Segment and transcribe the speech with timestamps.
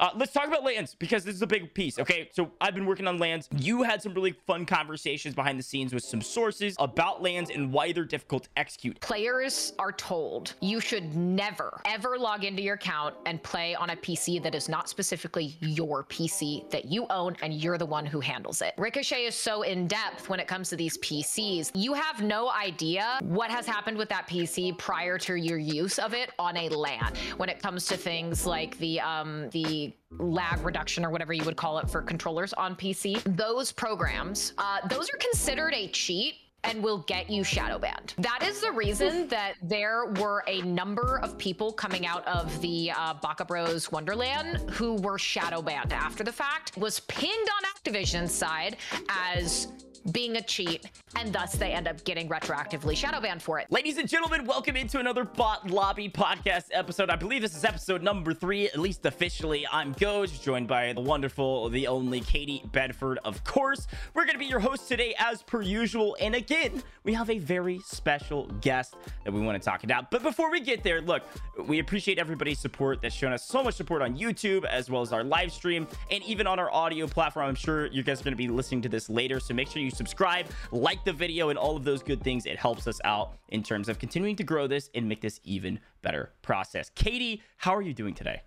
[0.00, 1.98] Uh, let's talk about LANs because this is a big piece.
[1.98, 3.50] Okay, so I've been working on LANs.
[3.54, 7.70] You had some really fun conversations behind the scenes with some sources about LANs and
[7.70, 8.98] why they're difficult to execute.
[9.00, 13.96] Players are told you should never, ever log into your account and play on a
[13.96, 18.20] PC that is not specifically your PC that you own and you're the one who
[18.20, 18.72] handles it.
[18.78, 21.72] Ricochet is so in depth when it comes to these PCs.
[21.74, 26.14] You have no idea what has happened with that PC prior to your use of
[26.14, 31.04] it on a LAN when it comes to things like the um the lag reduction
[31.04, 33.22] or whatever you would call it for controllers on PC.
[33.36, 38.14] Those programs, uh, those are considered a cheat and will get you shadow banned.
[38.18, 42.92] That is the reason that there were a number of people coming out of the
[42.94, 48.32] uh, Baka Bros Wonderland who were shadow banned after the fact, was pinned on Activision's
[48.32, 48.76] side
[49.08, 49.68] as
[50.12, 53.66] being a cheat, and thus they end up getting retroactively shadow banned for it.
[53.70, 57.10] Ladies and gentlemen, welcome into another Bot Lobby podcast episode.
[57.10, 59.66] I believe this is episode number three, at least officially.
[59.70, 63.86] I'm Gojj, joined by the wonderful, the only Katie Bedford, of course.
[64.14, 66.16] We're going to be your host today, as per usual.
[66.20, 70.10] And again, we have a very special guest that we want to talk about.
[70.10, 71.22] But before we get there, look,
[71.66, 75.12] we appreciate everybody's support that's shown us so much support on YouTube, as well as
[75.12, 77.46] our live stream, and even on our audio platform.
[77.46, 79.82] I'm sure you guys are going to be listening to this later, so make sure
[79.82, 82.46] you subscribe, like the video, and all of those good things.
[82.46, 85.78] It helps us out in terms of continuing to grow this and make this even
[86.02, 86.90] better process.
[86.94, 88.42] Katie, how are you doing today?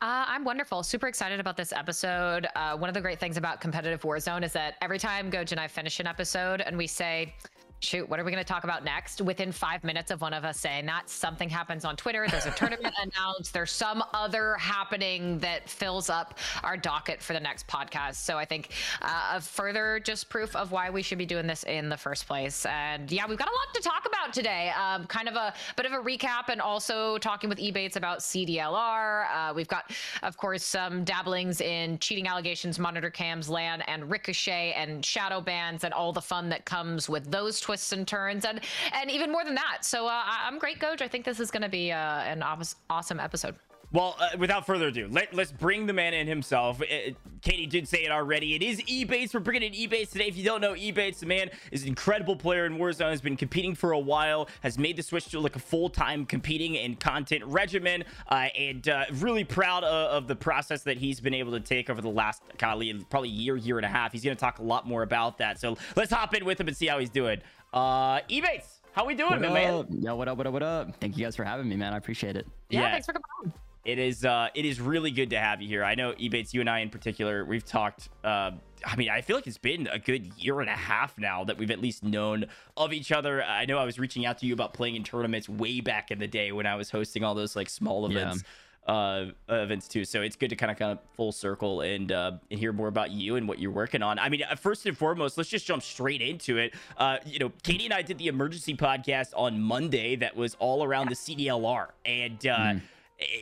[0.00, 0.82] Uh, I'm wonderful.
[0.82, 2.46] Super excited about this episode.
[2.54, 5.60] Uh, one of the great things about competitive Warzone is that every time Goj and
[5.60, 7.34] I finish an episode and we say,
[7.82, 9.20] shoot, what are we going to talk about next?
[9.20, 12.26] Within five minutes of one of us saying that, something happens on Twitter.
[12.30, 13.52] There's a tournament announced.
[13.52, 18.16] There's some other happening that fills up our docket for the next podcast.
[18.16, 18.70] So I think
[19.02, 22.26] uh, a further just proof of why we should be doing this in the first
[22.26, 22.64] place.
[22.66, 24.70] And yeah, we've got a lot to talk about today.
[24.70, 29.26] Um, kind of a bit of a recap and also talking with Ebatez about CDLR.
[29.30, 29.90] Uh, we've got,
[30.22, 35.82] of course, some dabblings in cheating allegations, monitor cams, LAN, and Ricochet and shadow bans
[35.84, 38.60] and all the fun that comes with those twists and turns and
[38.92, 39.78] and even more than that.
[39.80, 41.00] So uh, I'm great, Gojj.
[41.00, 42.42] I think this is going to be uh, an
[42.90, 43.54] awesome episode.
[43.92, 46.80] Well, uh, without further ado, let, us bring the man in himself.
[46.80, 48.54] It, uh, Katie did say it already.
[48.54, 49.34] It is Ebatez.
[49.34, 50.28] We're bringing in Ebatez today.
[50.28, 53.36] If you don't know Ebatez, the man is an incredible player in Warzone, has been
[53.36, 57.44] competing for a while, has made the switch to like a full-time competing and content
[57.44, 61.60] regimen, uh, and uh, really proud of, of, the process that he's been able to
[61.60, 64.12] take over the last golly, probably year, year and a half.
[64.12, 65.60] He's going to talk a lot more about that.
[65.60, 67.42] So let's hop in with him and see how he's doing.
[67.72, 69.86] Uh, Ebatez, how we doing, man?
[69.90, 70.94] Yo, what up, what up, what up?
[71.00, 71.94] Thank you guys for having me, man.
[71.94, 72.46] I appreciate it.
[72.68, 72.90] Yeah, yeah.
[72.92, 73.52] thanks for coming on.
[73.84, 75.82] It is uh it is really good to have you here.
[75.82, 78.52] I know Ebatez, you and I in particular, we've talked uh
[78.84, 81.58] I mean, I feel like it's been a good year and a half now that
[81.58, 82.46] we've at least known
[82.76, 83.42] of each other.
[83.42, 86.18] I know I was reaching out to you about playing in tournaments way back in
[86.18, 88.42] the day when I was hosting all those like small events.
[88.44, 88.48] Yeah
[88.86, 90.04] uh, events too.
[90.04, 92.88] So it's good to kind of kind of full circle and uh, and hear more
[92.88, 94.18] about you and what you're working on.
[94.18, 96.74] I mean, uh, first and foremost, let's just jump straight into it.
[96.96, 100.82] Uh, you know, Katie and I did the emergency podcast on Monday that was all
[100.82, 102.80] around the CDLR, and uh, mm.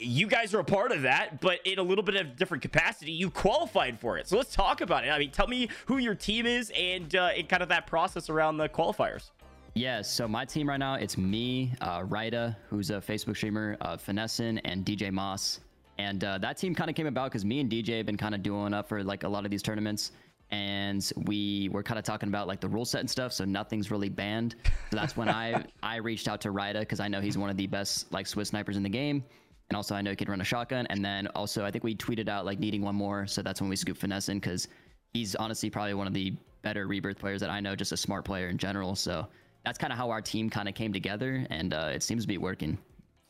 [0.00, 3.12] you guys are a part of that, but in a little bit of different capacity.
[3.12, 5.08] You qualified for it, so let's talk about it.
[5.08, 8.28] I mean, tell me who your team is and uh, and kind of that process
[8.28, 9.30] around the qualifiers.
[9.74, 13.96] Yeah, so my team right now, it's me, uh, Ryda, who's a Facebook streamer, uh,
[13.96, 15.60] Finessin, and DJ Moss.
[15.98, 18.34] And uh, that team kind of came about because me and DJ have been kind
[18.34, 20.12] of doing up for like a lot of these tournaments.
[20.50, 23.92] And we were kind of talking about like the rule set and stuff, so nothing's
[23.92, 24.56] really banned.
[24.90, 27.56] So that's when I I reached out to Ryda because I know he's one of
[27.56, 29.22] the best like Swiss snipers in the game,
[29.68, 30.86] and also I know he can run a shotgun.
[30.88, 33.70] And then also I think we tweeted out like needing one more, so that's when
[33.70, 34.66] we scooped Finessin because
[35.12, 38.24] he's honestly probably one of the better rebirth players that I know, just a smart
[38.24, 38.96] player in general.
[38.96, 39.28] So
[39.64, 42.28] that's kind of how our team kind of came together, and uh, it seems to
[42.28, 42.78] be working.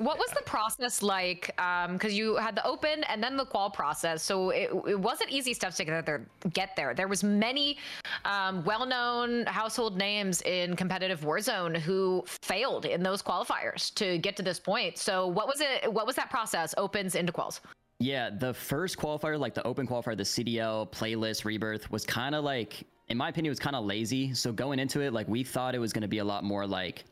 [0.00, 1.48] What was the process like?
[1.56, 5.28] Because um, you had the open and then the qual process, so it, it wasn't
[5.30, 6.26] easy stuff to get there.
[6.54, 6.94] Get there.
[6.94, 7.76] There was many
[8.24, 14.42] um, well-known household names in competitive Warzone who failed in those qualifiers to get to
[14.42, 14.96] this point.
[14.96, 15.92] So what was it?
[15.92, 16.74] What was that process?
[16.78, 17.60] Opens into quals.
[17.98, 22.42] Yeah, the first qualifier, like the open qualifier, the CDL playlist rebirth, was kind of
[22.42, 24.32] like in my opinion, was kind of lazy.
[24.34, 26.66] So going into it, like we thought it was going to be a lot more
[26.66, 27.04] like,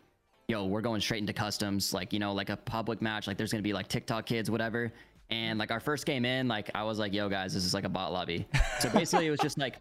[0.47, 3.27] yo, we're going straight into customs, like you know, like a public match.
[3.27, 4.93] Like there's going to be like TikTok kids, whatever.
[5.31, 7.85] And like our first game in, like I was like, yo guys, this is like
[7.85, 8.47] a bot lobby.
[8.79, 9.77] So basically, it was just like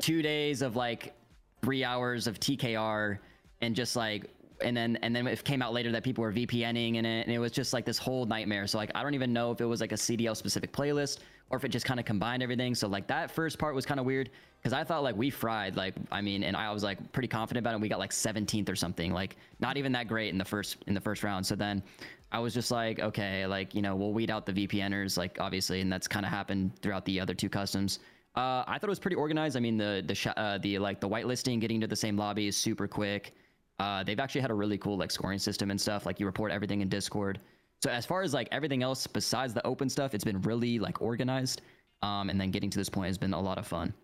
[0.00, 1.14] two days of like
[1.62, 3.18] three hours of TKR
[3.62, 4.28] and just like
[4.62, 7.34] and then and then it came out later that people were VPNing in it, and
[7.34, 8.66] it was just like this whole nightmare.
[8.66, 11.18] So like I don't even know if it was like a CDL specific playlist
[11.50, 12.74] or if it just kind of combined everything.
[12.74, 14.30] So like that first part was kind of weird
[14.60, 17.64] because I thought like we fried like I mean, and I was like pretty confident
[17.64, 17.80] about it.
[17.80, 20.94] We got like 17th or something, like not even that great in the first in
[20.94, 21.44] the first round.
[21.44, 21.82] So then
[22.32, 25.80] I was just like, okay, like you know we'll weed out the VPNers, like obviously,
[25.80, 27.98] and that's kind of happened throughout the other two customs.
[28.36, 29.56] Uh, I thought it was pretty organized.
[29.56, 32.56] I mean, the the uh, the like the whitelisting, getting to the same lobby is
[32.56, 33.34] super quick.
[33.80, 36.04] Uh, they've actually had a really cool like scoring system and stuff.
[36.04, 37.40] Like you report everything in Discord.
[37.82, 41.00] So as far as like everything else besides the open stuff, it's been really like
[41.00, 41.62] organized.
[42.02, 43.94] Um, and then getting to this point has been a lot of fun.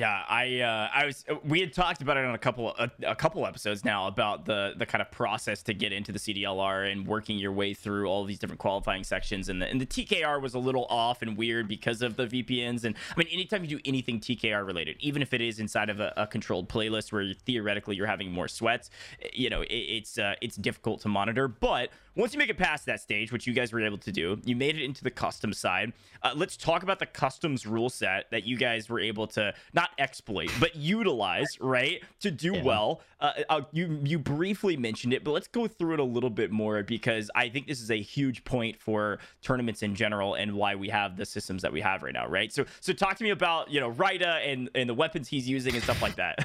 [0.00, 3.14] Yeah, I uh, I was we had talked about it on a couple a, a,
[3.14, 7.06] couple episodes now about the the kind of process to get into the CDLR and
[7.06, 9.50] working your way through all these different qualifying sections.
[9.50, 12.84] And the and the TKR was a little off and weird because of the VPNs
[12.84, 16.00] and I mean anytime you do anything TKR related even if it is inside of
[16.00, 18.88] a, a controlled playlist where you're, theoretically you're having more sweats
[19.34, 21.46] you know it, it's uh, it's difficult to monitor.
[21.46, 24.40] But once you make it past that stage, which you guys were able to do,
[24.44, 25.92] you made it into the custom side.
[26.22, 29.89] Uh, let's talk about the customs rule set that you guys were able to not
[29.98, 32.62] exploit but utilize, right, to do yeah.
[32.62, 33.02] well.
[33.20, 36.50] Uh, uh, you you briefly mentioned it, but let's go through it a little bit
[36.50, 40.74] more because I think this is a huge point for tournaments in general and why
[40.74, 42.52] we have the systems that we have right now, right?
[42.52, 45.74] So so talk to me about you know Ryda and and the weapons he's using
[45.74, 46.38] and stuff like that.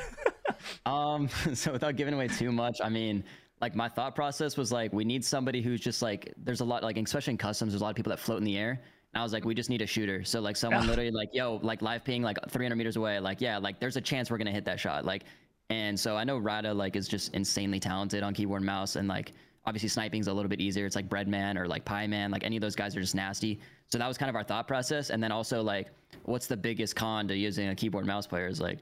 [0.85, 3.23] um, so without giving away too much, I mean
[3.61, 6.83] like my thought process was like we need somebody who's just like there's a lot
[6.83, 8.81] like especially in customs there's a lot of people that float in the air
[9.15, 10.23] i was like we just need a shooter.
[10.23, 13.57] So like someone literally like yo like live ping like 300 meters away like yeah
[13.57, 15.05] like there's a chance we're gonna hit that shot.
[15.05, 15.23] Like
[15.71, 19.07] and so i know Ryda like is just insanely talented on keyboard and mouse and
[19.07, 19.33] like
[19.65, 20.85] obviously sniping's a little bit easier.
[20.85, 23.59] It's like breadman or like pie man like any of those guys are just nasty.
[23.87, 25.09] So that was kind of our thought process.
[25.09, 25.89] And then also like
[26.23, 28.79] what's the biggest con to using a keyboard mouse player is like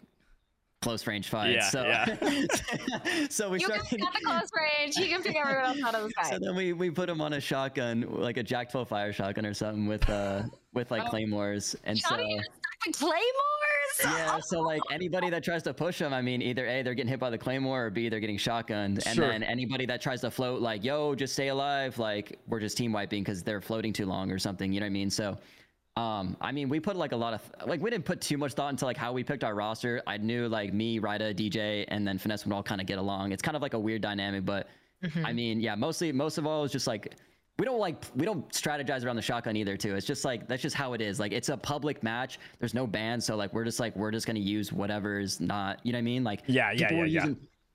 [0.84, 1.56] close range fights.
[1.56, 3.28] Yeah, so, yeah.
[3.30, 3.92] so we you started.
[3.92, 4.96] You the close range.
[4.98, 6.34] You can pick everyone else out of the fight.
[6.34, 9.46] So then we, we put him on a shotgun, like a Jack 12 fire shotgun
[9.46, 10.44] or something with uh
[10.74, 11.10] with like oh.
[11.10, 12.40] claymores, and Johnny
[12.84, 13.24] so claymores.
[14.04, 17.10] Yeah, so like anybody that tries to push them, I mean, either a they're getting
[17.10, 19.28] hit by the claymore, or b they're getting shotgunned, and sure.
[19.28, 22.92] then anybody that tries to float, like yo, just stay alive, like we're just team
[22.92, 24.74] wiping because they're floating too long or something.
[24.74, 25.10] You know what I mean?
[25.10, 25.38] So
[25.95, 28.54] um, I mean, we put like a lot of like we didn't put too much
[28.54, 30.01] thought into like how we picked our roster.
[30.07, 33.31] I knew like me, Ryda, DJ, and then Finesse would all kind of get along.
[33.31, 34.69] It's kind of like a weird dynamic, but
[35.04, 35.25] mm-hmm.
[35.25, 37.13] I mean, yeah, mostly most of all is just like
[37.60, 39.95] we don't like we don't strategize around the shotgun either too.
[39.95, 41.19] It's just like that's just how it is.
[41.19, 42.39] Like it's a public match.
[42.57, 45.80] There's no ban, so like we're just like we're just gonna use whatever is not.
[45.84, 46.24] You know what I mean?
[46.24, 47.25] Like yeah, yeah, yeah, yeah.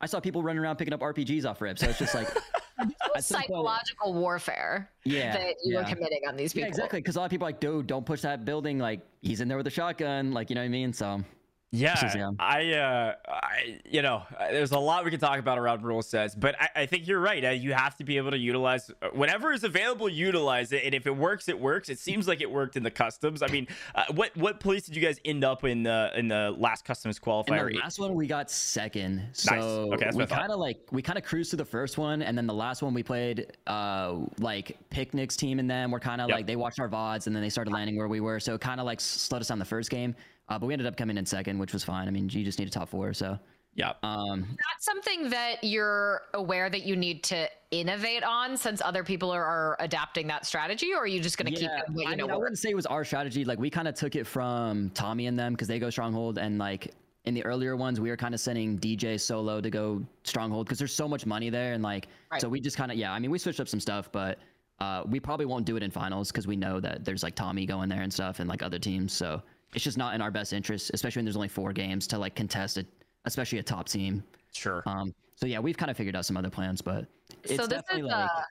[0.01, 2.29] I saw people running around picking up RPGs off rip, so it's just like
[3.19, 5.81] psychological warfare yeah, that you yeah.
[5.81, 6.67] were committing on these people.
[6.67, 7.01] Yeah, exactly.
[7.01, 8.79] Because a lot of people are like, dude, don't push that building.
[8.79, 10.33] Like he's in there with a shotgun.
[10.33, 10.93] Like you know what I mean?
[10.93, 11.21] So
[11.71, 16.01] yeah, I, uh, I, you know, there's a lot we can talk about around rule
[16.01, 17.45] sets, but I, I think you're right.
[17.45, 20.09] Uh, you have to be able to utilize uh, whatever is available.
[20.09, 21.91] Utilize it, and if it works, it works.
[21.91, 23.43] It seems like it worked in the customs.
[23.43, 26.55] I mean, uh, what what place did you guys end up in the in the
[26.57, 27.69] last customs qualifier?
[27.69, 29.29] In the last one, we got second.
[29.35, 29.63] So nice.
[30.03, 32.47] okay, we kind of like we kind of cruised to the first one, and then
[32.47, 36.37] the last one we played, uh, like picnics team and them were kind of yep.
[36.39, 38.63] like they watched our vods, and then they started landing where we were, so it
[38.63, 40.15] kind of like slowed us down the first game.
[40.49, 42.09] Uh, but we ended up coming in second, which was fine.
[42.09, 43.39] I mean, you just need a top four, so.
[43.75, 43.93] Yeah.
[44.03, 49.31] Um, That's something that you're aware that you need to innovate on since other people
[49.31, 52.11] are, are adapting that strategy, or are you just going to yeah, keep what you
[52.11, 52.27] I know?
[52.27, 53.45] Mean, I wouldn't say it was our strategy.
[53.45, 56.59] Like we kind of took it from Tommy and them because they go stronghold, and
[56.59, 56.93] like
[57.25, 60.79] in the earlier ones, we were kind of sending DJ solo to go stronghold because
[60.79, 62.41] there's so much money there, and like right.
[62.41, 63.13] so we just kind of yeah.
[63.13, 64.39] I mean, we switched up some stuff, but
[64.81, 67.65] uh, we probably won't do it in finals because we know that there's like Tommy
[67.65, 69.41] going there and stuff, and like other teams, so
[69.75, 72.35] it's just not in our best interest, especially when there's only four games to like
[72.35, 72.87] contest it,
[73.25, 74.23] especially a top team.
[74.53, 74.83] Sure.
[74.87, 75.15] Um.
[75.37, 77.07] So yeah, we've kind of figured out some other plans, but
[77.45, 78.43] it's so this definitely is, like, uh...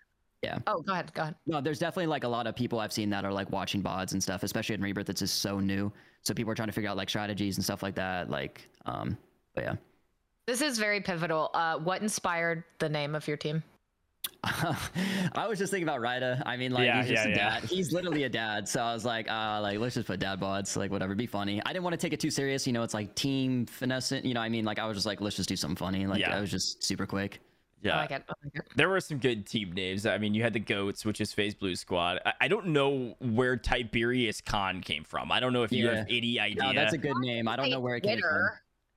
[0.42, 0.60] yeah.
[0.68, 1.14] Oh, go ahead.
[1.14, 1.36] Go ahead.
[1.46, 4.14] No, there's definitely like a lot of people I've seen that are like watching vods
[4.14, 5.10] and stuff, especially in Rebirth.
[5.10, 7.84] It's just so new, so people are trying to figure out like strategies and stuff
[7.84, 8.30] like that.
[8.30, 9.18] Like, um,
[9.54, 9.76] but yeah.
[10.46, 11.50] This is very pivotal.
[11.54, 13.62] Uh, what inspired the name of your team?
[14.44, 16.44] I was just thinking about Ryda.
[16.46, 17.64] I mean, like yeah, he's just yeah, a dad.
[17.64, 17.68] Yeah.
[17.68, 18.68] He's literally a dad.
[18.68, 21.62] So I was like, uh, like let's just put dad bods, like whatever, be funny.
[21.66, 22.66] I didn't want to take it too serious.
[22.66, 24.12] You know, it's like team finesse.
[24.12, 26.08] You know, I mean, like I was just like, let's just do something funny.
[26.08, 27.40] Like I was just super quick.
[27.84, 30.06] Yeah, like like there were some good team names.
[30.06, 32.20] I mean, you had the Goats, which is FaZe Blue Squad.
[32.26, 35.32] I, I don't know where Tiberius Khan came from.
[35.32, 36.64] I don't know if you have any idea.
[36.64, 37.48] No, that's a good name.
[37.48, 38.50] I don't know where it came from.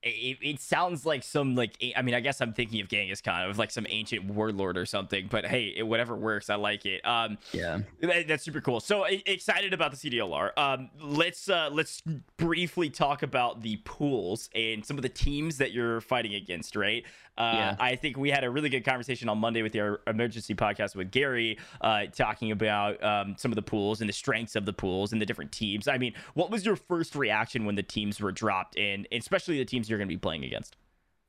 [0.02, 3.48] It, it, sounds like some like I mean I guess I'm thinking of Genghis Khan
[3.50, 7.04] of like some ancient warlord or something but hey it, whatever works I like it.
[7.06, 7.80] Um yeah.
[8.00, 8.80] that, that's super cool.
[8.80, 12.02] So excited about the CDLR um let's uh let's
[12.36, 17.04] briefly talk about the pools and some of the teams that you're fighting against right?
[17.40, 17.76] Uh, yeah.
[17.80, 21.10] I think we had a really good conversation on Monday with our emergency podcast with
[21.10, 25.12] Gary, uh, talking about um, some of the pools and the strengths of the pools
[25.12, 25.88] and the different teams.
[25.88, 29.64] I mean, what was your first reaction when the teams were dropped, and especially the
[29.64, 30.76] teams you're going to be playing against?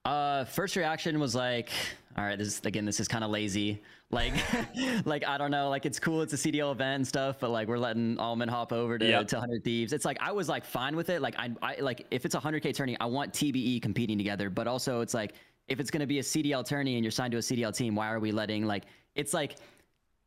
[0.05, 1.69] Uh, first reaction was like,
[2.17, 3.81] all right, this is again, this is kind of lazy.
[4.09, 4.33] Like,
[5.05, 7.67] like I don't know, like it's cool, it's a CDL event and stuff, but like
[7.67, 9.27] we're letting Almond hop over to, yep.
[9.27, 9.93] to 100 Thieves.
[9.93, 11.21] It's like I was like fine with it.
[11.21, 14.67] Like I, I like if it's a 100k tourney, I want TBE competing together, but
[14.67, 15.33] also it's like
[15.67, 17.95] if it's going to be a CDL tourney and you're signed to a CDL team,
[17.95, 19.57] why are we letting like it's like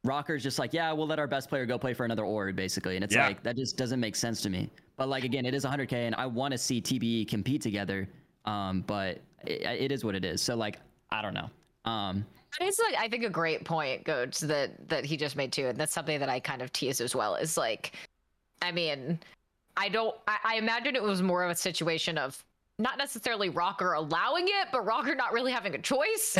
[0.04, 2.96] Rocker's just like, yeah, we'll let our best player go play for another org, basically.
[2.96, 3.26] And it's yeah.
[3.26, 4.70] like, that just doesn't make sense to me.
[4.96, 8.06] But like, again, it is 100K and I want to see TBE compete together.
[8.44, 10.42] Um, but it, it is what it is.
[10.42, 10.78] So like,
[11.10, 11.50] I don't know.
[11.84, 12.24] Um,
[12.60, 15.78] it's like I think a great point, Goats, that that he just made too, and
[15.78, 17.34] that's something that I kind of tease as well.
[17.34, 17.92] Is like,
[18.62, 19.18] I mean,
[19.76, 20.14] I don't.
[20.28, 22.42] I, I imagine it was more of a situation of
[22.78, 26.38] not necessarily Rocker allowing it, but Rocker not really having a choice.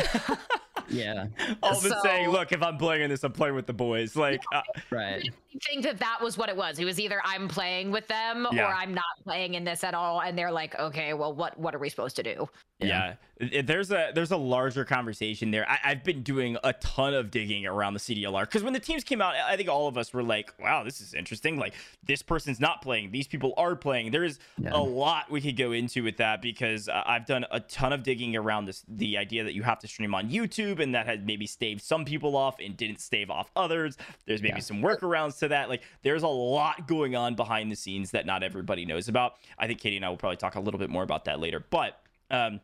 [0.89, 1.27] yeah.
[1.63, 4.15] All so, saying, look, if I'm playing in this, I'm playing with the boys.
[4.15, 4.61] Like, uh,
[4.91, 5.21] right.
[5.23, 6.79] I think that that was what it was.
[6.79, 8.63] It was either I'm playing with them yeah.
[8.63, 10.21] or I'm not playing in this at all.
[10.21, 12.49] And they're like, okay, well, what what are we supposed to do?
[12.79, 12.87] Yeah.
[12.87, 13.13] yeah.
[13.37, 15.69] There's a there's a larger conversation there.
[15.69, 19.03] I, have been doing a ton of digging around the CDLR because when the teams
[19.03, 21.57] came out, I think all of us were like, wow, this is interesting.
[21.57, 24.11] Like this person's not playing, these people are playing.
[24.11, 24.69] There is yeah.
[24.73, 28.03] a lot we could go into with that because uh, I've done a ton of
[28.03, 31.19] digging around this the idea that you have to stream on YouTube and that has
[31.21, 33.97] maybe staved some people off and didn't stave off others.
[34.25, 34.61] There's maybe yeah.
[34.61, 35.67] some workarounds to that.
[35.67, 39.33] Like there's a lot going on behind the scenes that not everybody knows about.
[39.59, 41.61] I think Katie and I will probably talk a little bit more about that later.
[41.69, 41.99] But
[42.31, 42.61] um,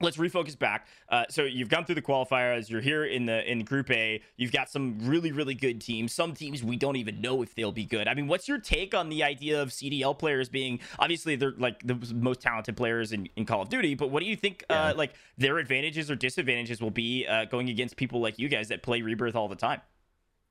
[0.00, 0.86] let's refocus back.
[1.08, 2.68] Uh, so you've gone through the qualifiers.
[2.68, 4.20] You're here in the in Group A.
[4.36, 6.12] You've got some really really good teams.
[6.12, 8.08] Some teams we don't even know if they'll be good.
[8.08, 11.82] I mean, what's your take on the idea of CDL players being obviously they're like
[11.86, 14.74] the most talented players in, in Call of Duty, but what do you think uh,
[14.74, 14.84] yeah.
[14.88, 18.68] uh, like their advantages or disadvantages will be uh, going against people like you guys
[18.68, 19.80] that play Rebirth all the time?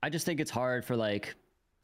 [0.02, 1.36] I just think it's hard for like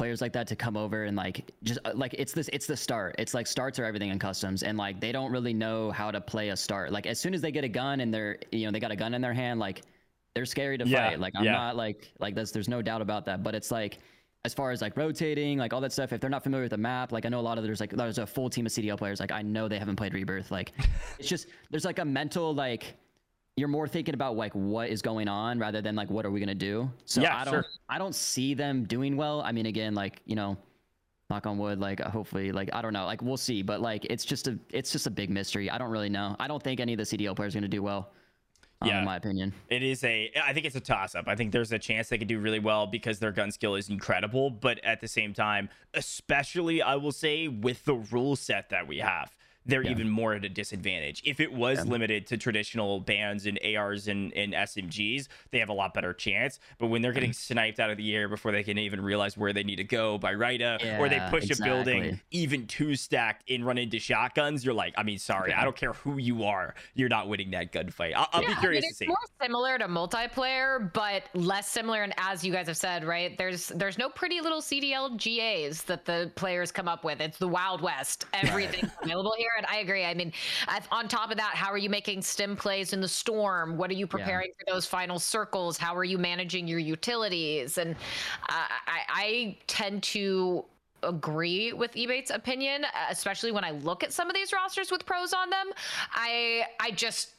[0.02, 2.76] players like that to come over and like just uh, like it's this it's the
[2.76, 3.14] start.
[3.20, 6.20] It's like starts are everything in customs and like they don't really know how to
[6.20, 6.92] play a start.
[6.92, 8.96] Like as soon as they get a gun and they're you know they got a
[8.96, 9.84] gun in their hand like
[10.34, 11.20] they're scary to yeah, fight.
[11.20, 11.52] Like i'm yeah.
[11.52, 13.44] not like like there's there's no doubt about that.
[13.44, 14.00] But it's like
[14.44, 16.78] as far as like rotating like all that stuff if they're not familiar with the
[16.78, 18.98] map like i know a lot of there's like there's a full team of cdl
[18.98, 19.20] players.
[19.20, 20.50] Like i know they haven't played rebirth.
[20.50, 20.72] Like
[21.20, 22.96] it's just there's like a mental like
[23.58, 26.40] you're more thinking about like what is going on rather than like what are we
[26.40, 26.90] gonna do.
[27.06, 27.66] So yeah, I don't sure.
[27.90, 29.42] I don't see them doing well.
[29.42, 30.58] I mean, again, like you know,
[31.30, 31.80] knock on wood.
[31.80, 33.62] Like hopefully, like I don't know, like we'll see.
[33.62, 35.70] But like it's just a it's just a big mystery.
[35.70, 36.36] I don't really know.
[36.40, 38.12] I don't think any of the CDL players are gonna do well.
[38.82, 40.32] Um, yeah, in my opinion, it is a.
[40.44, 41.28] I think it's a toss up.
[41.28, 43.90] I think there's a chance they could do really well because their gun skill is
[43.90, 44.50] incredible.
[44.50, 48.98] But at the same time, especially I will say with the rule set that we
[48.98, 49.92] have, they're yeah.
[49.92, 51.22] even more at a disadvantage.
[51.26, 51.92] If it was yeah.
[51.92, 56.60] limited to traditional bands and ARs and, and SMGs, they have a lot better chance.
[56.80, 57.36] But when they're getting mm.
[57.36, 60.18] sniped out of the air before they can even realize where they need to go
[60.18, 61.70] by Ryda, yeah, or they push exactly.
[61.70, 65.64] a building even two stacked and run into shotguns, you're like, I mean, sorry, I
[65.64, 68.14] don't care who you are, you're not winning that gunfight.
[68.16, 69.08] I'll, I'll be curious I mean, to see.
[69.08, 72.04] more similar to multiplayer, but less similar.
[72.04, 76.06] And as you guys have said, right, there's there's no pretty little CDL GAs that
[76.06, 77.22] the players come up with.
[77.22, 78.26] It's the Wild West.
[78.34, 79.51] Everything's available here.
[79.68, 80.06] I agree.
[80.06, 80.34] I mean,
[80.92, 83.78] on top of that, how are you making stim plays in the storm?
[83.78, 84.66] What are you preparing yeah.
[84.66, 85.78] for those final circles?
[85.78, 87.78] How are you managing your utilities?
[87.78, 87.96] And
[88.50, 90.66] uh, I, I tend to
[91.04, 95.34] agree with Ebatez' opinion, especially when I look at some of these rosters with pros
[95.34, 95.72] on them.
[96.14, 97.32] I I just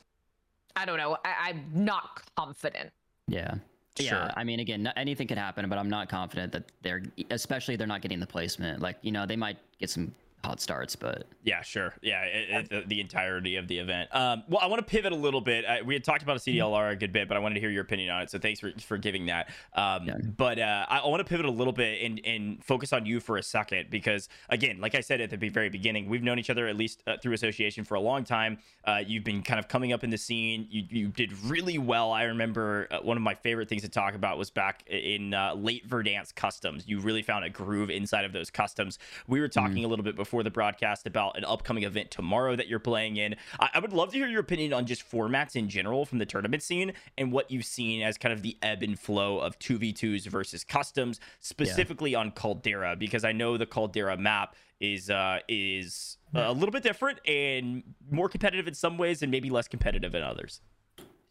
[0.75, 1.17] I don't know.
[1.25, 2.91] I, I'm not confident.
[3.29, 3.55] Yeah.
[3.99, 4.07] Sure.
[4.07, 7.87] Yeah, I mean, again, anything can happen, but I'm not confident that they're, especially they're
[7.87, 8.81] not getting the placement.
[8.81, 10.15] Like, you know, they might get some
[10.51, 14.13] it starts, but yeah, sure, yeah, it, it, the, the, entirety of the event.
[14.15, 15.65] Um, well, I want to pivot a little bit.
[15.65, 17.71] I, we had talked about a CDLR a good bit, but I wanted to hear
[17.71, 18.31] your opinion on it.
[18.31, 19.51] So thanks for, for giving that.
[19.75, 20.17] Um, yeah.
[20.37, 23.21] But uh, I, I want to pivot a little bit and, and focus on you
[23.21, 26.51] for a second because, again, like I said at the very beginning, we've known each
[26.51, 28.59] other at least uh, through association for a long time.
[28.85, 30.67] Uh, you've been kind of coming up in the scene.
[30.71, 32.11] You, you did really well.
[32.11, 35.55] I remember uh, one of my favorite things to talk about was back in uh,
[35.55, 36.89] late Verdansk customs.
[36.89, 38.99] You really found a groove inside of those customs.
[39.29, 39.85] We were talking mm.
[39.85, 43.19] a little bit before before the broadcast about an upcoming event tomorrow that you're playing
[43.19, 43.37] in.
[43.61, 46.25] I, I would love to hear your opinion on just formats in general from the
[46.25, 50.27] tournament scene and what you've seen as kind of the ebb and flow of 2v2s
[50.29, 52.21] versus customs, specifically yeah.
[52.21, 57.19] on Caldera, because I know the Caldera map is uh, is a little bit different
[57.29, 60.63] and more competitive in some ways and maybe less competitive in others.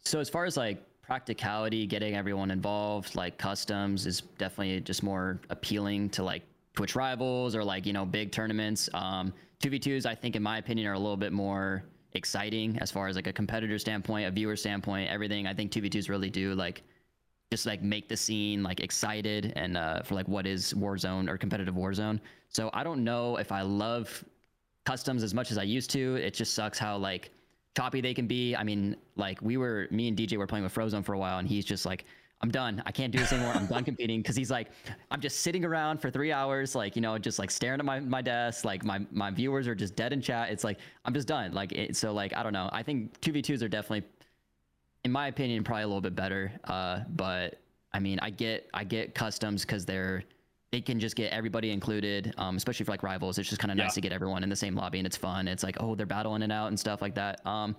[0.04, 5.40] So as far as like practicality, getting everyone involved, like customs is definitely just more
[5.50, 8.88] appealing to like Twitch rivals or like, you know, big tournaments.
[8.94, 13.08] Um, 2v2s, I think, in my opinion, are a little bit more exciting as far
[13.08, 15.46] as like a competitor standpoint, a viewer standpoint, everything.
[15.46, 16.82] I think 2v2s really do like
[17.50, 21.36] just like make the scene like excited and uh, for like what is Warzone or
[21.36, 22.18] competitive Warzone.
[22.48, 24.24] So I don't know if I love
[24.84, 26.16] customs as much as I used to.
[26.16, 27.30] It just sucks how like
[27.76, 28.56] choppy they can be.
[28.56, 31.38] I mean, like we were, me and DJ were playing with Frozone for a while,
[31.38, 32.04] and he's just like,
[32.42, 32.82] I'm done.
[32.84, 33.52] I can't do this anymore.
[33.54, 34.68] I'm done competing because he's like,
[35.12, 38.00] I'm just sitting around for three hours, like you know, just like staring at my,
[38.00, 38.64] my desk.
[38.64, 40.50] Like my my viewers are just dead in chat.
[40.50, 41.52] It's like I'm just done.
[41.52, 42.68] Like it, so, like I don't know.
[42.72, 44.08] I think two v twos are definitely,
[45.04, 46.52] in my opinion, probably a little bit better.
[46.64, 47.60] Uh, but
[47.92, 50.24] I mean, I get I get customs because they're
[50.72, 53.38] they can just get everybody included, um, especially for like rivals.
[53.38, 53.84] It's just kind of yeah.
[53.84, 55.46] nice to get everyone in the same lobby and it's fun.
[55.46, 57.46] It's like, oh, they're battling it out and stuff like that.
[57.46, 57.76] Um,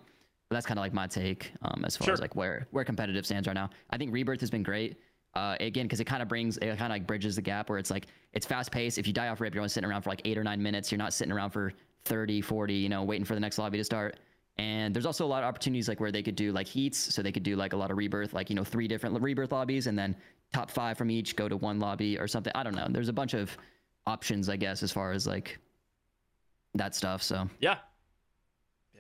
[0.50, 2.14] but that's kind of like my take um, as far sure.
[2.14, 3.70] as like where where competitive stands right now.
[3.90, 4.98] I think Rebirth has been great.
[5.36, 7.80] Uh, again, because it kind of brings it kind of like bridges the gap where
[7.80, 9.00] it's like it's fast paced.
[9.00, 10.92] If you die off rip, you're only sitting around for like eight or nine minutes.
[10.92, 11.74] You're not sitting around for
[12.06, 14.20] 30, 40, you know, waiting for the next lobby to start.
[14.58, 17.24] And there's also a lot of opportunities like where they could do like heats, so
[17.24, 19.88] they could do like a lot of rebirth, like you know three different rebirth lobbies,
[19.88, 20.16] and then
[20.54, 22.54] top five from each go to one lobby or something.
[22.54, 22.86] I don't know.
[22.88, 23.58] There's a bunch of
[24.06, 25.58] options, I guess, as far as like
[26.76, 27.24] that stuff.
[27.24, 27.78] So yeah,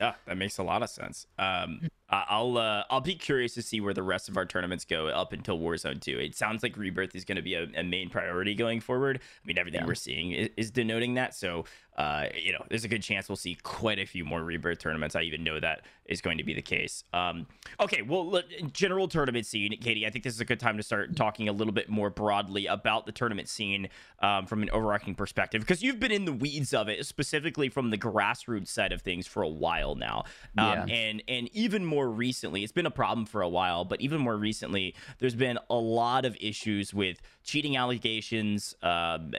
[0.04, 1.28] yeah, that makes a lot of sense.
[1.40, 1.90] Um,
[2.28, 5.34] I'll uh, I'll be curious to see where the rest of our tournaments go up
[5.34, 6.20] until Warzone 2.
[6.20, 9.20] It sounds like Rebirth is going to be a, a, main priority going forward.
[9.22, 9.88] I mean, everything yeah.
[9.88, 11.36] we're seeing is, is, denoting that.
[11.36, 11.66] So,
[11.98, 15.16] uh, you know, there's a good chance we'll see quite a few more Rebirth tournaments.
[15.16, 17.04] I even know that is going to be the case.
[17.14, 17.48] Um,
[17.80, 20.06] okay, well, look, general tournament scene, Katie.
[20.06, 22.66] I think this is a good time to start talking a little bit more broadly
[22.66, 23.88] about the tournament scene
[24.20, 27.90] um, from an overarching perspective because you've been in the weeds of it, specifically from
[27.90, 30.24] the grassroots side of things for a while now,
[30.58, 30.96] um, yeah.
[30.96, 34.38] and and even more recently, it's been a problem for a while, but even more
[34.38, 39.34] recently, there's been a lot of issues with cheating allegations, um,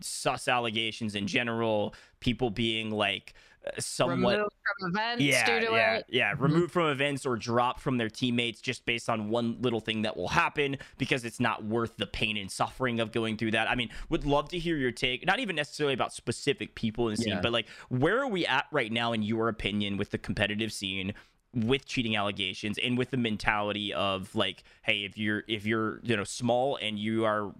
[0.00, 3.34] sus allegations in general, people being like
[3.78, 4.50] somewhat removed
[4.80, 6.06] from events yeah, yeah, it.
[6.08, 6.42] yeah, mm-hmm.
[6.42, 10.16] removed from events or dropped from their teammates just based on one little thing that
[10.16, 13.68] will happen because it's not worth the pain and suffering of going through that.
[13.68, 17.16] I mean, would love to hear your take, not even necessarily about specific people in
[17.16, 17.40] the scene, yeah.
[17.40, 21.14] but like where are we at right now in your opinion with the competitive scene?
[21.54, 26.16] With cheating allegations and with the mentality of like hey if you're if you're you
[26.16, 27.52] know small and you are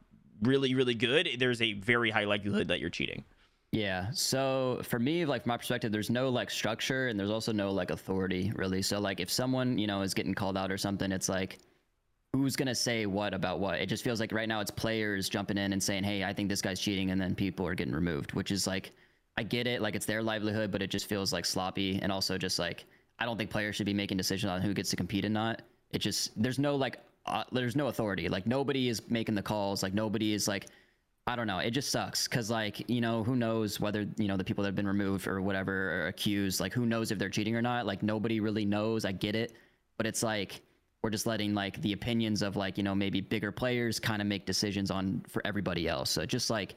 [0.43, 3.25] really really good there's a very high likelihood that you're cheating
[3.71, 4.07] yeah.
[4.13, 7.71] So for me, like from my perspective, there's no like structure and there's also no
[7.71, 8.81] like authority really.
[8.83, 11.59] So like if someone, you know, is getting called out or something, it's like
[12.33, 13.81] who's gonna say what about what?
[13.81, 16.49] It just feels like right now it's players jumping in and saying, Hey, I think
[16.49, 18.93] this guy's cheating and then people are getting removed, which is like
[19.37, 22.39] I get it, like it's their livelihood, but it just feels like sloppy and also
[22.39, 22.87] just like
[23.19, 25.63] I don't think players should be making decisions on who gets to compete and not.
[25.91, 28.29] It just there's no like uh, there's no authority.
[28.29, 29.83] Like nobody is making the calls.
[29.83, 30.67] Like nobody is like
[31.29, 31.59] I don't know.
[31.59, 34.69] It just sucks because, like, you know, who knows whether you know the people that
[34.69, 37.85] have been removed or whatever or accused, like, who knows if they're cheating or not?
[37.85, 39.05] Like, nobody really knows.
[39.05, 39.53] I get it,
[39.99, 40.63] but it's like
[41.03, 44.27] we're just letting like the opinions of like you know maybe bigger players kind of
[44.27, 46.09] make decisions on for everybody else.
[46.11, 46.77] So just like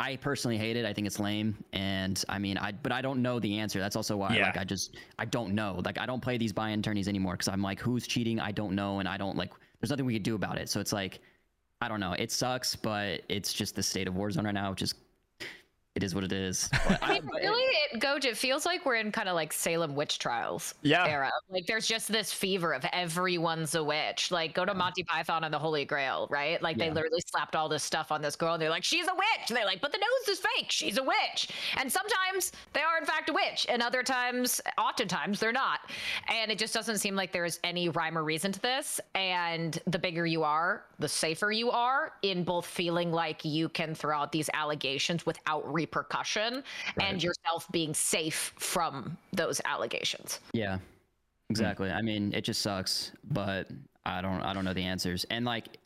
[0.00, 0.84] I personally hate it.
[0.84, 3.80] I think it's lame, and I mean, I but I don't know the answer.
[3.80, 4.46] That's also why yeah.
[4.46, 5.80] like I just I don't know.
[5.84, 8.38] Like I don't play these buy-in anymore because I'm like, who's cheating?
[8.38, 9.52] I don't know, and I don't like.
[9.80, 10.68] There's nothing we could do about it.
[10.68, 11.20] So it's like
[11.80, 12.12] I don't know.
[12.12, 14.94] It sucks, but it's just the state of Warzone right now, which is
[15.98, 16.70] it is what it is.
[17.02, 20.20] I mean, really, it, Gojj, it feels like we're in kind of like Salem witch
[20.20, 21.04] trials yeah.
[21.08, 21.32] era.
[21.50, 24.30] Like there's just this fever of everyone's a witch.
[24.30, 26.62] Like go to Monty Python and the Holy Grail, right?
[26.62, 26.84] Like yeah.
[26.84, 29.48] they literally slapped all this stuff on this girl and they're like, she's a witch.
[29.48, 30.70] And they're like, but the nose is fake.
[30.70, 31.48] She's a witch.
[31.76, 35.80] And sometimes they are in fact a witch, and other times, oftentimes they're not.
[36.28, 39.00] And it just doesn't seem like there's any rhyme or reason to this.
[39.16, 43.96] And the bigger you are, the safer you are in both feeling like you can
[43.96, 46.62] throw out these allegations without repercussion
[46.96, 47.08] right.
[47.08, 50.40] and yourself being safe from those allegations.
[50.52, 50.78] Yeah.
[51.50, 51.90] Exactly.
[51.90, 53.68] I mean, it just sucks, but
[54.04, 55.24] I don't I don't know the answers.
[55.30, 55.78] And like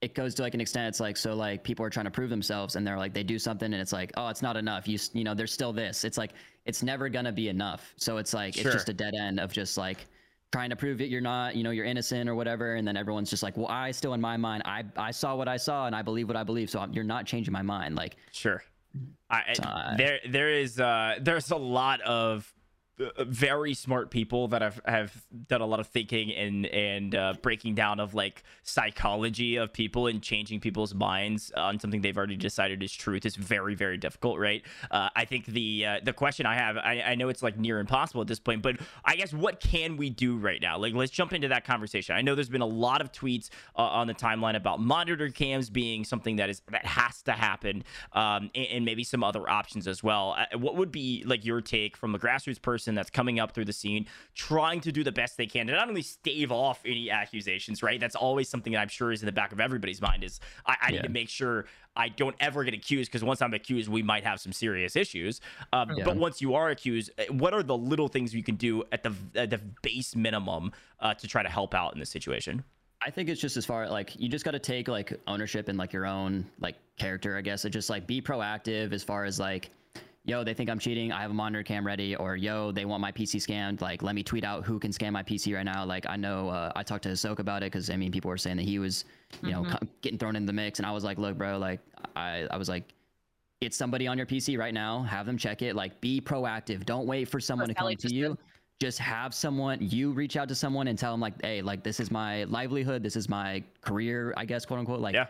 [0.00, 2.30] it goes to like an extent it's like so like people are trying to prove
[2.30, 4.96] themselves and they're like they do something and it's like oh it's not enough you
[5.12, 6.34] you know there's still this it's like
[6.66, 8.66] it's never gonna be enough so it's like sure.
[8.66, 10.06] it's just a dead end of just like
[10.52, 12.76] trying to prove that you're not, you know, you're innocent or whatever.
[12.76, 15.48] And then everyone's just like, well, I still in my mind, I, I saw what
[15.48, 16.70] I saw and I believe what I believe.
[16.70, 17.96] So I'm, you're not changing my mind.
[17.96, 18.62] Like, sure.
[19.30, 22.50] I, there there is uh there's a lot of
[23.20, 27.74] very smart people that have have done a lot of thinking and and uh, breaking
[27.74, 32.82] down of like psychology of people and changing people's minds on something they've already decided
[32.82, 34.62] is truth is very very difficult right?
[34.90, 37.78] Uh, i think the uh, the question i have I, I know it's like near
[37.78, 40.78] impossible at this point but i guess what can we do right now?
[40.78, 42.16] Like let's jump into that conversation.
[42.16, 45.70] I know there's been a lot of tweets uh, on the timeline about monitor cams
[45.70, 49.86] being something that is that has to happen um, and, and maybe some other options
[49.86, 50.36] as well.
[50.36, 53.64] Uh, what would be like your take from a grassroots person that's coming up through
[53.64, 57.10] the scene trying to do the best they can to not only stave off any
[57.10, 60.22] accusations right that's always something that i'm sure is in the back of everybody's mind
[60.24, 63.54] is i, I need to make sure i don't ever get accused because once i'm
[63.54, 65.40] accused we might have some serious issues
[65.72, 66.04] um, Yeah.
[66.04, 69.02] but once you are accused uh, what are the little things you can do at
[69.02, 72.64] the at the base minimum uh, to try to help out in this situation
[73.00, 75.76] I think it's just as far like you just got to take like ownership in
[75.76, 77.64] like your own like character, I guess.
[77.64, 79.70] It just like be proactive as far as like,
[80.24, 81.12] yo, they think I'm cheating.
[81.12, 83.80] I have a monitor cam ready, or yo, they want my PC scanned.
[83.80, 85.84] Like, let me tweet out who can scan my PC right now.
[85.84, 88.36] Like, I know uh, I talked to Hisoka about it because I mean, people were
[88.38, 89.04] saying that he was,
[89.42, 91.80] you know, co- getting thrown in the mix, and I was like, look, bro, like,
[92.16, 92.92] I I was like.
[93.60, 95.02] Get somebody on your PC right now.
[95.02, 95.74] Have them check it.
[95.74, 96.86] Like, be proactive.
[96.86, 98.38] Don't wait for someone to come to you did.
[98.80, 101.98] just have someone you reach out to someone and tell them like hey like this
[101.98, 105.26] is my livelihood this is my career i guess quote unquote like Yeah.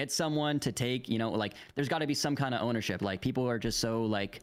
[0.00, 3.02] Get someone to take you know like there's got to be some kind of ownership.
[3.02, 4.40] Like people are just so like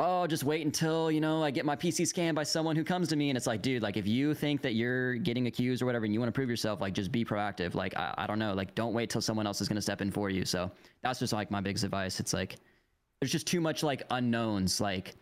[0.00, 3.06] oh just wait until you know i get my pc scanned by someone who comes
[3.06, 5.86] to me and it's like dude like if you think that you're getting accused or
[5.86, 7.76] whatever and you want to prove yourself like just be proactive.
[7.76, 8.54] Like I, I don't know.
[8.54, 10.44] Like don't wait till someone else is going to step in for you.
[10.44, 10.70] So
[11.02, 12.18] that's just like my biggest advice.
[12.18, 12.56] It's like
[13.20, 14.80] there's just too much like unknowns.
[14.80, 15.14] Like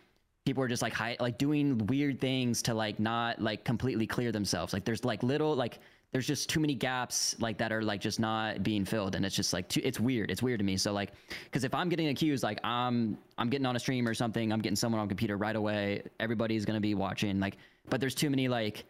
[0.47, 4.33] people are just like hi- like doing weird things to like not like completely clear
[4.33, 4.73] themselves.
[4.73, 5.79] Like there's like little like
[6.13, 9.35] there's just too many gaps like that are like just not being filled and it's
[9.35, 10.77] just like too, it's weird it's weird to me.
[10.77, 11.13] So like
[11.45, 14.61] because if i'm getting accused like i'm i'm getting on a stream or something i'm
[14.61, 17.57] getting someone on computer right away everybody's gonna be watching like
[17.89, 18.85] but there's too many like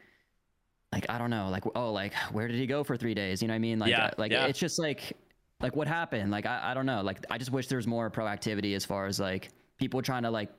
[0.93, 3.41] like i don't know like oh like where did he go for three days?
[3.41, 3.79] You know what i mean?
[3.79, 4.47] Like Yeah, uh, like yeah.
[4.47, 5.17] it's just like
[5.61, 6.33] like what happened?
[6.33, 9.07] Like I, I don't know like i just wish there was more proactivity as far
[9.07, 10.51] as like people trying to like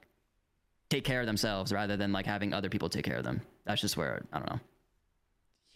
[0.90, 3.42] take care of themselves rather than like having other people take care of them.
[3.66, 4.60] That's just where i don't know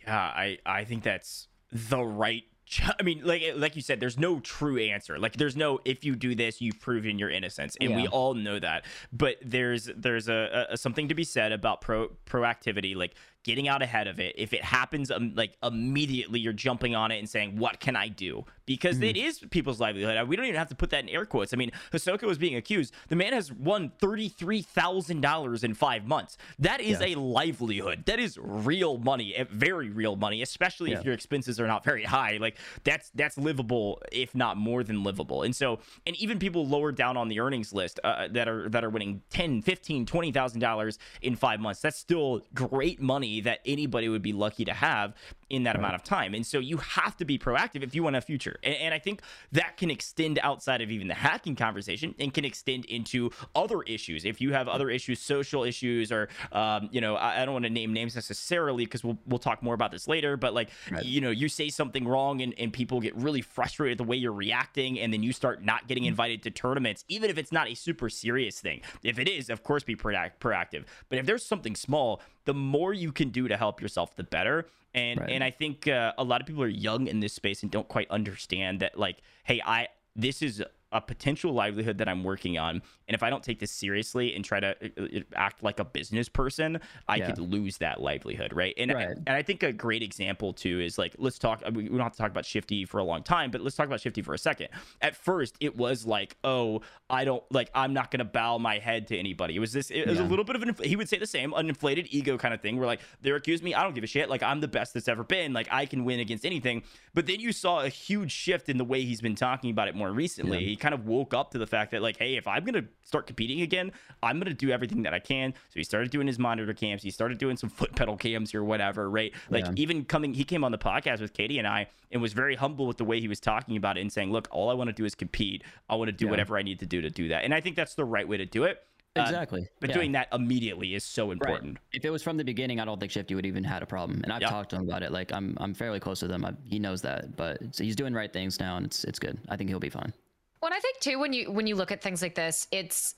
[0.08, 2.44] Uh, I I think that's the right.
[2.66, 5.20] ch- I mean, like eh, like you said, there's no true answer.
[5.20, 8.60] Like there's no if you do this, you've proven your innocence, and we all know
[8.60, 8.86] that.
[9.12, 13.16] But there's there's a, a something to be said about pro proactivity, like
[13.48, 14.36] getting out ahead of it.
[14.38, 18.10] If it happens, um, like immediately you're jumping on it and saying, "What can I
[18.10, 20.28] do?" Because it is people's livelihood.
[20.28, 21.54] We don't even have to put that in air quotes.
[21.54, 22.94] I mean, Hisoka was being accused.
[23.08, 26.38] The man has won thirty three thousand dollars in five months.
[26.60, 27.08] That is Yeah.
[27.08, 28.04] a livelihood.
[28.06, 32.04] That is real money, eh, very real money, especially if your expenses are not very
[32.04, 32.38] high.
[32.40, 35.44] Like that's that's livable, if not more than livable.
[35.44, 38.84] And so, and even people lower down on the earnings list uh, that are that
[38.84, 41.80] are winning 10, 15, 20,000 dollars in 5 months.
[41.82, 45.14] That's still great money that anybody would be lucky to have
[45.50, 46.34] in that amount of time.
[46.34, 48.60] And so you have to be proactive if you want a future.
[48.64, 49.22] And, and I think
[49.54, 54.26] that can extend outside of even the hacking conversation and can extend into other issues.
[54.26, 57.66] If you have other issues, social issues, or um, you know, I, I don't want
[57.66, 60.36] to name names necessarily because we'll we'll talk more about this later.
[60.36, 60.70] But like,
[61.02, 64.34] you know, you say something wrong and, and people get really frustrated the way you're
[64.34, 67.74] reacting, and then you start not getting invited to tournaments, even if it's not a
[67.74, 68.82] super serious thing.
[69.04, 70.86] If it is, of course, be proactive.
[71.10, 74.68] But if there's something small, the more you can do to help yourself, the better.
[74.96, 75.30] And Right.
[75.30, 77.88] and I think uh, a lot of people are young in this space and don't
[77.88, 82.82] quite understand that like, hey, I this is a potential livelihood that I'm working on,
[83.08, 85.86] and if I don't take this seriously and try to uh, uh, act like a
[85.86, 87.28] business person, I Yeah.
[87.32, 88.74] could lose that livelihood, right?
[88.78, 89.08] And Right.
[89.10, 91.62] and I think a great example too is like let's talk.
[91.74, 93.86] We we don't have to talk about Shifty for a long time, but let's talk
[93.88, 94.70] about Shifty for a second.
[95.02, 97.70] At first, it was like, oh, I don't like.
[97.76, 99.56] I'm not gonna bow my head to anybody.
[99.56, 99.90] It was this.
[99.92, 100.76] It was a little bit of an.
[100.84, 102.78] He would say the same, an inflated ego kind of thing.
[102.78, 104.30] Where like they're accused me, I don't give a shit.
[104.30, 105.54] Like I'm the best that's ever been.
[105.54, 106.84] Like I can win against anything.
[107.14, 109.96] But then you saw a huge shift in the way he's been talking about it
[109.96, 110.60] more recently.
[110.64, 110.77] Yeah.
[110.80, 113.62] Kind of woke up to the fact that like, hey, if I'm gonna start competing
[113.62, 113.92] again,
[114.24, 115.54] I'm gonna do everything that I can.
[115.54, 117.04] So he started doing his monitor cams.
[117.04, 119.34] He started doing some foot pedal cams or whatever, right?
[119.50, 119.74] Like Yeah.
[119.76, 122.88] even coming, he came on the podcast with Katie and I and was very humble
[122.88, 124.94] with the way he was talking about it and saying, look, all I want to
[124.94, 125.64] do is compete.
[125.90, 126.32] I want to do Yeah.
[126.32, 127.44] whatever I need to do to do that.
[127.44, 128.84] And I think that's the right way to do it.
[129.16, 129.96] Uh, exactly but Yeah.
[129.96, 131.32] doing that immediately is so Right.
[131.32, 131.80] important.
[131.92, 134.22] If it was from the beginning, I don't think Shifty would even had a problem.
[134.24, 134.50] And I've Yeah.
[134.50, 135.12] talked to him about it.
[135.12, 136.46] Like I'm, I'm fairly close with him.
[136.46, 139.40] I, he knows that, but so he's doing right things now, and it's, it's good.
[139.50, 140.14] I think he'll be fine.
[140.62, 143.16] And I think too when you when you look at things like this, it's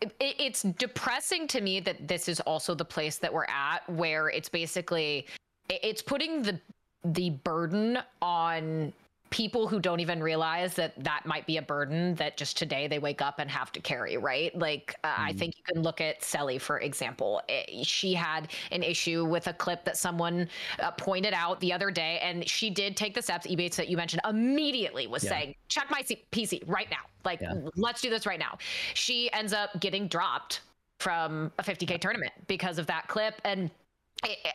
[0.00, 4.28] it, it's depressing to me that this is also the place that we're at, where
[4.28, 5.26] it's basically
[5.68, 6.60] it's putting the
[7.04, 8.92] the burden on
[9.34, 13.00] people who don't even realize that that might be a burden that just today they
[13.00, 14.56] wake up and have to carry, right?
[14.56, 17.42] Like, uh, I think you can look at Selly, for example.
[17.48, 21.90] Eh, she had an issue with a clip that someone uh, pointed out the other
[21.90, 25.30] day, and she did take the steps, Ebatez, that you mentioned, immediately was Yeah.
[25.30, 27.02] saying, check my C- PC right now.
[27.24, 27.54] Like, Yeah.
[27.74, 28.56] let's do this right now.
[28.94, 30.60] She ends up getting dropped
[31.00, 33.40] from a 50K tournament because of that clip.
[33.44, 33.68] And
[34.22, 34.54] it, it-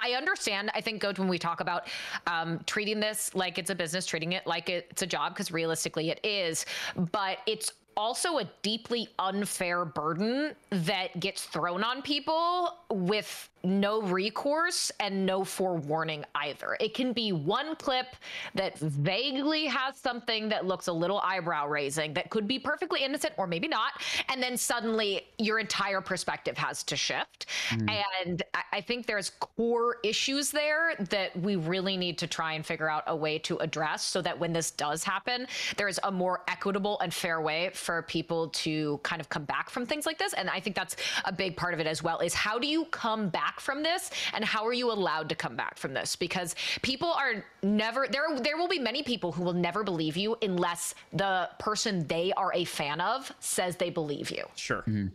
[0.00, 0.70] I understand.
[0.74, 1.88] I think, Goat, when we talk about
[2.26, 6.10] um, treating this like it's a business, treating it like it's a job, because realistically
[6.10, 6.66] it is,
[7.12, 14.90] but it's also a deeply unfair burden that gets thrown on people with no recourse
[15.00, 16.76] and no forewarning either.
[16.80, 18.06] It can be one clip
[18.54, 23.34] that vaguely has something that looks a little eyebrow raising that could be perfectly innocent
[23.36, 23.92] or maybe not.
[24.28, 27.46] And then suddenly your entire perspective has to shift.
[27.68, 27.88] Hmm.
[27.88, 32.64] And I- I think there's core issues there that we really need to try and
[32.64, 36.42] figure out a way to address so that when this does happen, there's a more
[36.48, 40.32] equitable and fair way for people to kind of come back from things like this.
[40.34, 42.84] And I think that's a big part of it as well is how do you
[42.86, 46.16] come back from this and how are you allowed to come back from this?
[46.16, 50.36] Because people are never there there will be many people who will never believe you
[50.42, 54.44] unless the person they are a fan of says they believe you.
[54.54, 54.82] Sure.
[54.82, 55.08] Mm-hmm.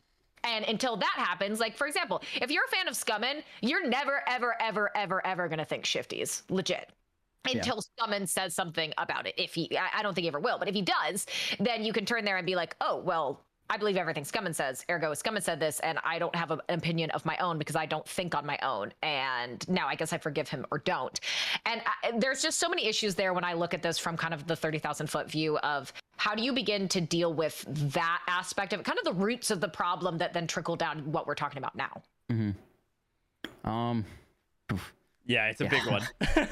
[0.45, 4.23] And until that happens, like for example, if you're a fan of Scummn, you're never,
[4.27, 6.89] ever, ever, ever, ever gonna think Shifty's legit.
[7.45, 9.33] Until Scummn says something about it.
[9.37, 11.25] If he I I don't think he ever will, but if he does,
[11.59, 14.85] then you can turn there and be like, oh well, I believe everything Scummn says.
[14.89, 17.75] Ergo, Scummn said this, and I don't have a- an opinion of my own because
[17.75, 18.93] I don't think on my own.
[19.01, 21.19] And now I guess I forgive him or don't.
[21.65, 24.33] And I, there's just so many issues there when I look at this from kind
[24.33, 28.73] of the 30,000 foot view of how do you begin to deal with that aspect
[28.73, 31.35] of it, kind of the roots of the problem that then trickle down what we're
[31.35, 32.01] talking about now.
[32.31, 33.69] Mm-hmm.
[33.69, 34.05] Um,
[35.25, 36.05] Yeah, it's a big one.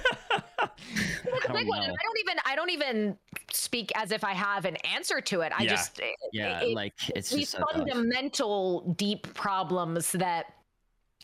[1.24, 1.82] It's a big one.
[1.82, 3.18] I don't even I don't even
[3.54, 5.52] speak as if I have an answer to it.
[5.58, 5.70] I Yeah.
[5.70, 10.54] just it- yeah, it- like it's these just so fundamental deep problems that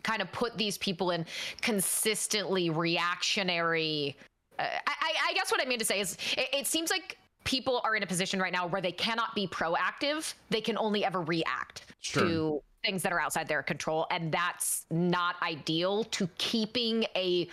[0.03, 1.25] kind of put these people in
[1.61, 4.15] consistently reactionary
[4.59, 7.17] uh, I, I, I guess what i mean to say is it, it seems like
[7.43, 11.03] people are in a position right now where they cannot be proactive they can only
[11.03, 12.23] ever react Sure.
[12.23, 17.47] to things that are outside their control and that's not ideal to keeping a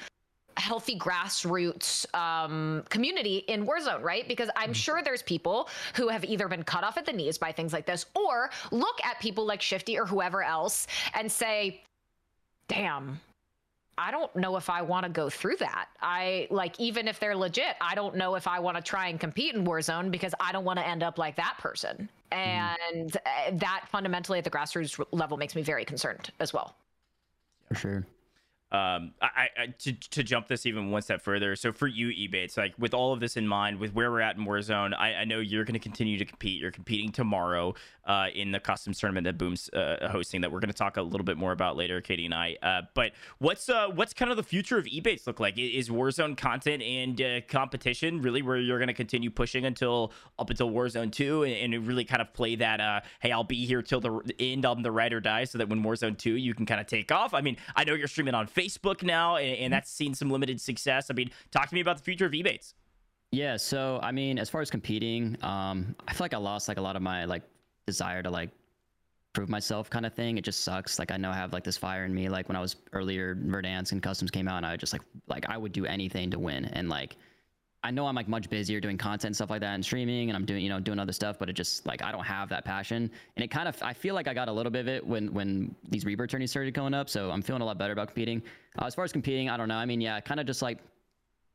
[0.57, 4.27] healthy grassroots um, community in Warzone, right?
[4.29, 7.53] Because I'm sure there's people who have either been cut off at the knees by
[7.53, 11.83] things like this, or look at people like Shifty or whoever else and say,
[12.69, 13.21] damn.
[13.97, 15.87] I don't know if I want to go through that.
[16.03, 19.21] I like, even if they're legit, I don't know if I want to try and
[19.21, 22.09] compete in Warzone because I don't want to end up like that person.
[22.33, 26.75] And uh, that fundamentally at the grassroots level makes me very concerned as well.
[27.69, 28.07] for sure.
[28.75, 31.55] Um I, I to, to jump this even one step further.
[31.57, 34.37] So for you ebatez like with all of this in mind with where we're at
[34.37, 36.61] in warzone i, I know you're going to continue to compete.
[36.61, 40.71] You're competing tomorrow uh in the customs tournament that boom's uh, hosting that we're going
[40.71, 42.57] to talk a little bit more about later katie and i.
[42.63, 45.57] Uh but what's uh what's kind of the future of ebatez look like?
[45.57, 50.51] Is warzone content and uh, competition really where you're going to continue pushing until up
[50.51, 53.83] until warzone 2 and, and really kind of play that uh hey i'll be here
[53.83, 56.67] till the end i'm the ride or die so that when warzone 2 you can
[56.67, 57.35] kind of take off?
[57.35, 58.64] I mean i know you're streaming on facebook
[59.03, 62.03] now and, and that's seen some limited success i mean talk to me about the
[62.03, 62.75] future of ebatez
[63.33, 66.79] Yeah, so I mean, as far as competing, um, I feel like I lost like
[66.79, 67.43] a lot of my like
[67.85, 68.51] desire to like
[69.33, 70.39] prove myself kind of thing.
[70.39, 71.01] It just sucks.
[71.01, 72.29] Like I know I have like this fire in me.
[72.29, 75.49] Like when I was earlier, Verdansk and Customs came out, and I just like like
[75.49, 76.65] I would do anything to win.
[76.67, 77.17] And like
[77.85, 80.37] I know I'm like much busier doing content and stuff like that and streaming, and
[80.37, 81.39] I'm doing you know doing other stuff.
[81.39, 84.15] But it just like I don't have that passion, and it kind of I feel
[84.15, 86.95] like I got a little bit of it when when these rebirth tourneys started going
[86.95, 87.11] up.
[87.11, 88.43] So I'm feeling a lot better about competing.
[88.81, 89.77] Uh, as far as competing, I don't know.
[89.77, 90.79] I mean, yeah, kind of just like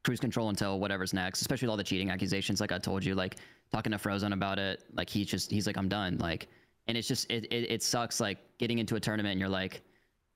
[0.05, 2.61] cruise control until whatever's next, especially with all the cheating accusations.
[2.61, 3.37] Like I told you, like
[3.71, 6.19] talking to Frozen about it, like he's just he's like I'm done.
[6.19, 6.47] Like,
[6.87, 9.81] and it's just it it, it sucks like getting into a tournament and you're like,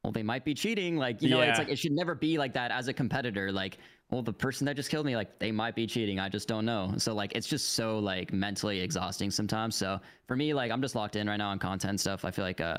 [0.04, 0.98] well they might be cheating.
[0.98, 1.50] Like you know, Yeah.
[1.50, 3.52] it's like it should never be like that as a competitor.
[3.52, 3.78] Like,
[4.10, 6.20] well the person that just killed me, like they might be cheating.
[6.20, 6.94] I just don't know.
[6.98, 9.76] So like it's just so like mentally exhausting sometimes.
[9.76, 12.26] So for me, like I'm just locked in right now on content stuff.
[12.26, 12.78] I feel like uh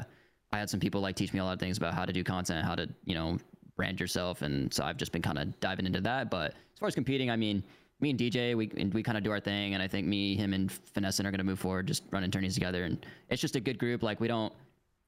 [0.52, 2.22] I had some people like teach me a lot of things about how to do
[2.22, 3.38] content, how to you know
[3.76, 6.30] brand yourself, and so I've just been kind of diving into that.
[6.30, 7.64] But as far as competing, I mean,
[8.00, 10.37] me and DJ, we and we kind of do our thing, and I think me,
[10.37, 13.60] him, and Finesse are gonna move forward, just running tourneys together, and it's just a
[13.60, 14.02] good group.
[14.04, 14.52] Like we don't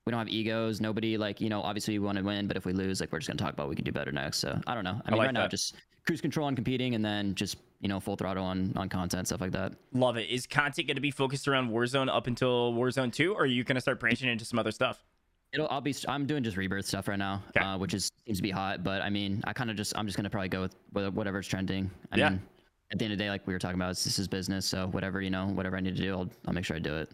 [0.06, 0.80] we don't have egos.
[0.80, 3.18] Nobody like you know obviously we want to win, but if we lose, like we're
[3.18, 4.38] just gonna talk about what we can do better next.
[4.38, 5.00] So I don't know.
[5.04, 5.74] I mean, like right now just
[6.06, 9.40] cruise control on competing, and then just you know full throttle on on content stuff
[9.40, 9.72] like that.
[9.92, 13.42] love it is content going to be focused around warzone up until warzone 2 or
[13.42, 15.04] are you going to start branching into some other stuff
[15.52, 15.68] It'll.
[15.70, 15.94] I'll be.
[16.08, 17.64] I'm doing just rebirth stuff right now, Okay.
[17.64, 18.82] uh, which is seems to be hot.
[18.82, 19.96] But I mean, I kind of just.
[19.96, 21.88] I'm just gonna probably go with wh- whatever's trending.
[22.10, 22.30] I Yeah.
[22.30, 22.42] mean,
[22.90, 24.66] at the end of the day, like we were talking about, this is business.
[24.66, 26.96] So whatever you know, whatever I need to do, I'll, I'll make sure I do
[26.96, 27.10] it.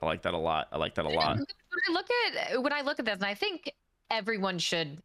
[0.00, 0.68] I like that a lot.
[0.72, 1.38] I like that a lot.
[1.74, 3.72] When I look at when I look at this, and I think
[4.10, 4.98] everyone should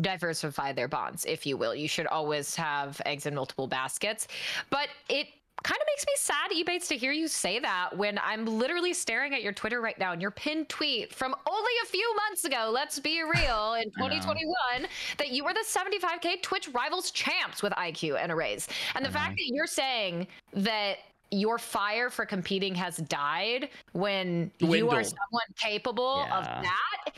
[0.00, 1.74] diversify their bonds, if you will.
[1.74, 4.28] You should always have eggs in multiple baskets.
[4.70, 5.28] But it
[5.62, 9.34] kind of makes me sad, Ebatez, to hear you say that when I'm literally staring
[9.34, 12.70] at your Twitter right now and your pinned tweet from only a few months ago,
[12.72, 18.22] let's be real, in 2021, that you were the 75k Twitch Rivals champs with IQ
[18.22, 18.68] and arrays.
[18.94, 20.98] And the fact that you're saying that
[21.30, 27.12] your fire for competing has died when you are someone capable of that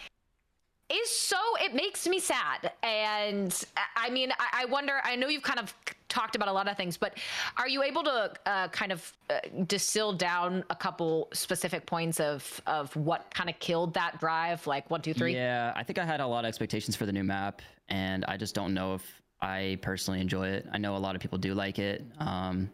[0.92, 5.28] is so it makes me sad and I- i mean I, I wonder i know
[5.28, 5.72] you've kind of
[6.08, 7.16] talked about a lot of things but
[7.56, 12.60] are you able to uh, kind of uh, distill down a couple specific points of
[12.66, 16.04] of what kind of killed that drive like one two three Yeah, I think I
[16.04, 19.22] had a lot of expectations for the new map, and I just don't know if
[19.40, 20.66] I personally enjoy it.
[20.72, 22.04] I know a lot of people do like it.
[22.18, 22.68] Um,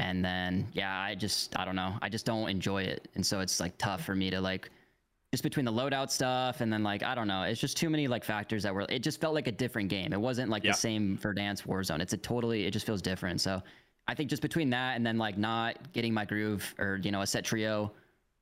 [0.00, 1.94] and then yeah, I just I don't know.
[2.02, 4.70] I just don't enjoy it, and so it's like tough for me to like
[5.32, 7.42] just between the loadout stuff and then like I don't know.
[7.44, 8.86] It's just too many like factors that were.
[8.88, 10.12] It just felt like a different game.
[10.12, 10.72] It wasn't like Yeah.
[10.72, 12.00] the same Verdansk Warzone.
[12.00, 12.64] It's a totally.
[12.66, 13.40] It just feels different.
[13.40, 13.62] So
[14.08, 17.20] I think just between that and then like not getting my groove or you know
[17.22, 17.92] a set trio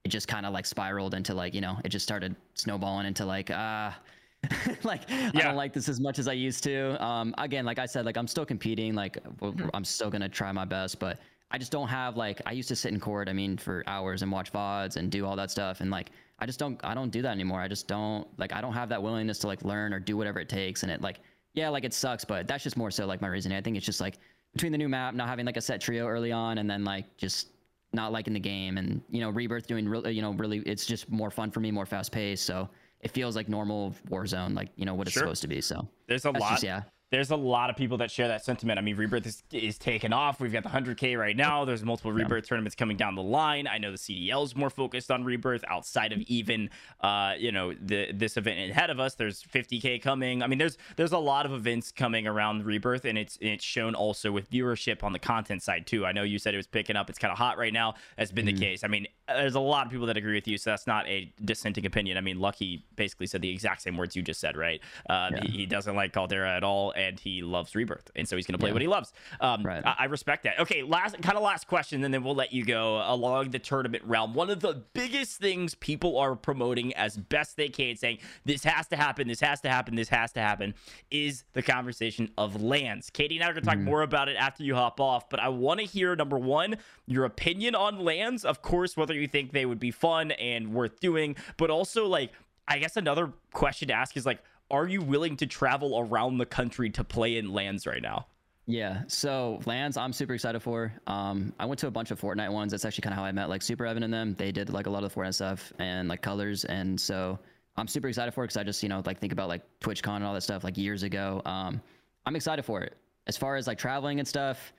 [0.04, 3.26] it just kind of like spiraled into like you know it just started snowballing into
[3.26, 3.94] like ah
[4.84, 5.42] like i Yeah.
[5.42, 8.16] don't like this as much as i used to um again like i said like
[8.16, 9.68] i'm still competing like Mm-hmm.
[9.74, 11.18] i'm still gonna try my best but
[11.50, 14.22] i just don't have like i used to sit in court i mean for hours
[14.22, 17.10] and watch vods and do all that stuff and like i just don't i don't
[17.10, 19.92] do that anymore i just don't like i don't have that willingness to like learn
[19.92, 21.20] or do whatever it takes and it like
[21.54, 23.86] yeah like it sucks but that's just more so like my reasoning i think it's
[23.86, 24.18] just like
[24.52, 27.16] between the new map not having like a set trio early on and then like
[27.16, 27.48] just
[27.94, 31.10] not liking the game and you know rebirth doing really you know really it's just
[31.10, 32.68] more fun for me more fast paced so
[33.00, 35.22] it feels like normal warzone like you know what it's Sure.
[35.22, 36.50] supposed to be so There's a lot.
[36.50, 38.78] just yeah There's a lot of people that share that sentiment.
[38.78, 40.40] I mean, Rebirth is, is taken off.
[40.40, 41.64] We've got the 100K right now.
[41.64, 43.66] There's multiple Rebirth tournaments coming down the line.
[43.66, 46.68] I know the CDL is more focused on Rebirth outside of even,
[47.00, 49.14] uh, you know, the this event ahead of us.
[49.14, 50.42] There's 50K coming.
[50.42, 53.94] I mean, there's there's a lot of events coming around Rebirth, and it's it's shown
[53.94, 56.04] also with viewership on the content side too.
[56.04, 57.08] I know you said it was picking up.
[57.08, 57.94] It's kind of hot right now.
[58.16, 58.84] That's been the case.
[58.84, 61.32] I mean, there's a lot of people that agree with you, so that's not a
[61.44, 62.16] dissenting opinion.
[62.16, 64.80] I mean, Lucky basically said the exact same words you just said, right?
[65.08, 68.46] Uh, he, he doesn't like Caldera at all, and he loves Rebirth, and so he's
[68.46, 68.74] going to play Yeah.
[68.74, 69.12] what he loves.
[69.40, 69.84] Um, Right.
[69.86, 70.58] I, I respect that.
[70.60, 74.02] Okay, last kind of last question, and then we'll let you go along the tournament
[74.04, 74.34] realm.
[74.34, 78.88] One of the biggest things people are promoting as best they can, saying this has
[78.88, 80.74] to happen, this has to happen, this has to happen,
[81.10, 83.10] is the conversation of LANs.
[83.10, 85.40] Katie and I are going to talk more about it after you hop off, but
[85.40, 88.44] I want to hear number one your opinion on LANs.
[88.44, 92.32] Of course, whether you think they would be fun and worth doing, but also like
[92.70, 96.46] I guess another question to ask is like, are you willing to travel around the
[96.46, 98.26] country to play in LANs right now?
[98.66, 100.92] Yeah, so LANs I'm super excited for.
[101.06, 102.72] Um, I went to a bunch of Fortnite ones.
[102.72, 104.34] That's actually kind of how I met like Super Evan and them.
[104.34, 107.38] They did like a lot of the Fortnite stuff and like colors, and so
[107.78, 110.16] I'm super excited for it because I just you know like think about like TwitchCon
[110.16, 111.40] and all that stuff like years ago.
[111.46, 111.80] Um,
[112.26, 112.94] I'm excited for it.
[113.26, 114.74] As far as like traveling and stuff,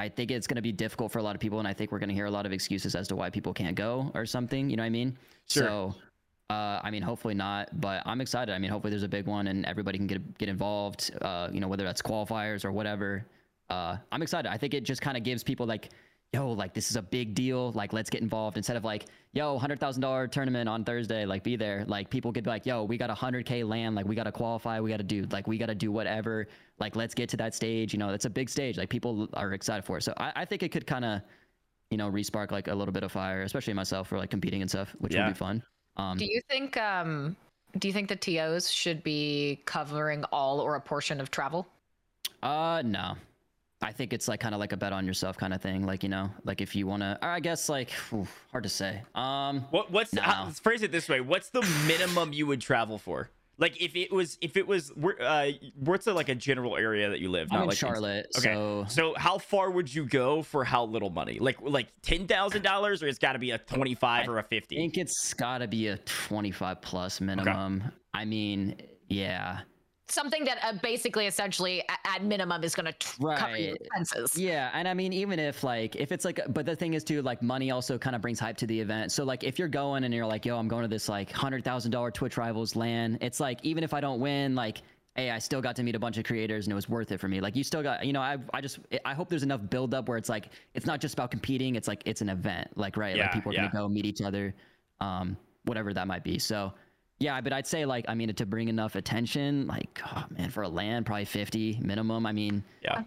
[0.00, 1.92] I think it's going to be difficult for a lot of people, and I think
[1.92, 4.26] we're going to hear a lot of excuses as to why people can't go or
[4.26, 4.68] something.
[4.68, 5.16] You know what I mean?
[5.48, 5.62] Sure.
[5.62, 5.94] So,
[6.50, 8.54] uh, I mean, hopefully not, but I'm excited.
[8.54, 11.10] I mean, hopefully there's a big one and everybody can get get involved.
[11.20, 13.26] Uh, you know, whether that's qualifiers or whatever.
[13.68, 14.50] Uh, I'm excited.
[14.50, 15.90] I think it just kind of gives people like,
[16.32, 17.72] yo, like this is a big deal.
[17.72, 21.26] Like, let's get involved instead of like, yo, hundred thousand dollar tournament on Thursday.
[21.26, 21.84] Like, be there.
[21.86, 23.94] Like, people could be like, yo, we got a hundred k LAN.
[23.94, 24.80] Like, we got to qualify.
[24.80, 26.46] We got to do like we got to do whatever.
[26.78, 27.92] Like, let's get to that stage.
[27.92, 28.78] You know, that's a big stage.
[28.78, 30.02] Like, people are excited for it.
[30.02, 31.20] So I, I think it could kind of,
[31.90, 34.70] you know, respark like a little bit of fire, especially myself for like competing and
[34.70, 35.26] stuff, which Yeah.
[35.26, 35.62] would be fun.
[35.98, 37.36] Um, do you think um
[37.78, 41.66] do you think the tos should be covering all or a portion of travel
[42.42, 43.16] Uh, no.
[43.80, 45.86] I think it's like kind of like a bet on yourself kind of thing.
[45.86, 49.02] Like you know, like if you want to, I guess like oof, hard to say.
[49.14, 50.22] Um, What what's No.
[50.22, 51.20] how, let's phrase it this way?
[51.20, 53.30] What's the minimum you would travel for?
[53.58, 57.28] Like if it was if it was uh what's like a general area that you
[57.28, 57.48] live?
[57.50, 60.84] I'm not in like Charlotte, Okay, so so how far would you go for how
[60.84, 61.38] little money?
[61.40, 64.44] Like like ten thousand dollars, or it's got to be a twenty five or a
[64.44, 64.76] fifty.
[64.76, 67.84] I think it's got to be a 25 plus minimum.
[68.14, 68.76] I mean,
[69.08, 69.60] yeah,
[70.10, 74.36] something that uh, basically essentially a- at minimum is going to tr- cover your expenses
[74.38, 77.22] Yeah, and I mean, even if like if it's like, but the thing is too,
[77.22, 79.12] like money also kind of brings hype to the event.
[79.12, 81.64] So like, if you're going and you're like, yo, I'm going to this like hundred
[81.64, 84.78] thousand dollar Twitch rivals LAN, it's like even if I don't win, like,
[85.16, 87.18] hey, I still got to meet a bunch of creators and it was worth it
[87.18, 87.40] for me.
[87.40, 90.08] Like, you still got, you know, I I just I hope there's enough build up
[90.08, 91.74] where it's like it's not just about competing.
[91.76, 93.68] It's like it's an event, like right, Yeah, like people are yeah.
[93.70, 94.54] gonna go meet each other,
[95.00, 96.38] um, whatever that might be.
[96.38, 96.72] So.
[97.20, 100.62] Yeah, but I'd say like I mean to bring enough attention, like oh man, for
[100.62, 102.26] a LAN probably fifty minimum.
[102.26, 103.02] I mean, Yeah,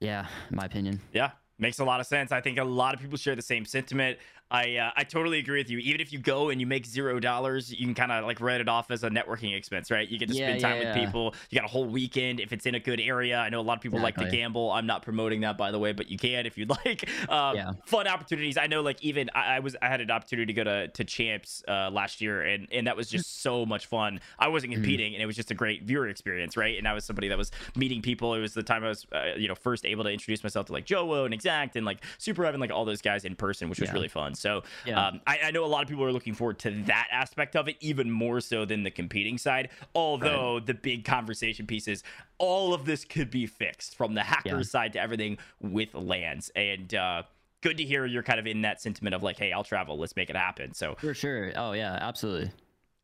[0.00, 1.00] yeah, in my opinion.
[1.12, 1.32] yeah.
[1.60, 2.30] Makes a lot of sense.
[2.30, 4.18] I think a lot of people share the same sentiment.
[4.50, 5.78] I uh, I totally agree with you.
[5.78, 8.60] Even if you go and you make zero dollars, you can kind of like write
[8.60, 10.08] it off as a networking expense, right?
[10.08, 11.04] You get to Yeah, spend time yeah, with yeah.
[11.04, 11.34] people.
[11.50, 13.38] You got a whole weekend if it's in a good area.
[13.38, 14.70] I know a lot of people like to gamble.
[14.72, 17.08] I'm not promoting that, by the way, but you can if you'd like.
[17.28, 17.56] Um.
[17.86, 18.56] Fun opportunities.
[18.56, 21.04] I know, like even I, I was I had an opportunity to go to to
[21.04, 24.20] champs uh, last year, and and that was just so much fun.
[24.38, 24.82] I wasn't Mm-hmm.
[24.82, 26.76] competing, and it was just a great viewer experience, right?
[26.78, 28.34] And I was somebody that was meeting people.
[28.34, 30.72] It was the time I was uh, you know first able to introduce myself to
[30.72, 33.80] like Joe and Exact and like Super Evan, like all those guys in person, which
[33.80, 34.34] was really fun.
[34.38, 35.08] So Yeah.
[35.08, 37.68] um, I, I know a lot of people are looking forward to that aspect of
[37.68, 39.70] it even more so than the competing side.
[39.94, 42.02] Although the big conversation piece is
[42.38, 44.62] all of this could be fixed from the hacker Yeah.
[44.62, 46.50] side to everything with LANs.
[46.56, 47.22] And uh,
[47.60, 50.14] good to hear you're kind of in that sentiment of like, hey, I'll travel, let's
[50.16, 50.72] make it happen.
[50.74, 51.52] So For sure.
[51.56, 52.50] Oh yeah, absolutely.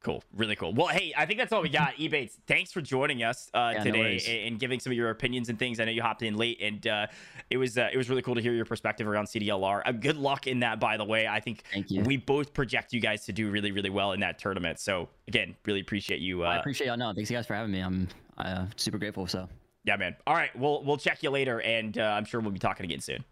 [0.05, 0.75] Cool, really cool.
[0.75, 1.95] Well, hey, I think that's all we got.
[1.99, 4.29] Ebatez, thanks for joining us uh, Yeah, today worries.
[4.29, 5.81] and, giving some of your opinions and things.
[5.81, 7.07] I know you hopped in late, and uh,
[7.49, 9.81] it was uh, it was really cool to hear your perspective around CDLR.
[9.87, 11.27] Uh, good luck in that, by the way.
[11.27, 11.63] I think
[12.05, 14.79] we both project you guys to do really, really well in that tournament.
[14.79, 16.45] So again, really appreciate you.
[16.45, 16.99] I Uh, appreciate y'all.
[16.99, 17.81] No, thanks you guys for having me.
[17.81, 19.27] I'm uh, super grateful.
[19.27, 19.49] So,
[19.85, 20.15] yeah, man.
[20.27, 23.01] All right, we'll we'll check you later, and uh, I'm sure we'll be talking again
[23.01, 23.25] soon.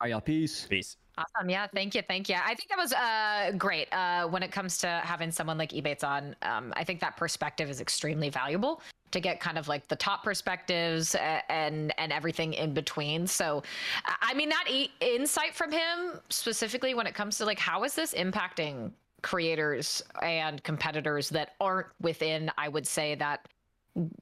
[0.00, 0.20] right, y'all.
[0.20, 0.64] Peace.
[0.70, 0.96] Peace.
[1.20, 1.50] Awesome.
[1.50, 1.66] Yeah.
[1.74, 2.02] Thank you.
[2.06, 2.36] Thank you.
[2.36, 3.92] I think that was uh, great.
[3.92, 7.68] Uh, when it comes to having someone like Ebatez on, um, I think that perspective
[7.68, 11.16] is extremely valuable to get kind of like the top perspectives
[11.48, 13.26] and and everything in between.
[13.26, 13.62] So,
[14.22, 17.94] I- mean, that e- insight from him specifically when it comes to like how is
[17.94, 18.92] this impacting
[19.22, 23.46] creators and competitors that aren't within, I would say that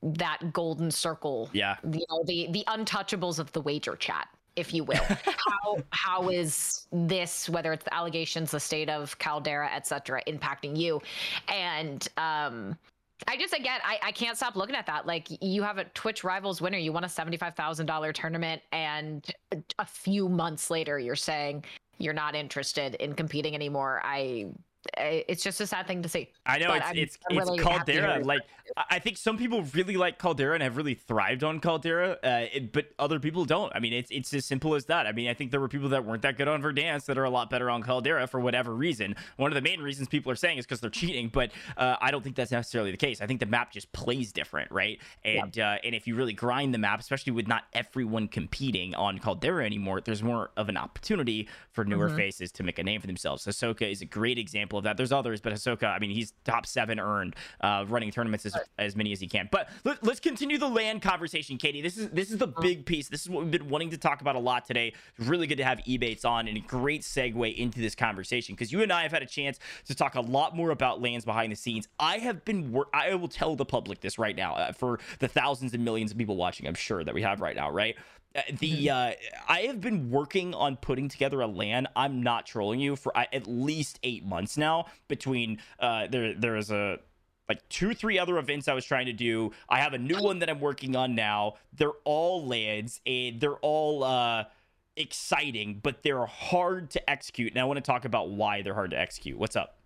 [0.03, 1.77] that golden circle Yeah.
[1.93, 4.27] you know the the untouchables of the wager chat
[4.59, 9.71] if you will how how is this whether it's the allegations the state of caldera
[9.73, 11.01] et cetera, impacting you
[11.49, 12.77] and um
[13.27, 15.05] I just again I, I can't stop looking at that.
[15.05, 18.63] Like you have a Twitch Rivals winner, you won a seventy five thousand dollar tournament,
[18.71, 19.27] and
[19.79, 21.65] a few months later you're saying
[21.99, 24.01] you're not interested in competing anymore.
[24.05, 24.47] I
[24.97, 26.31] it's just a sad thing to see.
[26.47, 28.25] I know But it's I'm- it's I'm really to Caldera.
[28.25, 28.43] Like
[28.91, 32.73] I- think some people really like Caldera and have really thrived on Caldera, uh, it,
[32.73, 33.75] but other people don't.
[33.75, 35.07] I mean, it's it's as simple as that.
[35.07, 37.25] I mean, I think there were people that weren't that good on Verdansk that are
[37.25, 39.17] a lot better on Caldera for whatever reason.
[39.37, 42.11] One of the main reasons people are saying is because they're cheating, but uh, I
[42.11, 43.21] don't think that's necessarily the case.
[43.21, 44.99] I think the map just plays different, right?
[45.25, 49.19] And uh, and if you really grind the map, especially with not everyone competing on
[49.19, 53.07] Caldera anymore, there's more of an opportunity for newer faces to make a name for
[53.07, 53.47] themselves.
[53.47, 54.97] Ahsoka is a great example of that.
[54.97, 58.97] There's others, but Ahsoka, I mean, he's top seven earned, uh, running tournaments as, as
[58.97, 59.49] many as he can.
[59.51, 61.83] But let, let's continue the LAN conversation, Katie.
[61.83, 63.09] This is this is the big piece.
[63.09, 64.95] This is what we've been wanting to talk about a lot today.
[65.19, 68.83] Really good to have Ebatez on and a great segue into this conversation because you
[68.83, 71.57] and I have had a chance to talk a lot more about LANs behind the
[71.57, 71.89] scenes.
[71.99, 75.29] I have been, wor- I will tell the public this right now uh, for the
[75.29, 76.67] thousands and millions of people watching.
[76.67, 77.97] I'm sure that we have right now, right?
[78.37, 79.13] Uh, the uh,
[79.49, 81.89] I have been working on putting together a LAN.
[81.97, 84.87] I'm not trolling you for uh, at least eight months now.
[85.09, 86.99] Between uh, there, there is a
[87.49, 89.53] like two, three other events I was trying to do.
[89.69, 91.55] I have a new one that I'm working on now.
[91.73, 94.45] They're all LANs and they're all uh,
[94.97, 97.53] exciting, but they're hard to execute.
[97.53, 99.39] And I want to talk about why they're hard to execute.
[99.39, 99.78] What's up?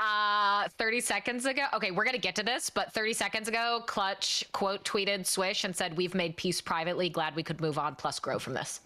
[0.00, 1.64] Uh, 30 seconds ago.
[1.74, 5.74] Okay, we're gonna get to this, but 30 seconds ago, Clutch quote tweeted Swish and
[5.74, 7.08] said, "We've made peace privately.
[7.08, 7.96] Glad we could move on.
[7.96, 8.80] Plus, grow from this."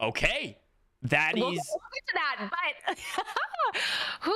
[0.00, 0.58] Okay,
[1.02, 1.60] that We'll is.
[1.70, 4.32] we'll get to that, but whoo,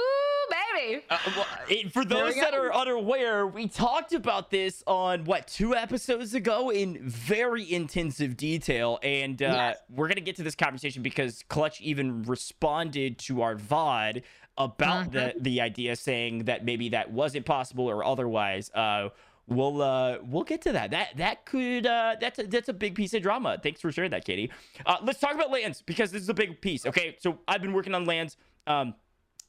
[0.77, 1.05] baby.
[1.11, 2.59] Uh, well, it- for those that go.
[2.63, 9.01] are unaware, we talked about this on what two episodes ago in very intensive detail,
[9.03, 9.79] and uh, Yes.
[9.91, 14.23] we're gonna get to this conversation because Clutch even responded to our VOD
[14.59, 15.43] about the Mm-hmm.
[15.43, 18.71] the idea, saying that maybe that wasn't possible or otherwise.
[18.75, 19.09] Uh,
[19.47, 20.91] we'll uh, we'll get to that.
[20.91, 23.59] That that could uh, that's a, that's a big piece of drama.
[23.63, 24.51] Thanks for sharing that, Katie.
[24.85, 26.85] Uh, let's talk about LANs because this is a big piece.
[26.85, 28.37] Okay, so I've been working on LANs.
[28.67, 28.95] Um,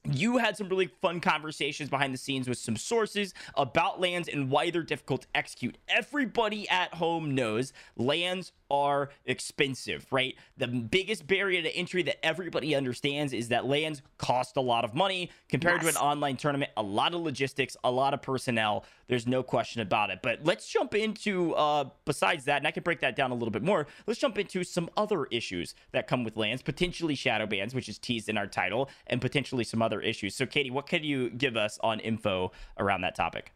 [0.09, 4.49] you had some really fun conversations behind the scenes with some sources about LANs and
[4.49, 5.77] why they're difficult to execute.
[5.89, 10.35] Everybody at home knows LANs are expensive, right?
[10.57, 14.93] The biggest barrier to entry that everybody understands is that LANs cost a lot of
[14.93, 15.93] money compared Yes.
[15.93, 18.85] to an online tournament, a lot of logistics, a lot of personnel.
[19.07, 20.19] There's no question about it.
[20.21, 23.51] But let's jump into, uh, besides that, and I can break that down a little
[23.51, 23.87] bit more.
[24.05, 27.97] Let's jump into some other issues that come with LANs, potentially shadow bans, which is
[27.97, 30.35] teased in our title, and potentially some other issues.
[30.35, 33.51] So, Katie, what can you give us on info around that topic?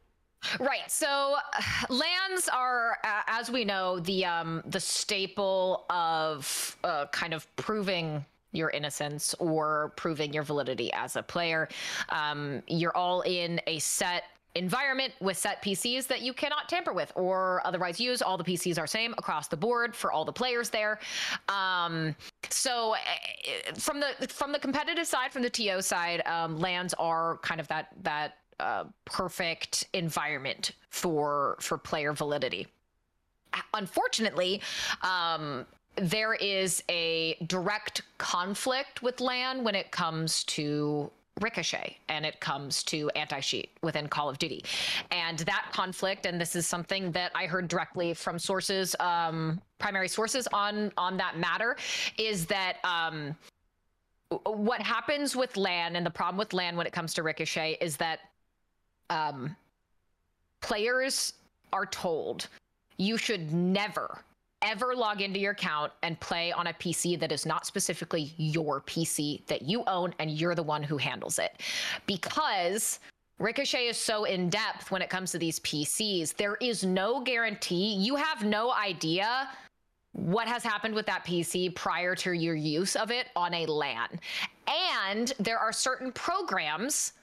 [0.59, 0.89] Right.
[0.89, 1.35] So
[1.89, 8.25] LANs are, uh, as we know, the um, the staple of uh, kind of proving
[8.51, 11.67] your innocence or proving your validity as a player.
[12.09, 14.23] Um, you're all in a set
[14.55, 18.21] environment with set PCs that you cannot tamper with or otherwise use.
[18.21, 20.99] All the PCs are same across the board for all the players there.
[21.49, 22.15] Um,
[22.49, 27.37] so uh, from the from the competitive side, from the TO side, um, LANs are
[27.37, 32.67] kind of that that uh, perfect environment for for player validity.
[33.73, 34.61] Unfortunately,
[35.01, 42.39] um, there is a direct conflict with LAN when it comes to Ricochet and it
[42.39, 44.63] comes to anti cheat within Call of Duty.
[45.11, 50.07] And that conflict, and this is something that I heard directly from sources, um, primary
[50.07, 51.75] sources on on that matter,
[52.17, 53.35] is that um,
[54.45, 57.97] what happens with LAN and the problem with LAN when it comes to Ricochet is
[57.97, 58.19] that
[59.09, 59.55] um,
[60.61, 61.33] players
[61.71, 62.47] are told
[62.97, 64.23] you should never
[64.63, 68.81] ever log into your account and play on a PC that is not specifically your
[68.81, 71.61] PC that you own and you're the one who handles it.
[72.07, 72.99] Because
[73.39, 77.93] Ricochet is so in depth when it comes to these PCs, there is no guarantee.
[77.95, 79.49] You have no idea
[80.13, 84.07] what has happened with that PC prior to your use of it on a LAN.
[84.67, 87.13] And there are certain programs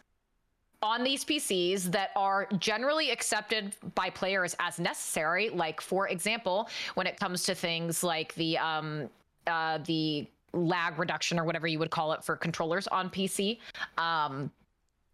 [0.83, 5.51] on these PCs that are generally accepted by players as necessary.
[5.51, 9.11] Like, for example, when it comes to things like the um,
[9.47, 13.59] uh, the lag reduction or whatever you would call it for controllers on PC.
[13.99, 14.51] Um,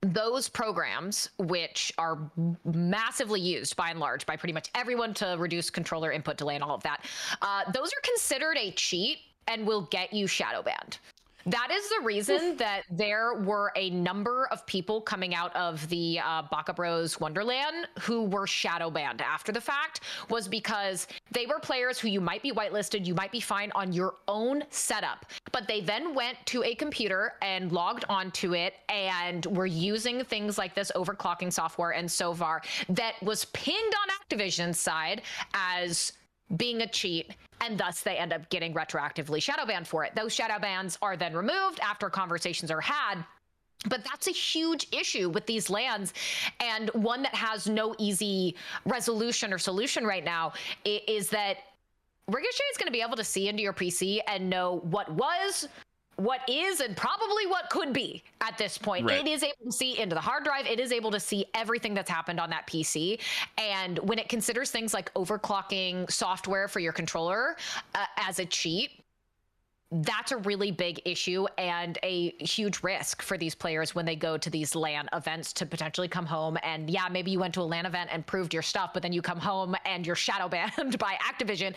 [0.03, 2.31] those programs, which are
[2.65, 6.63] massively used by and large by pretty much everyone to reduce controller input delay and
[6.63, 7.05] all of that,
[7.43, 10.99] uh, those are considered a cheat and will get you shadow banned.
[11.47, 16.19] That is the reason that there were a number of people coming out of the
[16.19, 21.61] uh, Baka Bros Wonderland who were shadow banned after the fact, was because they were
[21.61, 25.69] players who you might be whitelisted, you might be fine on your own setup, but
[25.69, 30.75] they then went to a computer and logged onto it and were using things like
[30.75, 35.23] this overclocking software and so far that was pinged on Activision's side
[35.55, 36.13] as
[36.57, 40.15] being a cheat and thus they end up getting retroactively shadow banned for it.
[40.15, 43.25] Those shadow bans are then removed after conversations are had.
[43.89, 46.13] But that's a huge issue with these LANs,
[46.61, 51.59] and one that has no easy resolution or solution right now is that
[52.27, 55.69] Ricochet is going to be able to see into your PC and know what was,
[56.17, 59.07] what is and probably what could be at this point.
[59.07, 59.27] Right.
[59.27, 60.67] It is able to see into the hard drive.
[60.67, 63.21] It is able to see everything that's happened on that PC.
[63.59, 67.57] And when it considers things like overclocking software for your controller
[67.95, 69.03] uh, as a cheat,
[69.93, 74.37] that's a really big issue and a huge risk for these players when they go
[74.37, 76.59] to these LAN events to potentially come home.
[76.65, 79.13] And yeah, maybe you went to a LAN event and proved your stuff, but then
[79.13, 81.75] you come home and you're shadow banned by Activision.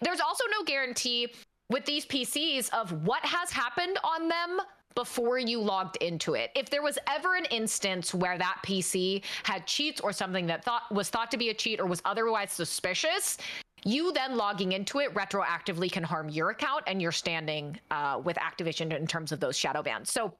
[0.00, 1.32] There's also no guarantee
[1.70, 4.60] with these PCs of what has happened on them
[4.94, 6.50] before you logged into it.
[6.56, 10.92] If there was ever an instance where that PC had cheats or something that thought
[10.92, 13.38] was thought to be a cheat or was otherwise suspicious,
[13.84, 18.36] you then logging into it retroactively can harm your account and your standing uh, with
[18.38, 20.10] Activision in terms of those shadow bans.
[20.10, 20.34] So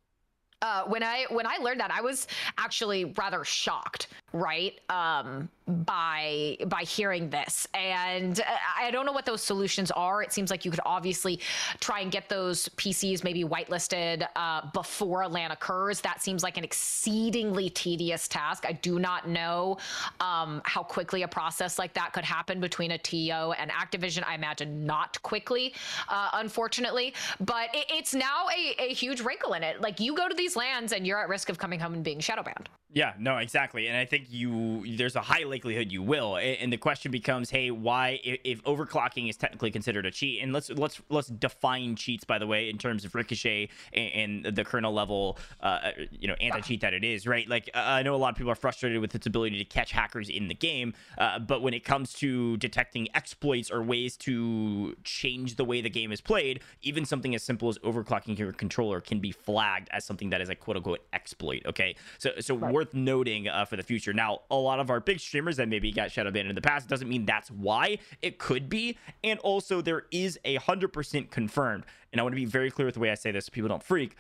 [0.61, 2.27] uh, when I when I learned that, I was
[2.57, 4.81] actually rather shocked, right?
[4.89, 7.67] Um, by by hearing this.
[7.75, 8.43] And
[8.77, 10.23] i don't know what those solutions are.
[10.23, 11.41] It seems like you could obviously
[11.81, 16.01] try and get those pcs maybe whitelisted uh, before a lan occurs.
[16.01, 18.65] That seems like an exceedingly tedious task.
[18.67, 19.79] I do not know
[20.21, 23.19] um, how quickly a process like that could happen between a to
[23.59, 24.25] and activision.
[24.27, 25.75] I imagine not quickly
[26.09, 27.15] uh, unfortunately.
[27.41, 29.81] But it, it's now a, a huge wrinkle in it.
[29.81, 32.21] Like you go to these LANs and you're at risk of coming home and being
[32.21, 33.87] shadow banned yeah, no, exactly.
[33.87, 36.39] And I think you there's a high likelihood you will.
[36.39, 40.43] And the question becomes, hey, why if overclocking is technically considered a cheat?
[40.43, 44.65] And let's let's let's define cheats by the way in terms of ricochet and, the
[44.65, 47.47] kernel level uh, you know, anti-cheat that it is, right?
[47.47, 50.31] Like I know a lot of people are frustrated with its ability to catch hackers
[50.31, 55.57] in the game, uh, but when it comes to detecting exploits or ways to change
[55.57, 59.19] the way the game is played, even something as simple as overclocking your controller can
[59.19, 61.95] be flagged as something that is a quote unquote exploit, okay?
[62.19, 64.13] So so right worth noting uh, for the future.
[64.13, 66.89] Now, a lot of our big streamers that maybe got shadow banned in the past
[66.89, 67.99] doesn't mean that's why.
[68.23, 68.97] It could be.
[69.25, 71.85] And also, there is a 100% confirmed.
[72.13, 73.69] And I want to be very clear with the way I say this so people
[73.69, 74.15] don't freak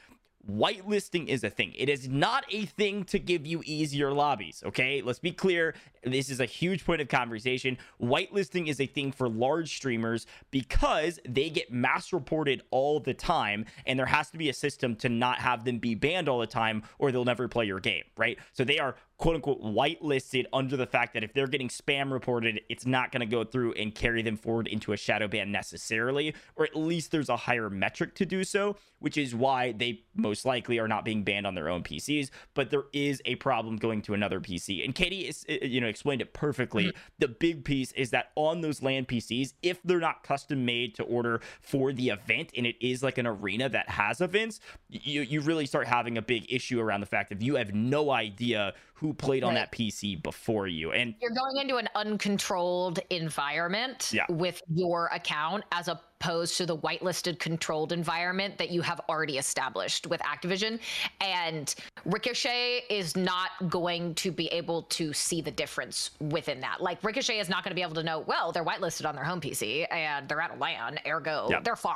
[0.47, 1.72] whitelisting is a thing.
[1.76, 5.03] It is not a thing to give you easier lobbies, okay?
[5.03, 5.74] Let's be clear.
[6.05, 7.76] This is a huge point of conversation.
[8.01, 13.66] Whitelisting is a thing for large streamers because they get mass reported all the time,
[13.86, 16.47] and there has to be a system to not have them be banned all the
[16.47, 18.39] time or they'll never play your game, right?
[18.53, 22.61] So they are quote unquote whitelisted under the fact that if they're getting spam reported,
[22.69, 26.35] it's not going to go through and carry them forward into a shadow ban necessarily,
[26.57, 30.45] or at least there's a higher metric to do so, which is why they most
[30.45, 32.31] likely are not being banned on their own PCs.
[32.55, 36.23] But there is a problem going to another PC, and Katie is you know explained
[36.23, 36.85] it perfectly.
[36.85, 36.99] Mm-hmm.
[37.19, 41.03] The big piece is that on those LAN PCs, if they're not custom made to
[41.03, 45.41] order for the event, and it is like an arena that has events, you you
[45.41, 49.15] really start having a big issue around the fact that you have no idea who
[49.15, 49.49] played right.
[49.49, 50.93] on that PC before you.
[50.93, 54.25] And you're going into an uncontrolled environment yeah.
[54.29, 60.09] with your account as opposed to the whitelisted controlled environment that you have already established
[60.09, 60.81] with Activision.
[61.21, 61.73] And
[62.05, 66.81] Ricochet is not going to be able to see the difference within that.
[66.81, 69.25] Like Ricochet is not going to be able to know, well, they're whitelisted on their
[69.25, 71.61] home PC and they're at a LAN, ergo, yeah.
[71.61, 71.95] they're fine.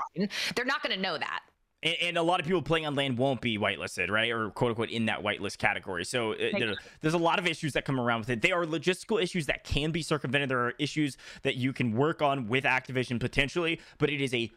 [0.55, 1.41] They're not going to know that
[1.83, 4.31] and, and, a lot of people playing on LAN won't be whitelisted, right?
[4.31, 6.05] Or quote unquote in that whitelist category.
[6.05, 8.43] So uh, there's a lot of issues that come around with it.
[8.43, 10.49] They are logistical issues that can be circumvented.
[10.49, 14.51] There are issues that you can work on with Activision potentially, but it is a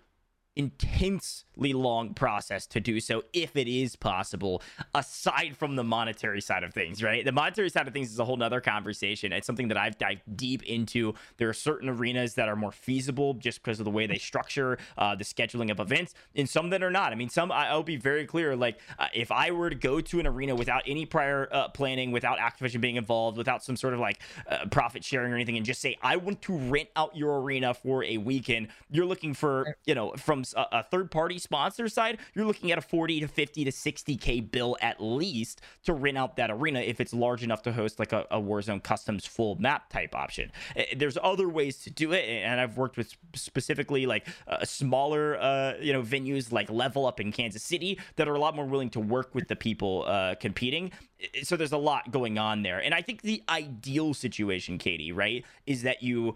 [0.56, 4.62] intensely long process to do so if it is possible
[4.94, 7.26] aside from the monetary side of things right?
[7.26, 9.34] The monetary side of things is a whole nother conversation.
[9.34, 11.14] It's something that i've dived deep into.
[11.38, 14.78] There are certain arenas that are more feasible just because of the way they structure
[14.98, 17.12] uh, the scheduling of events and some that are not.
[17.12, 20.20] I mean some i'll be very clear like uh, if i were to go to
[20.22, 24.00] an arena without any prior uh, planning without activision being involved without some sort of
[24.00, 27.42] like uh, profit sharing or anything and just say i want to rent out your
[27.42, 31.88] arena for a weekend you're looking for you know from a, a third party sponsor
[31.88, 36.18] side, you're looking at a 40 to 50 to 60K bill at least to rent
[36.18, 39.56] out that arena if it's large enough to host like a, a Warzone Customs full
[39.56, 40.52] map type option.
[40.76, 45.38] Eh, there's other ways to do it, and I've worked with specifically like uh, smaller,
[45.40, 48.66] uh, you know, venues like Level Up in Kansas City that are a lot more
[48.66, 50.92] willing to work with the people uh, competing.
[51.22, 55.12] Eh, so there's a lot going on there, and I think the ideal situation, Katie,
[55.12, 56.36] right, is that you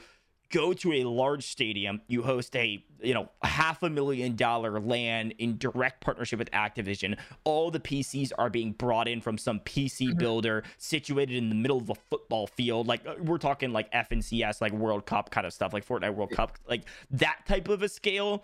[0.51, 5.31] go to a large stadium, you host a, you know, half a million dollar LAN
[5.31, 7.17] in direct partnership with Activision.
[7.43, 10.17] All the PCs are being brought in from some PC mm-hmm.
[10.17, 12.87] builder situated in the middle of a football field.
[12.87, 16.31] Like uh, we're talking like FNCS, like World Cup kind of stuff, like Fortnite World
[16.31, 18.43] Cup, like that type of a scale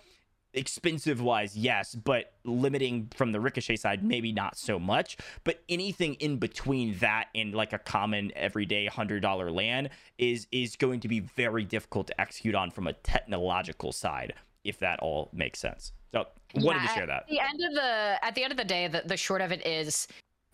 [0.56, 5.18] expensive wise, yes, but limiting from the ricochet side, maybe not so much.
[5.44, 10.76] But anything in between that and like a common everyday hundred dollar LAN is is
[10.76, 14.34] going to be very difficult to execute on from a technological side,
[14.64, 15.92] if that all makes sense.
[16.14, 16.26] So
[16.56, 17.24] wanted yeah, to share that.
[17.24, 19.52] At the end of the at the end of the day, the, the short of
[19.52, 20.08] it is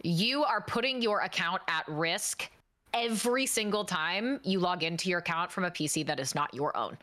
[0.03, 2.49] you are putting your account at risk
[2.93, 6.75] every single time you log into your account from a PC that is not your
[6.75, 6.97] own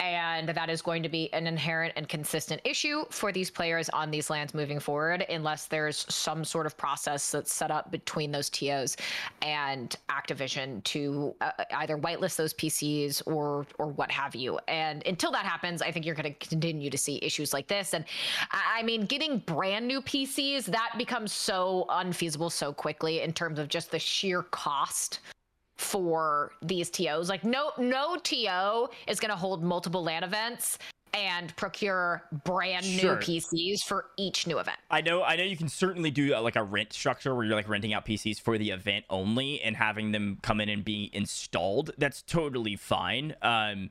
[0.00, 4.10] and that is going to be an inherent and consistent issue for these players on
[4.10, 8.48] these LANs moving forward unless there's some sort of process that's set up between those
[8.48, 8.96] TOs
[9.42, 14.58] and Activision to uh, either whitelist those PCs or or what have you.
[14.68, 17.92] And until that happens, I think you're going to continue to see issues like this.
[17.92, 18.04] And
[18.50, 23.68] I mean, getting brand new PCs that becomes so unfeasible so quickly in terms of
[23.68, 25.20] just the sheer cost
[25.90, 27.28] for these TOs.
[27.28, 30.78] Like no no TO is going to hold multiple LAN events
[31.12, 33.16] and procure brand sure.
[33.16, 34.78] new PCs for each new event.
[34.90, 37.56] I know I know you can certainly do uh, like a rent structure where you're
[37.56, 41.10] like renting out PCs for the event only and having them come in and be
[41.12, 41.90] installed.
[41.98, 43.34] That's totally fine.
[43.42, 43.90] Um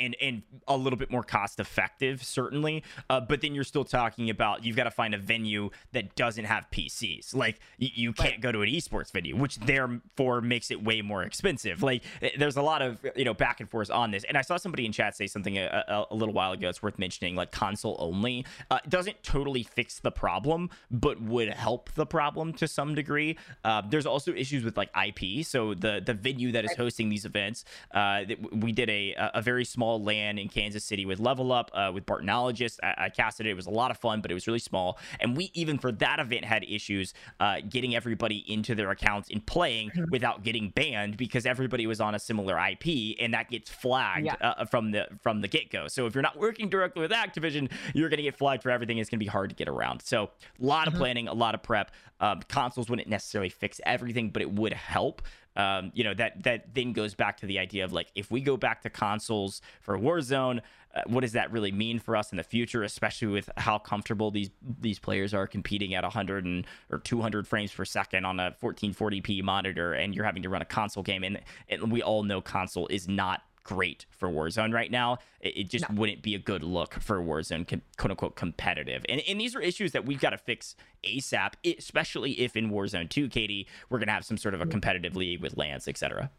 [0.00, 2.82] and and a little bit more cost effective certainly.
[3.10, 6.44] Uh, but then you're still talking about you've got to find a venue that doesn't
[6.44, 8.40] have pcs like you, you can't right.
[8.40, 11.82] go to an esports venue which therefore makes it way more expensive.
[11.82, 14.24] Like eh, there's a lot of you know back and forth on this.
[14.24, 16.82] And i saw somebody in chat say something a, a, a little while ago it's
[16.82, 18.44] worth mentioning like console only.
[18.70, 23.36] Uh, doesn't totally fix the problem but would help the problem to some degree.
[23.64, 27.24] Uh, there's also issues with like ip so the the venue that is hosting these
[27.24, 28.22] events uh,
[28.52, 32.06] we did a a very small LAN in Kansas City with Level Up, uh, with
[32.06, 32.78] Bartonologist.
[32.82, 33.50] I, I casted it.
[33.50, 34.98] It was a lot of fun, but it was really small.
[35.20, 39.44] And we, even for that event, had issues uh, getting everybody into their accounts and
[39.44, 40.04] playing mm-hmm.
[40.10, 44.36] without getting banned because everybody was on a similar IP and that gets flagged yeah.
[44.40, 45.88] uh, from the from the get go.
[45.88, 48.98] So if you're not working directly with Activision, you're going to get flagged for everything.
[48.98, 50.02] It's going to be hard to get around.
[50.02, 50.94] So a lot mm-hmm.
[50.94, 51.90] of planning, a lot of prep.
[52.20, 55.22] Um, consoles wouldn't necessarily fix everything, but it would help
[55.56, 58.40] um, you know that that then goes back to the idea of like if we
[58.40, 60.60] go back to consoles for Warzone,
[60.94, 64.30] uh, what does that really mean for us in the future, especially with how comfortable
[64.30, 64.50] these
[64.80, 69.42] these players are competing at 100 and, or 200 frames per second on a 1440p
[69.42, 72.86] monitor, and you're having to run a console game, and, and we all know console
[72.88, 75.18] is not great for Warzone right now.
[75.40, 76.00] It, it just no.
[76.00, 79.04] wouldn't be a good look for Warzone, com- quote unquote, competitive.
[79.08, 83.08] And, and these are issues that we've got to fix ASAP, especially if in Warzone
[83.08, 86.30] 2, Katie, we're going to have some sort of a competitive league with LANs, etc.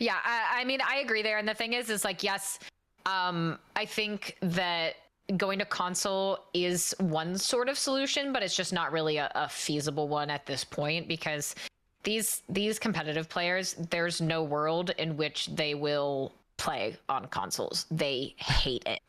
[0.00, 1.38] Yeah, I, I mean, I agree there.
[1.38, 2.58] And the thing is, is like, yes,
[3.06, 4.94] um, I think that
[5.36, 9.48] going to console is one sort of solution, but it's just not really a, a
[9.48, 11.54] feasible one at this point because
[12.02, 17.86] these these competitive players, there's no world in which they will play on consoles.
[17.90, 19.00] They hate it.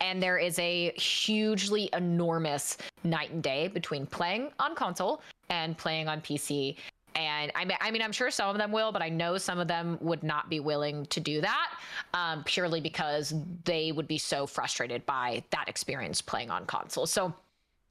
[0.00, 6.08] And there is a hugely enormous night and day between playing on console and playing
[6.08, 6.76] on PC.
[7.16, 9.58] And I mean, I mean, I'm sure some of them will, but I know some
[9.58, 11.70] of them would not be willing to do that
[12.14, 13.34] um, purely because
[13.64, 17.06] they would be so frustrated by that experience playing on console.
[17.06, 17.34] So,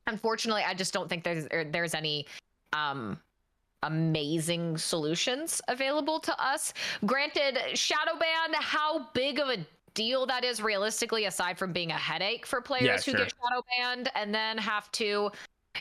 [0.06, 2.26] unfortunately, I just don't think there's er, there's any
[2.72, 3.20] um,
[3.84, 6.74] amazing solutions available to us.
[7.06, 9.58] Granted, Shadowban, how big of a
[9.94, 13.26] deal that is realistically, aside from being a headache for players yeah, who sure.
[13.26, 15.32] get shadow banned and then have to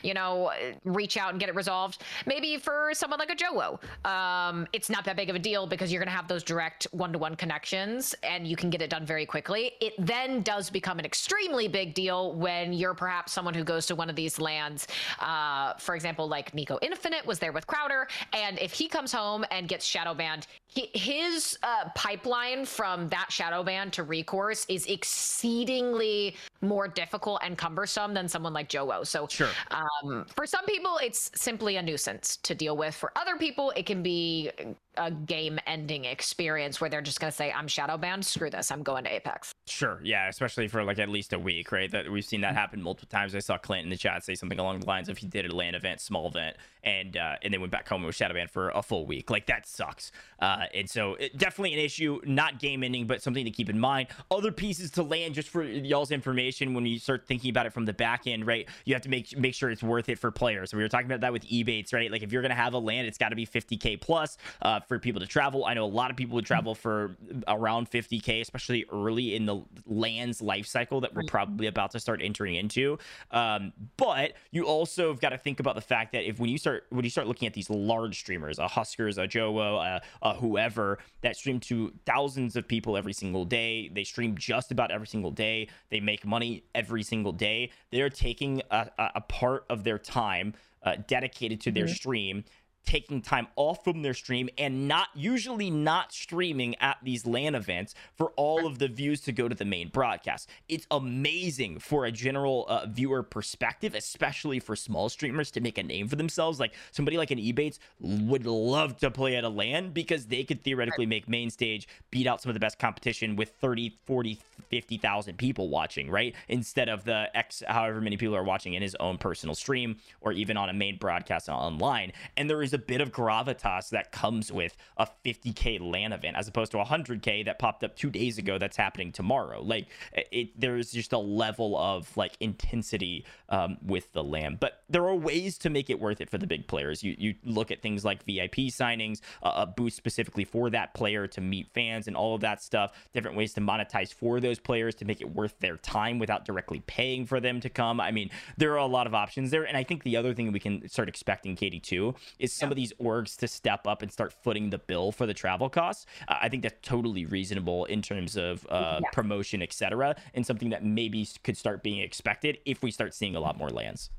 [0.03, 0.51] you know,
[0.83, 2.03] reach out and get it resolved.
[2.25, 5.91] Maybe for someone like a JoeWo, um, it's not that big of a deal because
[5.91, 8.89] you're going to have those direct one to one connections and you can get it
[8.89, 9.73] done very quickly.
[9.81, 13.95] It then does become an extremely big deal when you're perhaps someone who goes to
[13.95, 14.87] one of these LANs.
[15.19, 18.07] Uh, for example, like Nico Infinite was there with Crowder.
[18.33, 23.31] And if he comes home and gets shadow banned, he, his uh, pipeline from that
[23.31, 29.05] shadow ban to recourse is exceedingly more difficult and cumbersome than someone like JoeWo.
[29.05, 29.49] So, sure.
[29.71, 32.95] um, Um, for some people, it's simply a nuisance to deal with.
[32.95, 34.51] For other people, it can be
[34.97, 38.25] a game ending experience where they're just going to say, I'm shadow banned.
[38.25, 38.71] Screw this.
[38.71, 39.53] I'm going to Apex.
[39.67, 39.99] Sure.
[40.03, 40.27] Yeah.
[40.27, 41.91] Especially for like at least a week, right?
[41.91, 43.35] That we've seen that happen multiple times.
[43.35, 45.55] I saw Clint in the chat say something along the lines of he did a
[45.55, 48.49] LAN event, small event, and uh, and then went back home and was shadow banned
[48.49, 49.29] for a full week.
[49.29, 50.11] Like that sucks.
[50.39, 53.79] Uh, and so it, definitely an issue, not game ending, but something to keep in
[53.79, 54.07] mind.
[54.31, 57.85] Other pieces to LAN just for y'all's information when you start thinking about it from
[57.85, 58.67] the back end, right?
[58.85, 60.71] You have to make make sure it's worth it for players.
[60.71, 62.11] So we were talking about that with Ebatez, right?
[62.11, 64.79] Like if you're going to have a LAN, it's got to be 50k plus uh,
[64.87, 65.65] for people to travel.
[65.65, 67.17] I know a lot of people would travel for
[67.47, 72.21] around 50k, especially early in the LAN's life cycle that we're probably about to start
[72.23, 72.97] entering into.
[73.31, 76.57] Um, but you also have got to think about the fact that if when you
[76.57, 80.33] start when you start looking at these large streamers, a Huskerrs, a JoeWo, a, a
[80.35, 85.07] whoever that stream to thousands of people every single day, they stream just about every
[85.07, 85.67] single day.
[85.89, 87.71] They make money every single day.
[87.91, 91.93] They're taking a, a part of their time uh, dedicated to their mm-hmm.
[91.93, 92.43] stream
[92.87, 97.93] taking time off from their stream and not usually not streaming at these LAN events
[98.15, 100.49] for all of the views to go to the main broadcast.
[100.69, 105.83] It's amazing for a general uh, viewer perspective, especially for small streamers to make a
[105.83, 106.61] name for themselves.
[106.61, 110.63] Like somebody like an Ebatez would love to play at a LAN because they could
[110.63, 115.37] theoretically make main stage, beat out some of the best competition with 30, 40, 50,000
[115.37, 116.33] people watching, right?
[116.47, 120.31] Instead of the X, however many people are watching in his own personal stream or
[120.31, 122.13] even on a main broadcast online.
[122.37, 126.37] And there is a a bit of gravitas that comes with a 50k LAN event
[126.37, 129.61] as opposed to 100k that popped up two days ago that's happening tomorrow.
[129.61, 135.05] Like it, there's just a level of like intensity um, with the LAN, but there
[135.07, 137.03] are ways to make it worth it for the big players.
[137.03, 141.27] You you look at things like VIP signings, uh, a boost specifically for that player
[141.27, 142.91] to meet fans and all of that stuff.
[143.13, 146.81] Different ways to monetize for those players to make it worth their time without directly
[146.87, 147.99] paying for them to come.
[147.99, 150.51] I mean, there are a lot of options there, and I think the other thing
[150.51, 154.11] we can start expecting, Katie, too, is some of these orgs to step up and
[154.11, 156.05] start footing the bill for the travel costs.
[156.27, 159.09] Uh, I think that's totally reasonable in terms of uh, yeah.
[159.11, 163.39] promotion, etc., and something that maybe could start being expected if we start seeing a
[163.39, 164.09] lot more LANs.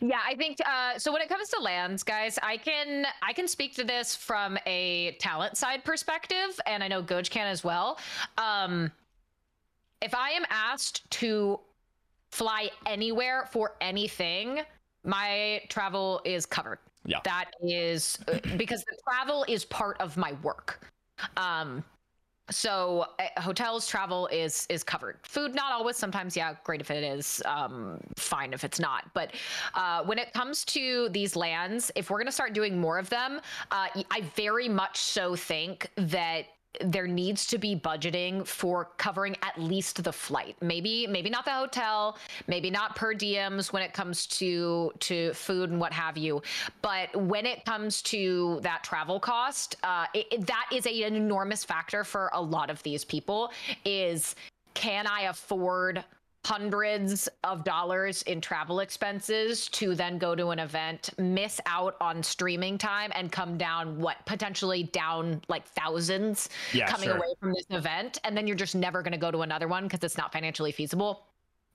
[0.00, 1.12] Yeah, I think uh, so.
[1.12, 5.16] When it comes to LANs, guys, I can I can speak to this from a
[5.20, 7.98] talent side perspective, and I know Gojj can as well.
[8.38, 8.90] Um,
[10.00, 11.60] if I am asked to
[12.30, 14.60] fly anywhere for anything,
[15.04, 16.78] my travel is covered.
[17.04, 17.18] Yeah.
[17.24, 20.86] That is uh, because the travel is part of my work.
[21.36, 21.84] Um,
[22.50, 27.04] so uh, hotels travel is is covered food not always sometimes yeah great if it
[27.04, 29.32] is um, fine if it's not but
[29.74, 33.08] uh, when it comes to these LANs if we're going to start doing more of
[33.08, 33.40] them
[33.70, 36.46] uh, i very much so think that
[36.80, 40.56] there needs to be budgeting for covering at least the flight.
[40.60, 42.16] Maybe maybe not the hotel
[42.46, 46.42] maybe not per diems when it comes to to food and what have you.
[46.80, 51.14] But when it comes to that travel cost uh, it, it, that is a, an
[51.14, 53.52] enormous factor for a lot of these people
[53.84, 54.34] is
[54.74, 56.02] can i afford
[56.44, 62.22] hundreds of dollars in travel expenses to then go to an event, miss out on
[62.22, 67.16] streaming time, and come down what potentially down like thousands Yeah, coming sure.
[67.16, 69.84] away from this event, and then you're just never going to go to another one
[69.84, 71.26] because it's not financially feasible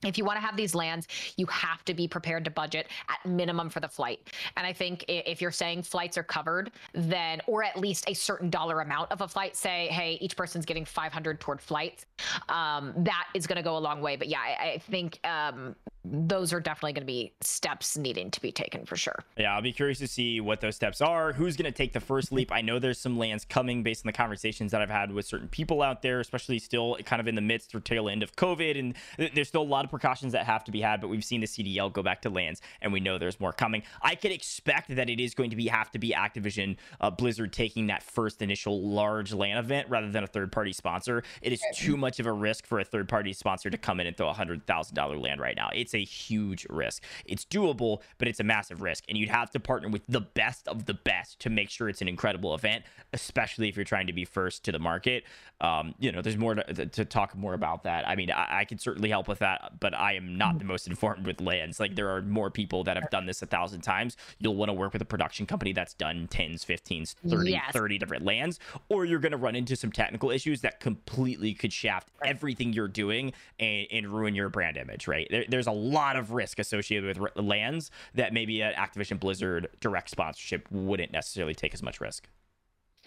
[0.04, 3.28] if you want to have these LANs, you have to be prepared to budget at
[3.28, 4.20] minimum for the flight.
[4.56, 8.48] And I think if you're saying flights are covered, then or at least a certain
[8.50, 12.06] dollar amount of a flight, say, hey, each person's getting 500 toward flights,
[12.48, 14.16] um, that is going to go a long way.
[14.16, 15.74] But yeah, I, I think um,
[16.04, 19.24] those are definitely going to be steps needing to be taken for sure.
[19.36, 21.32] Yeah, I'll be curious to see what those steps are.
[21.32, 22.52] Who's going to take the first leap?
[22.52, 25.48] I know there's some LANs coming based on the conversations that I've had with certain
[25.48, 28.78] people out there, especially still kind of in the midst or tail end of COVID.
[28.78, 28.94] And
[29.34, 31.46] there's still a lot of precautions that have to be had, but we've seen the
[31.46, 33.82] CDL go back to LANs and we know there's more coming.
[34.00, 37.52] I could expect that it is going to be have to be Activision uh, Blizzard
[37.52, 41.22] taking that first initial large LAN event rather than a third party sponsor.
[41.42, 44.06] It is too much of a risk for a third party sponsor to come in
[44.06, 45.70] and throw a hundred thousand dollar LAN right now.
[45.74, 47.02] It's a huge risk.
[47.24, 49.04] It's doable, but it's a massive risk.
[49.08, 52.00] And you'd have to partner with the best of the best to make sure it's
[52.02, 55.24] an incredible event, especially if you're trying to be first to the market.
[55.60, 58.08] Um, you know, there's more to, to talk more about that.
[58.08, 60.86] I mean, I, I could certainly help with that, but I am not the most
[60.86, 61.80] informed with LANs.
[61.80, 64.16] Like there are more people that have done this a thousand times.
[64.38, 67.72] You'll want to work with a production company that's done 10s, 15s, 30, Yes.
[67.72, 71.72] 30 different LANs, or you're going to run into some technical issues that completely could
[71.72, 75.26] shaft everything you're doing and, and ruin your brand image, right?
[75.30, 80.10] There, there's a lot of risk associated with LANs that maybe an Activision Blizzard direct
[80.10, 82.28] sponsorship wouldn't necessarily take as much risk.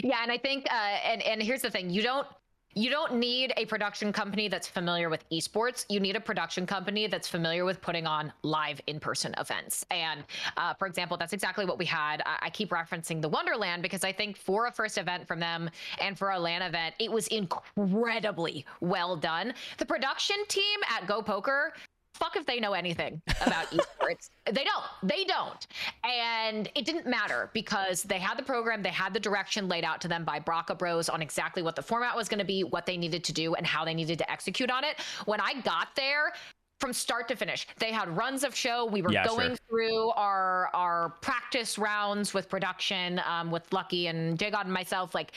[0.03, 2.27] Yeah, and I think, uh, and and here's the thing: you don't
[2.73, 5.85] you don't need a production company that's familiar with esports.
[5.89, 9.85] You need a production company that's familiar with putting on live in-person events.
[9.91, 10.23] And
[10.55, 12.21] uh, for example, that's exactly what we had.
[12.25, 15.69] I, I keep referencing the Wonderland because I think for a first event from them
[15.99, 19.53] and for a LAN event, it was incredibly well done.
[19.77, 21.73] The production team at Go Poker
[22.21, 24.29] fuck if they know anything about esports.
[24.45, 24.83] they don't.
[25.01, 25.65] They don't.
[26.03, 29.99] And it didn't matter because they had the program, they had the direction laid out
[30.01, 32.85] to them by Baka Bros on exactly what the format was going to be, what
[32.85, 34.99] they needed to do, and how they needed to execute on it.
[35.25, 36.33] When I got there,
[36.81, 38.85] from start to finish, they had runs of show.
[38.85, 39.57] We were Yeah, going sure.
[39.69, 45.13] through our our practice rounds with production, um, with Lucky and J God and myself.
[45.13, 45.33] Like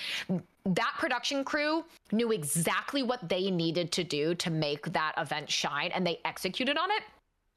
[0.65, 5.91] that production crew knew exactly what they needed to do to make that event shine,
[5.93, 7.03] and they executed on it.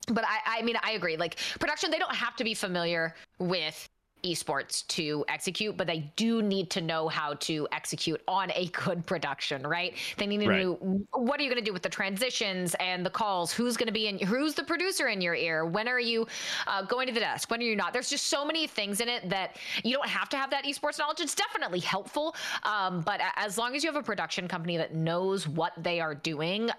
[0.09, 1.17] But I, I mean, I agree.
[1.17, 3.89] Like production, they don't have to be familiar with
[4.23, 9.05] esports to execute, but they do need to know how to execute on a good
[9.05, 9.95] production, right?
[10.17, 10.63] They need to Right.
[10.63, 13.51] know what are you going to do with the transitions and the calls?
[13.51, 14.19] Who's going to be in?
[14.19, 15.65] Who's the producer in your ear?
[15.65, 16.27] When are you
[16.67, 17.49] uh, going to the desk?
[17.51, 17.93] When are you not?
[17.93, 20.99] There's just so many things in it that you don't have to have that esports
[20.99, 21.19] knowledge.
[21.19, 25.47] It's definitely helpful, um, but as long as you have a production company that knows
[25.47, 26.69] what they are doing,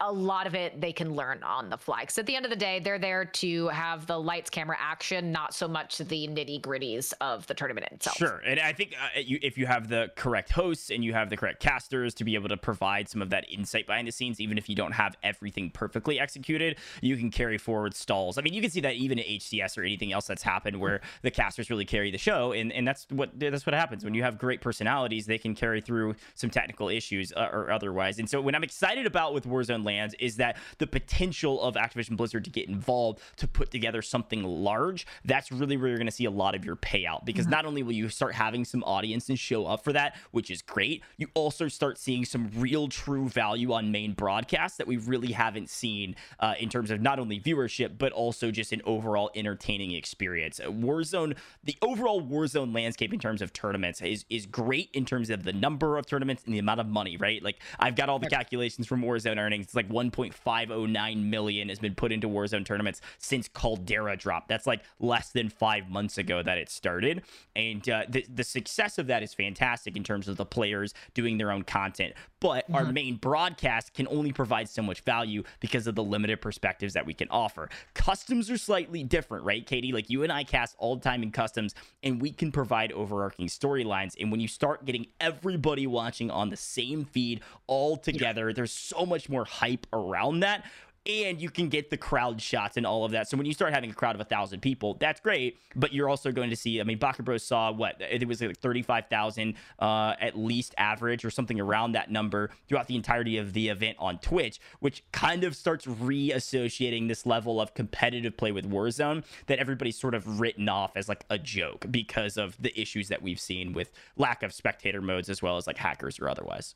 [0.00, 2.00] a lot of it they can learn on the fly.
[2.00, 5.32] Because at the end of the day, they're there to have the lights, camera, action,
[5.32, 8.16] not so much the nitty gritties of the tournament itself.
[8.16, 11.28] Sure, and I think uh, you, if you have the correct hosts and you have
[11.30, 14.40] the correct casters to be able to provide some of that insight behind the scenes,
[14.40, 18.38] even if you don't have everything perfectly executed, you can carry forward stalls.
[18.38, 21.00] I mean, you can see that even at HCS or anything else that's happened where
[21.22, 24.22] the casters really carry the show, and, and that's what that's what happens when you
[24.22, 25.26] have great personalities.
[25.26, 28.18] They can carry through some technical issues uh, or otherwise.
[28.18, 32.16] And so, what I'm excited about with Warzone LANs is that the potential of Activision
[32.16, 35.06] Blizzard to get involved to put together something large.
[35.24, 37.82] That's really where you're going to see a lot of your payout because not only
[37.82, 41.28] will you start having some audience and show up for that, which is great, you
[41.34, 46.14] also start seeing some real true value on main broadcasts that we really haven't seen
[46.40, 50.60] uh, in terms of not only viewership but also just an overall entertaining experience.
[50.60, 55.30] Uh, Warzone, the overall Warzone landscape in terms of tournaments is is great in terms
[55.30, 57.42] of the number of tournaments and the amount of money, right?
[57.42, 59.66] Like I've got all the calculations from Warzone earnings.
[59.66, 64.48] It's like 1.509 million has been put into Warzone tournaments since Caldera dropped.
[64.48, 67.22] That's like less than five months ago that it started,
[67.56, 71.38] and uh, the the success of that is fantastic in terms of the players doing
[71.38, 72.14] their own content.
[72.40, 76.92] But our main broadcast can only provide so much value because of the limited perspectives
[76.92, 77.70] that we can offer.
[77.94, 79.92] Customs are slightly different, right, Katie?
[79.92, 83.46] Like you and I cast all the time in customs, and we can provide overarching
[83.46, 84.14] storylines.
[84.20, 89.06] And when you start getting everybody watching on the same feed all together, there's so
[89.06, 90.64] much more hype around that.
[91.06, 93.28] And you can get the crowd shots and all of that.
[93.28, 95.58] So when you start having a crowd of a thousand people, that's great.
[95.76, 96.80] But you're also going to see.
[96.80, 101.22] I mean, Baka Bros saw what it was like thirty-five thousand uh, at least average
[101.24, 105.44] or something around that number throughout the entirety of the event on Twitch, which kind
[105.44, 110.70] of starts reassociating this level of competitive play with Warzone that everybody's sort of written
[110.70, 114.54] off as like a joke because of the issues that we've seen with lack of
[114.54, 116.74] spectator modes as well as like hackers or otherwise.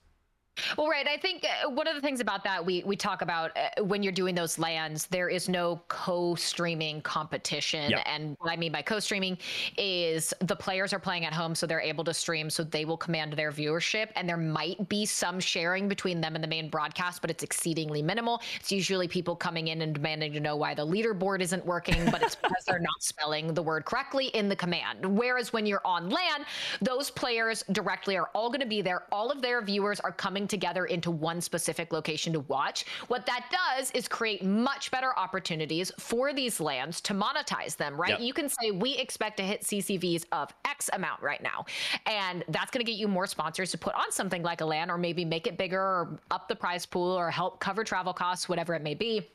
[0.76, 1.06] Well, right.
[1.06, 4.02] I think uh, one of the things about that we we talk about uh, when
[4.02, 8.02] you're doing those LANs, there is no co-streaming competition, Yep.
[8.06, 9.38] and what I mean by co-streaming
[9.76, 12.96] is the players are playing at home, so they're able to stream, so they will
[12.96, 17.20] command their viewership, and there might be some sharing between them and the main broadcast,
[17.20, 18.40] but it's exceedingly minimal.
[18.56, 22.22] It's usually people coming in and demanding to know why the leaderboard isn't working, but
[22.22, 25.04] it's because they're not spelling the word correctly in the command.
[25.04, 26.44] Whereas when you're on LAN,
[26.80, 29.04] those players directly are all going to be there.
[29.12, 32.84] All of their viewers are coming together into one specific location to watch.
[33.08, 38.10] What that does is create much better opportunities for these LANs to monetize them, right?
[38.10, 38.20] Yep.
[38.20, 41.64] You can say we expect to hit CCVs of X amount right now.
[42.06, 44.90] And that's going to get you more sponsors to put on something like a LAN
[44.90, 48.48] or maybe make it bigger or up the prize pool or help cover travel costs,
[48.48, 49.28] whatever it may be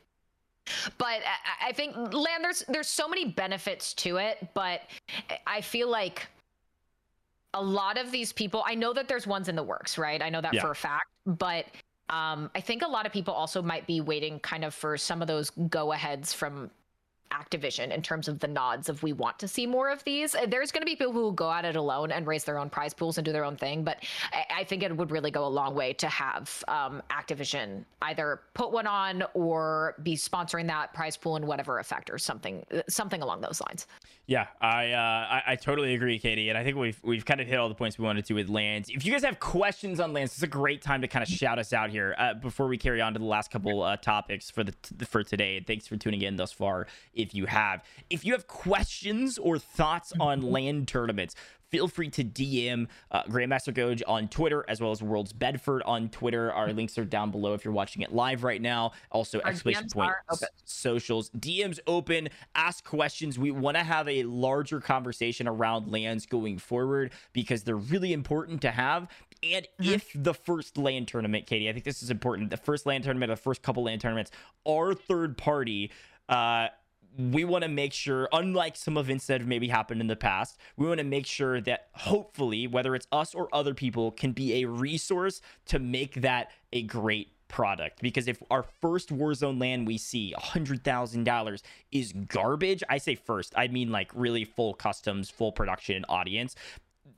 [0.98, 4.82] but I- I think LAN there's there's so many benefits to it, but
[5.46, 6.26] I feel like
[7.54, 10.20] a lot of these people I know that there's ones in the works, right?
[10.22, 10.60] I know that Yeah.
[10.60, 11.66] for a fact, but
[12.10, 15.22] um, I think a lot of people also might be waiting kind of for some
[15.22, 16.70] of those go aheads from
[17.40, 20.34] Activision in terms of the nods of we want to see more of these.
[20.34, 22.70] Uh, There's going to be people who go at it alone and raise their own
[22.70, 23.98] prize pools and do their own thing, but
[24.32, 28.40] I, I think it would really go a long way to have um, Activision either
[28.54, 32.82] put one on or be sponsoring that prize pool in whatever effect or something, uh,
[32.88, 33.86] something along those lines.
[34.26, 37.46] Yeah, I, uh, I I totally agree, Katie, and I think we've we've kind of
[37.46, 38.88] hit all the points we wanted to with LANs.
[38.88, 41.58] If you guys have questions on LANs, it's a great time to kind of shout
[41.58, 44.64] us out here uh, before we carry on to the last couple uh, topics for
[44.64, 44.72] the
[45.04, 45.60] for today.
[45.60, 46.86] Thanks for tuning in thus far.
[47.12, 51.34] If you have, if you have questions or thoughts on LAN tournaments.
[51.70, 56.08] Feel free to DM uh, Grandmaster Gojj on Twitter as well as Worlds Bedford on
[56.08, 56.52] Twitter.
[56.52, 58.92] Our links are down below if you're watching it live right now.
[59.10, 60.12] Also, Our exclamation DMs point
[60.66, 61.30] socials.
[61.30, 62.28] Dms open.
[62.54, 63.40] Ask questions.
[63.40, 68.60] We want to have a larger conversation around LANs going forward because they're really important
[68.62, 69.08] to have.
[69.42, 72.50] And if the first LAN tournament katie i think this is important.
[72.50, 74.30] The first LAN tournament or the first couple LAN tournaments
[74.64, 75.90] are third party
[76.28, 76.68] uh
[77.16, 80.58] we want to make sure, unlike some events that have maybe happened in the past,
[80.76, 84.62] we want to make sure that hopefully, whether it's us or other people, can be
[84.62, 88.02] a resource to make that a great product.
[88.02, 91.62] Because if our first Warzone LAN we see, $100,000
[91.92, 96.56] is garbage, I say first, I mean like really full customs, full production audience.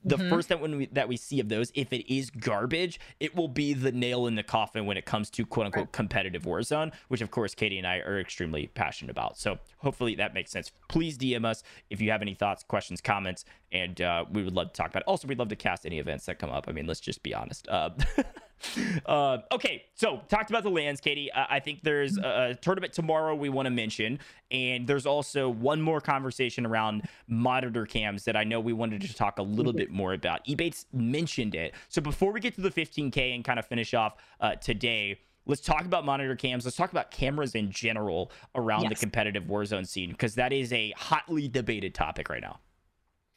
[0.07, 3.35] The first that when we that we see of those, if it is garbage, it
[3.35, 6.93] will be the nail in the coffin when it comes to quote unquote competitive Warzone,
[7.07, 9.37] which of course Katie and I are extremely passionate about.
[9.37, 10.71] So hopefully that makes sense.
[10.87, 14.71] Please DM us if you have any thoughts, questions, comments, and uh, we would love
[14.71, 15.07] to talk about it.
[15.07, 16.65] Also, we'd love to cast any events that come up.
[16.67, 17.67] I mean, let's just be honest.
[17.67, 17.89] Uh,
[19.05, 21.31] uh, okay, so talked about the LANs, Katie.
[21.31, 24.19] Uh, I think there's a, a tournament tomorrow we want to mention,
[24.51, 29.13] and there's also one more conversation around monitor cams that I know we wanted to
[29.13, 30.45] talk a little bit more about.
[30.45, 31.73] Ebatez mentioned it.
[31.89, 35.61] So before we get to the 15K and kind of finish off uh, today, let's
[35.61, 36.65] talk about monitor cams.
[36.65, 40.93] Let's talk about cameras in general around the competitive Warzone scene because that is a
[40.97, 42.59] hotly debated topic right now.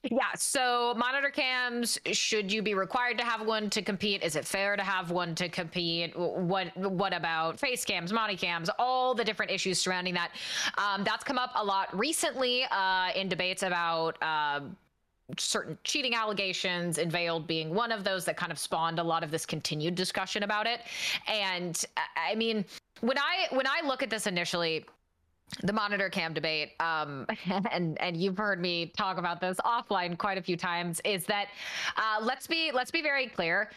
[0.03, 0.33] Yeah.
[0.35, 4.23] So monitor cams, should you be required to have one to compete?
[4.23, 6.19] Is it fair to have one to compete?
[6.19, 10.31] What What about face cams, monty cams, all the different issues surrounding that?
[10.79, 14.17] Um, that's come up a lot recently uh, in debates about.
[14.23, 14.61] Uh,
[15.39, 19.23] certain cheating allegations and veiled being one of those that kind of spawned a lot
[19.23, 20.81] of this continued discussion about it
[21.29, 22.65] and I- i mean
[23.01, 24.85] when i when i look at this initially
[25.63, 27.27] the monitor cam debate um
[27.73, 31.49] and and you've heard me talk about this offline quite a few times is that
[31.97, 33.71] uh let's be let's be very clear.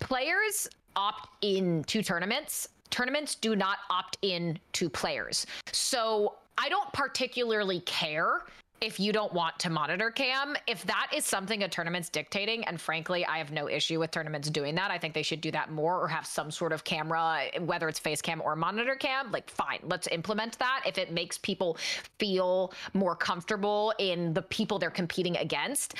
[0.00, 2.68] Players opt in to tournaments.
[2.90, 5.46] Tournaments do not opt in to players.
[5.72, 8.42] So i don't particularly care
[8.80, 12.80] if you don't want to monitor cam if that is something a tournament's dictating and
[12.80, 15.70] frankly i have no issue with tournaments doing that i think they should do that
[15.70, 19.48] more or have some sort of camera whether it's face cam or monitor cam like
[19.50, 21.76] fine let's implement that if it makes people
[22.18, 25.94] feel more comfortable in the people they're competing against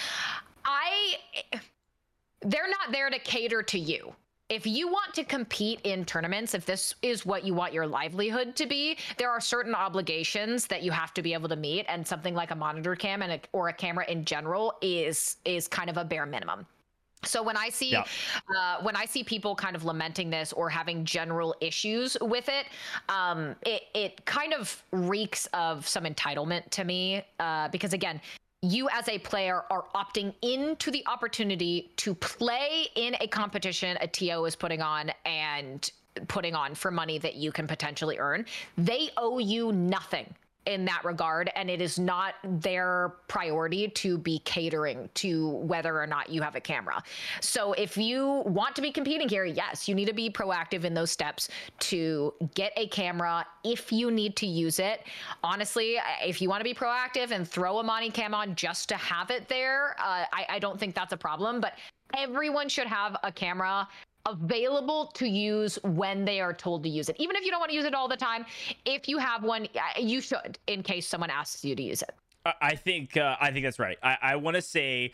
[0.65, 1.15] i
[2.43, 4.15] they're not there to cater to you.
[4.49, 8.57] If you want to compete in tournaments, if this is what you want your livelihood
[8.57, 12.07] to be, there are certain obligations that you have to be able to meet, and
[12.07, 15.91] something like a monitor cam and a, or a camera in general is is kind
[15.91, 16.67] of a bare minimum.
[17.25, 18.05] So when I see Yeah.
[18.57, 22.67] uh, when I see people kind of lamenting this or having general issues with it,
[23.11, 28.21] um, it it kind of reeks of some entitlement to me uh, because again,
[28.63, 34.09] you as a player are opting into the opportunity to play in a competition a
[34.09, 35.91] TO is putting on and
[36.27, 38.45] putting on for money that you can potentially earn.
[38.77, 40.35] They owe you nothing
[40.69, 46.07] in that regard and it is not their priority to be catering to whether or
[46.07, 47.03] not you have a camera.
[47.41, 50.93] So if you want to be competing here yes you need to be proactive in
[50.93, 51.49] those steps
[51.81, 55.07] to get a camera if you need to use it.
[55.43, 58.97] Honestly if you want to be proactive and throw a monty cam on just to
[58.97, 61.73] have it there uh, I, I don't think that's a problem but
[62.17, 63.89] everyone should have a camera
[64.29, 67.17] available to use when they are told to use it.
[67.19, 68.45] Even if you don't want to use it all the time,
[68.85, 72.15] if you have one, uh, you should in case someone asks you to use it.
[72.63, 73.99] I think uh, I think that's right.
[74.03, 75.13] I, I want to say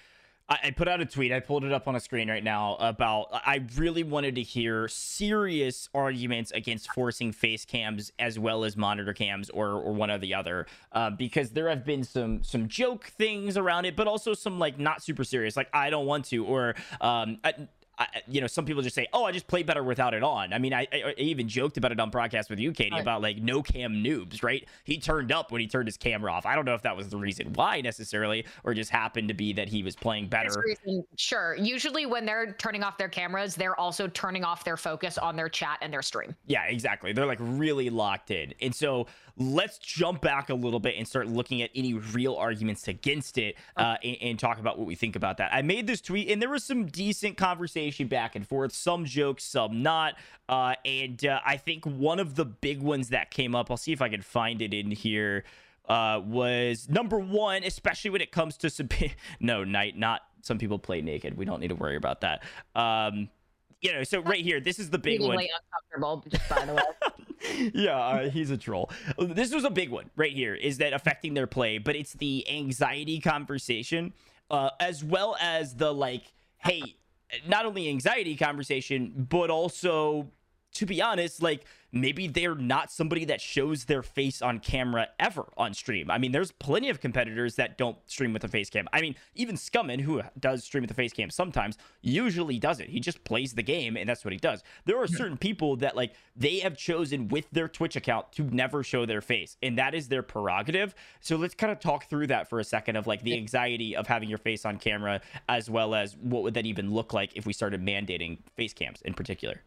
[0.49, 1.33] I, put out a tweet.
[1.33, 4.89] I pulled it up on a screen right now about I really wanted to hear
[4.89, 10.19] serious arguments against forcing face cams as well as monitor cams or or one or
[10.19, 14.35] the other, uh, because there have been some some joke things around it, but also
[14.35, 17.55] some like not super serious, like I don't want to, or um, I,
[18.29, 20.59] you know, some people just say, "Oh, I just play better without it on." I
[20.59, 23.01] mean, I, I, even joked about it on broadcast with you, Katie, right.
[23.01, 24.67] about like no cam noobs, right?
[24.85, 26.47] He turned up when he turned his camera off.
[26.47, 29.53] I don't know if that was the reason why necessarily, or just happened to be
[29.55, 30.65] that he was playing better.
[31.17, 31.55] Sure.
[31.57, 35.49] Usually, when they're turning off their cameras, they're also turning off their focus on their
[35.49, 36.35] chat and their stream.
[36.47, 37.13] Yeah, exactly.
[37.13, 39.07] They're like really locked in, and so
[39.37, 43.57] let's jump back a little bit and start looking at any real arguments against it
[43.77, 45.53] uh, and, and, talk about what we think about that.
[45.53, 49.45] I made this tweet and there was some decent conversation back and forth, some jokes,
[49.45, 50.15] some not.
[50.49, 53.93] Uh, and uh, I think one of the big ones that came up, I'll see
[53.93, 55.45] if I can find it in here,
[55.89, 58.89] uh, was number one, especially when it comes to
[59.41, 61.37] no, night, not some people play naked.
[61.37, 62.43] We don't need to worry about that.
[62.75, 63.31] Um,
[63.85, 65.39] you know, so right here, this is the big one.
[65.39, 67.71] Uncomfortable, just by the way.
[67.75, 68.91] yeah, uh, he's a troll.
[69.19, 70.55] This was a big one right here.
[70.55, 71.77] Is that affecting their play?
[71.77, 74.15] But it's the anxiety conversation,
[74.51, 76.97] uh, as well as the like, hey,
[77.47, 80.31] not only anxiety conversation, but also,
[80.75, 85.45] to be honest, like maybe they're not somebody that shows their face on camera ever
[85.57, 86.11] on stream.
[86.11, 88.89] I mean, there's plenty of competitors that don't stream with a face cam.
[88.93, 92.91] I mean, even Scummn, who does stream with a face cam sometimes, usually doesn't.
[92.91, 94.65] He just plays the game and that's what he does.
[94.85, 98.83] There are certain people that like they have chosen with their Twitch account to never
[98.83, 100.95] show their face, and that is their prerogative.
[101.21, 104.09] So let's kind of talk through that for a second of like the anxiety of
[104.09, 107.47] having your face on camera, as well as what would that even look like if
[107.47, 109.63] we started mandating face cams in particular.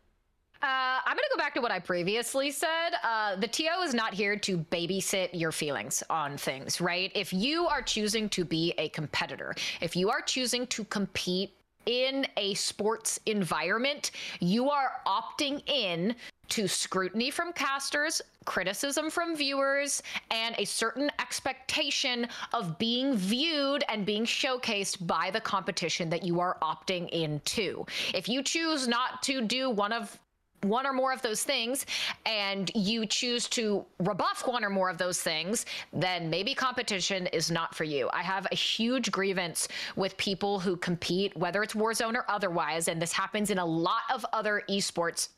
[0.61, 2.93] Uh, I'm going to go back to what I previously said.
[3.03, 7.11] Uh, the TO is not here to babysit your feelings on things, right?
[7.13, 11.53] If you are choosing to be a competitor, if you are choosing to compete
[11.85, 16.15] in a sports environment, you are opting in
[16.49, 20.01] to scrutiny from casters, criticism from viewers,
[20.31, 26.39] and a certain expectation of being viewed and being showcased by the competition that you
[26.39, 27.85] are opting into.
[28.13, 30.17] If you choose not to do one of
[30.61, 31.85] one or more of those things
[32.25, 37.51] and you choose to rebuff one or more of those things, then maybe competition is
[37.51, 38.09] not for you.
[38.11, 43.01] I have a huge grievance with people who compete, whether it's Warzone or otherwise, and
[43.01, 45.29] this happens in a lot of other esports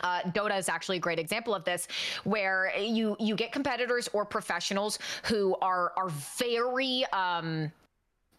[0.00, 1.86] uh, Dota is actually a great example of this,
[2.24, 7.70] where you you get competitors or professionals who are are very um,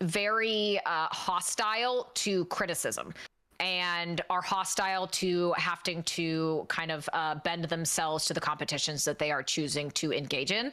[0.01, 3.13] very uh, hostile to criticism
[3.59, 9.19] and are hostile to having to kind of uh, bend themselves to the competitions that
[9.19, 10.71] they are choosing to engage in.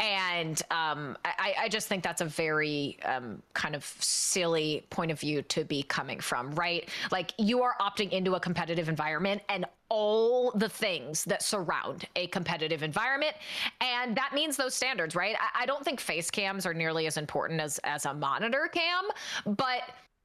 [0.00, 5.18] And um, I, I, just think that's a very um, kind of silly point of
[5.18, 6.88] view to be coming from, right?
[7.10, 12.26] Like you are opting into a competitive environment and all the things that surround a
[12.28, 13.34] competitive environment.
[13.80, 15.36] And that means those standards, right?
[15.38, 19.04] I, I don't think face cams are nearly as important as, as a monitor cam,
[19.46, 19.82] but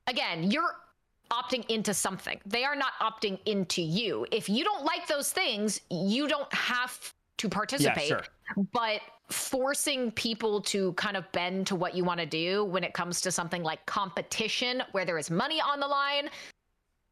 [0.08, 0.76] again, you're
[1.32, 2.40] opting into something.
[2.46, 4.26] They are not opting into you.
[4.32, 8.10] If you don't like those things, you don't have to participate.
[8.10, 8.22] Yeah,
[8.56, 8.66] sure.
[8.74, 12.94] But forcing people to kind of bend to what you want to do when it
[12.94, 16.30] comes to something like competition where there is money on the line,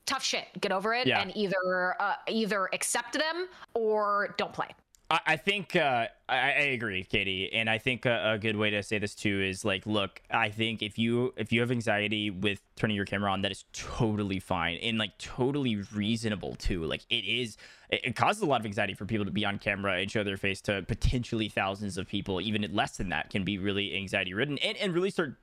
[0.06, 0.46] tough shit.
[0.60, 1.22] Get over it yeah.
[1.22, 4.70] and either uh, either accept them or don't play.
[5.10, 8.84] I think uh, I, I, agree, Katie, and I think a, a, good way to
[8.84, 12.62] say this too is like, look, I think if you if you have anxiety with
[12.76, 16.84] turning your camera on, that is totally fine and like totally reasonable too.
[16.84, 17.56] Like it is,
[17.90, 20.26] it, it causes a lot of anxiety for people to be on camera and show
[20.26, 22.42] their face to potentially thousands of people.
[22.42, 25.38] Even less than that can be really anxiety ridden and, and really start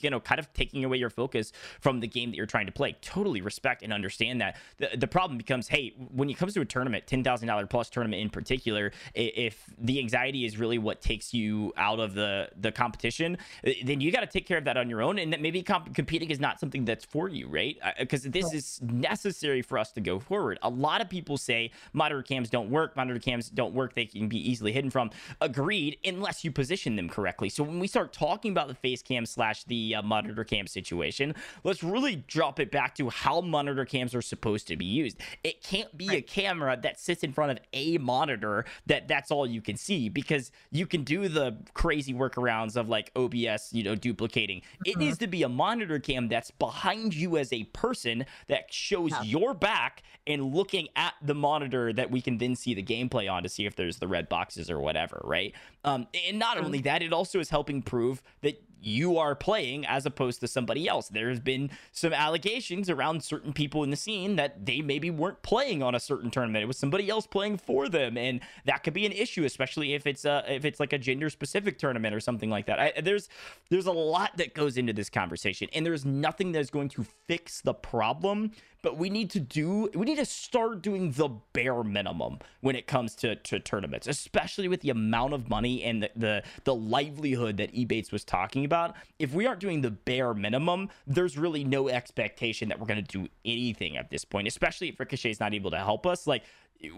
[0.00, 2.72] you know kind of taking away your focus from the game that you're trying to
[2.72, 2.96] play.
[3.00, 4.56] Totally respect and understand that.
[4.78, 7.90] The, the problem becomes, hey, when it comes to a tournament, ten thousand dollar plus
[7.90, 12.72] tournament in particular, if the anxiety is really what takes you out of the the
[12.72, 13.38] competition,
[13.84, 15.94] then you got to take care of that on your own, and that maybe comp-
[15.94, 17.78] competing is not something that's for you, right?
[17.98, 20.58] Because this is necessary for us to go forward.
[20.62, 24.28] A lot of people say monitor cams don't work, monitor cams don't work, they can
[24.28, 25.10] be easily hidden from.
[25.40, 27.48] Agreed, unless you position them correctly.
[27.48, 31.34] So when we start talking about the face cam slash the uh, monitor cam situation,
[31.64, 35.18] let's really drop it back to how monitor cams are supposed to be used.
[35.44, 39.46] It can't be a camera that sits in front of a monitor that that's all
[39.46, 43.94] you can see because you can do the crazy workarounds of like OBS, you know,
[43.94, 44.62] duplicating.
[44.84, 45.00] It Mm-hmm.
[45.00, 49.22] needs to be a monitor cam that's behind you as a person that shows Yeah.
[49.22, 53.42] your back and looking at the monitor that we can then see the gameplay on
[53.42, 55.54] to see if there's the red boxes or whatever, right?
[55.84, 60.06] Um, and not only that, it also is helping prove that you are playing as
[60.06, 61.08] opposed to somebody else.
[61.08, 65.82] There's been some allegations around certain people in the scene that they maybe weren't playing
[65.82, 66.62] on a certain tournament.
[66.62, 70.06] It was somebody else playing for them, and that could be an issue, especially if
[70.06, 72.78] it's a if it's like a gender specific tournament or something like that.
[72.78, 73.28] I, there's
[73.70, 77.60] there's a lot that goes into this conversation, and there's nothing that's going to fix
[77.60, 78.52] the problem.
[78.82, 82.86] But we need to do we need to start doing the bare minimum when it
[82.86, 87.56] comes to, to tournaments, especially with the amount of money and the, the the livelihood
[87.56, 88.94] that Ebatez was talking about.
[89.18, 93.28] If we aren't doing the bare minimum, there's really no expectation that we're gonna do
[93.44, 96.26] anything at this point, especially if Ricochet's not able to help us.
[96.26, 96.42] Like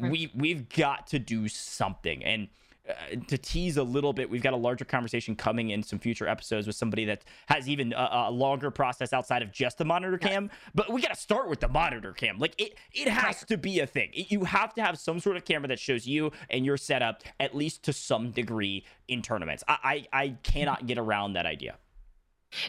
[0.01, 2.25] we we've got to do something.
[2.25, 2.49] And
[2.89, 6.27] Uh, to tease a little bit, we've got a larger conversation coming in some future
[6.27, 10.17] episodes with somebody that has even a, a longer process outside of just the monitor
[10.17, 10.51] cam.
[10.75, 12.39] But we got to start with the monitor cam.
[12.39, 14.11] Like it, it has to be a thing.
[14.15, 17.23] It- you have to have some sort of camera that shows you and your setup
[17.41, 19.65] at least to some degree in tournaments.
[19.69, 21.77] I, I, I cannot get around that idea.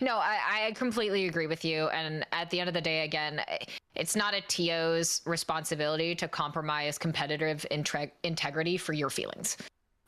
[0.02, 1.88] No, I, I completely agree with you.
[1.90, 3.42] And at the end of the day, again,
[3.96, 9.56] it's not a TO's responsibility to compromise competitive intre- integrity for your feelings.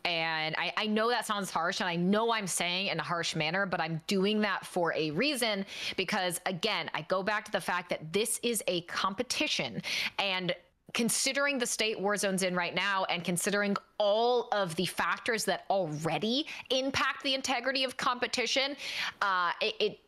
[0.06, 3.36] And I, I know that sounds harsh, and I know I'm saying in a harsh
[3.36, 5.65] manner, but I'm doing that for a reason
[5.95, 9.82] because, again, I go back to the fact that this is a competition.
[10.19, 10.56] And
[10.94, 16.48] considering the state Warzone's in right now and considering all of the factors that already
[16.69, 18.76] impact the integrity of competition,
[19.22, 19.99] uh, it, it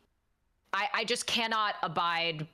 [0.74, 2.46] I, I just cannot abide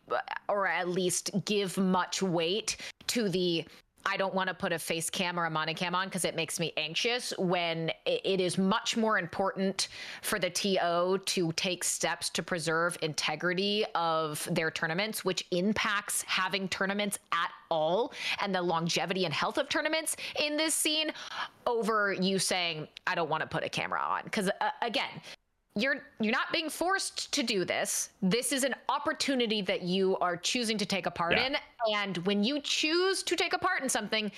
[0.49, 2.77] or at least give much weight
[3.09, 3.65] to the
[4.07, 6.59] I don't want to put a face cam or a monocam on because it makes
[6.59, 9.89] me anxious when it, is much more important
[10.23, 16.69] for the TO to take steps to preserve integrity of their tournaments, which impacts having
[16.69, 21.13] tournaments at all and the longevity and health of tournaments in this scene
[21.67, 24.23] over you saying, I don't want to put a camera on.
[24.25, 25.11] Because uh, again,
[25.83, 28.11] you're you're not being forced to do this.
[28.23, 31.47] This is an opportunity that you are choosing to take a part Yeah.
[31.47, 31.57] in.
[31.95, 34.31] And when you choose to take a part in something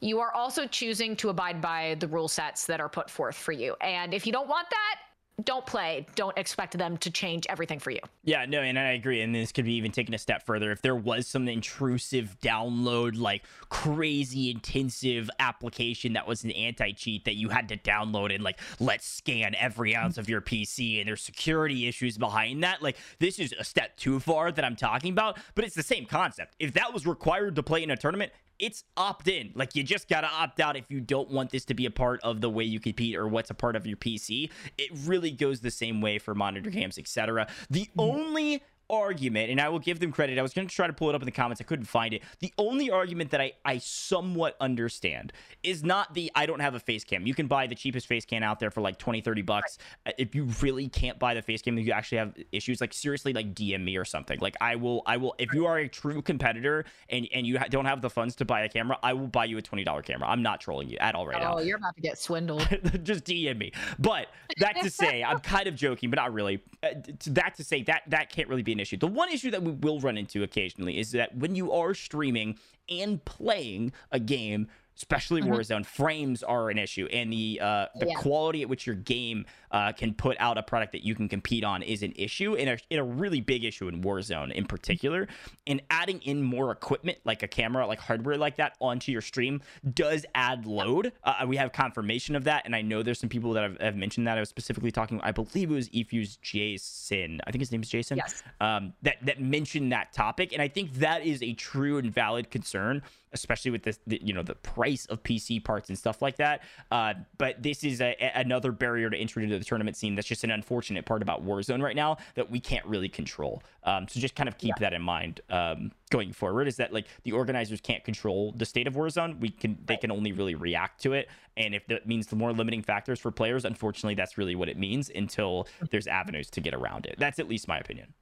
[0.00, 3.52] you are also choosing to abide by the rule sets that are put forth for
[3.52, 3.74] you.
[3.80, 4.96] And if you don't want that
[5.42, 9.20] don't play don't expect them to change everything for you Yeah, no, and I agree.
[9.20, 10.70] And this could be even taken a step further.
[10.70, 17.24] If there was some intrusive download, like crazy intensive application that was an anti cheat
[17.24, 21.08] that you had to download and like let's scan every ounce of your PC and
[21.08, 25.12] there's security issues behind that, like this is a step too far that I'm talking
[25.12, 25.38] about.
[25.54, 26.54] But it's the same concept.
[26.58, 29.52] If that was required to play in a tournament, it's opt in.
[29.54, 32.20] Like you just gotta opt out if you don't want this to be a part
[32.22, 34.50] of the way you compete or what's a part of your PC.
[34.78, 37.46] It really goes the same way for monitor cams, etc.
[37.70, 38.00] The mm-hmm.
[38.00, 38.62] only
[38.94, 40.38] argument, and I will give them credit.
[40.38, 41.60] I was going to try to pull it up in the comments.
[41.60, 42.22] I couldn't find it.
[42.40, 46.80] The only argument that I, I somewhat understand is not the I don't have a
[46.80, 47.26] face cam.
[47.26, 49.78] You can buy the cheapest face cam out there for like 20, 30 bucks.
[50.06, 52.92] Uh, If you really can't buy the face cam, if you actually have issues, like
[52.92, 54.38] seriously, like DM me or something.
[54.40, 57.86] Like I will, I will, if you are a true competitor and, and you don't
[57.86, 60.28] have the funds to buy a camera, I will buy you a $20 camera.
[60.28, 62.60] I'm not trolling you at all right now oh you're about to get swindled
[63.02, 63.72] just DM me.
[63.98, 66.62] But that to say, I'm kind of joking, but not really.
[66.82, 66.88] Uh,
[67.26, 68.96] that to say that that can't really be an issue.
[68.98, 72.58] The one issue that we will run into occasionally is that when you are streaming
[72.88, 78.14] and playing a game, especially Warzone, frames are an issue, and the uh, the Yeah.
[78.14, 81.64] quality at which your game uh, can put out a product that you can compete
[81.64, 85.26] on is an issue, and a, and a really big issue in Warzone in particular.
[85.66, 89.62] And adding in more equipment like a camera, like hardware like that, onto your stream
[89.92, 91.12] does add load.
[91.24, 93.96] Uh, we have confirmation of that, and I know there's some people that have, have
[93.96, 94.36] mentioned that.
[94.36, 97.40] I was specifically talking, I believe it was Efuse Jason.
[97.46, 98.16] I think his name is Jason.
[98.16, 98.42] Yes.
[98.60, 102.50] Um, that that mentioned that topic, and I think that is a true and valid
[102.50, 103.02] concern,
[103.34, 106.62] especially with this, the, you know, the price of PC parts and stuff like that.
[106.90, 110.14] Uh, but this is a, a, another barrier to entry into the tournament scene.
[110.14, 113.62] That's just an unfortunate part about Warzone right now that we can't really control.
[113.82, 114.88] Um, so just kind of keep yeah.
[114.88, 116.68] that in mind um, going forward.
[116.68, 119.38] Is that like the organizers can't control the state of Warzone?
[119.40, 121.28] We can they can only really react to it.
[121.56, 124.78] And if that means the more limiting factors for players, unfortunately, that's really what it
[124.78, 127.16] means until there's avenues to get around it.
[127.18, 128.14] That's at least my opinion.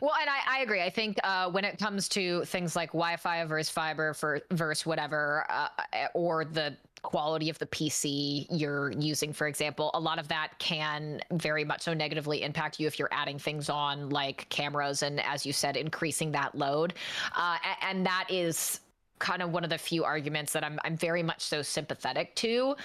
[0.00, 0.82] Well, and I, I agree.
[0.82, 5.44] I think uh, when it comes to things like Wi-Fi versus fiber for versus whatever,
[5.48, 5.68] uh,
[6.14, 11.20] or the quality of the PC you're using, for example, a lot of that can
[11.32, 15.46] very much so negatively impact you if you're adding things on like cameras and, as
[15.46, 16.94] you said, increasing that load.
[17.36, 18.80] Uh, and that is
[19.18, 22.76] kind of one of the few arguments that I'm I'm very much so sympathetic to.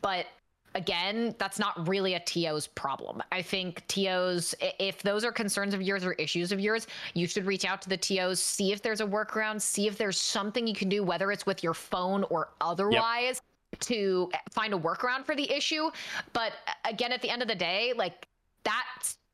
[0.00, 0.26] But
[0.74, 3.22] again, that's not really a TO's problem.
[3.32, 7.46] I think TOs, if those are concerns of yours or issues of yours, you should
[7.46, 10.74] reach out to the TOs, see if there's a workaround, see if there's something you
[10.74, 13.42] can do, whether it's with your phone or otherwise.
[13.72, 13.80] Yep.
[13.82, 15.90] To find a workaround for the issue.
[16.32, 18.26] But again, at the end of the day, like
[18.64, 18.84] that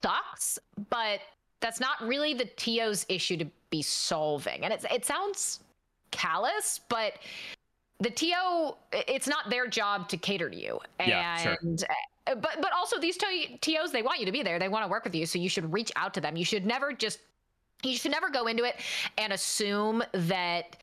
[0.03, 0.59] sucks,
[0.91, 1.21] but
[1.61, 4.63] that's not really the TO's issue to be solving.
[4.63, 5.61] And it's, it sounds
[6.11, 7.15] callous, but
[8.01, 10.79] the TO, it's not their job to cater to you.
[10.99, 11.57] And yeah, sure.
[12.27, 14.59] Uh, but but also these TOs, they want you to be there.
[14.59, 15.27] They want to work with you.
[15.27, 16.37] So you should reach out to them.
[16.37, 17.21] You should never just
[17.83, 18.77] you should never go into it
[19.19, 20.77] and assume that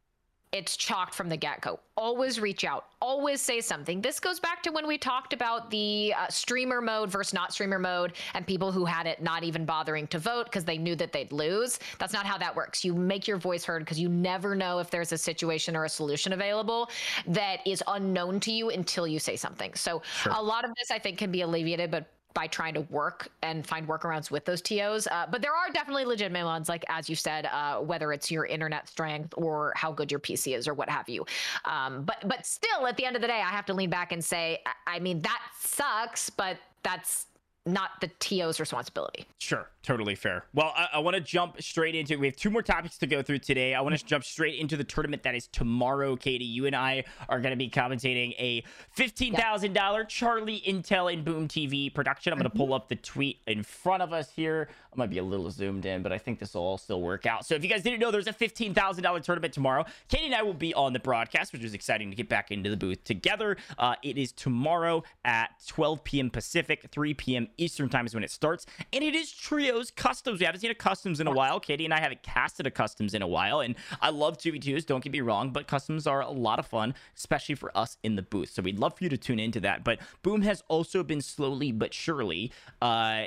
[0.53, 1.79] it's chalked from the get go.
[1.97, 4.01] Always reach out, always say something.
[4.01, 7.79] This goes back to when we talked about the uh, streamer mode versus not streamer
[7.79, 11.11] mode and people who had it not even bothering to vote because they knew that
[11.11, 11.79] they'd lose.
[11.97, 12.85] That's not how that works.
[12.85, 15.89] You make your voice heard because you never know if there's a situation or a
[15.89, 16.89] solution available
[17.27, 19.73] that is unknown to you until you say something.
[19.73, 20.33] So sure.
[20.35, 23.65] a lot of this I think can be alleviated, but by trying to work and
[23.65, 25.07] find workarounds with those TOs.
[25.07, 28.45] Uh, but there are definitely legitimate ones, like as you said, uh, whether it's your
[28.45, 31.25] internet strength or how good your PC is or what have you.
[31.65, 34.11] Um, but but still, at the end of the day, I have to lean back
[34.11, 37.27] and say, I, I mean, that sucks, but that's
[37.65, 39.25] not the TO's responsibility.
[39.37, 40.43] Sure, totally fair.
[40.53, 42.17] Well, I, I want to jump straight into.
[42.17, 43.73] We have two more topics to go through today.
[43.73, 44.07] I want to mm-hmm.
[44.07, 46.15] jump straight into the tournament that is tomorrow.
[46.17, 51.11] Katie, you and I are going to be commentating a fifteen thousand dollar Charlie Intel
[51.11, 52.33] and Boom TV production.
[52.33, 52.57] I'm going to mm-hmm.
[52.57, 54.67] pull up the tweet in front of us here.
[54.93, 57.25] I might be a little zoomed in, but I think this will all still work
[57.25, 57.45] out.
[57.45, 59.85] So if you guys didn't know, there's a fifteen thousand dollar tournament tomorrow.
[60.07, 62.69] Katie and I will be on the broadcast, which is exciting to get back into
[62.69, 63.57] the booth together.
[63.77, 66.29] Uh, it is tomorrow at 12 p.m.
[66.29, 67.47] Pacific, 3 p.m.
[67.57, 68.65] Eastern time is when it starts.
[68.91, 70.39] And it is trios customs.
[70.39, 71.59] We haven't seen a customs in a while.
[71.59, 73.61] Katie and I haven't casted a customs in a while.
[73.61, 76.93] And I love 2v2s, don't get me wrong, but customs are a lot of fun,
[77.15, 78.51] especially for us in the booth.
[78.51, 79.83] So we'd love for you to tune into that.
[79.83, 82.51] But Boom has also been slowly but surely
[82.81, 83.25] uh,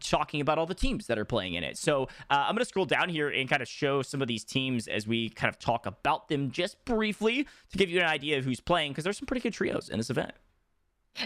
[0.00, 1.76] talking about all the teams that are playing in it.
[1.76, 4.44] So uh, I'm going to scroll down here and kind of show some of these
[4.44, 8.38] teams as we kind of talk about them just briefly to give you an idea
[8.38, 10.32] of who's playing because there's some pretty good trios in this event.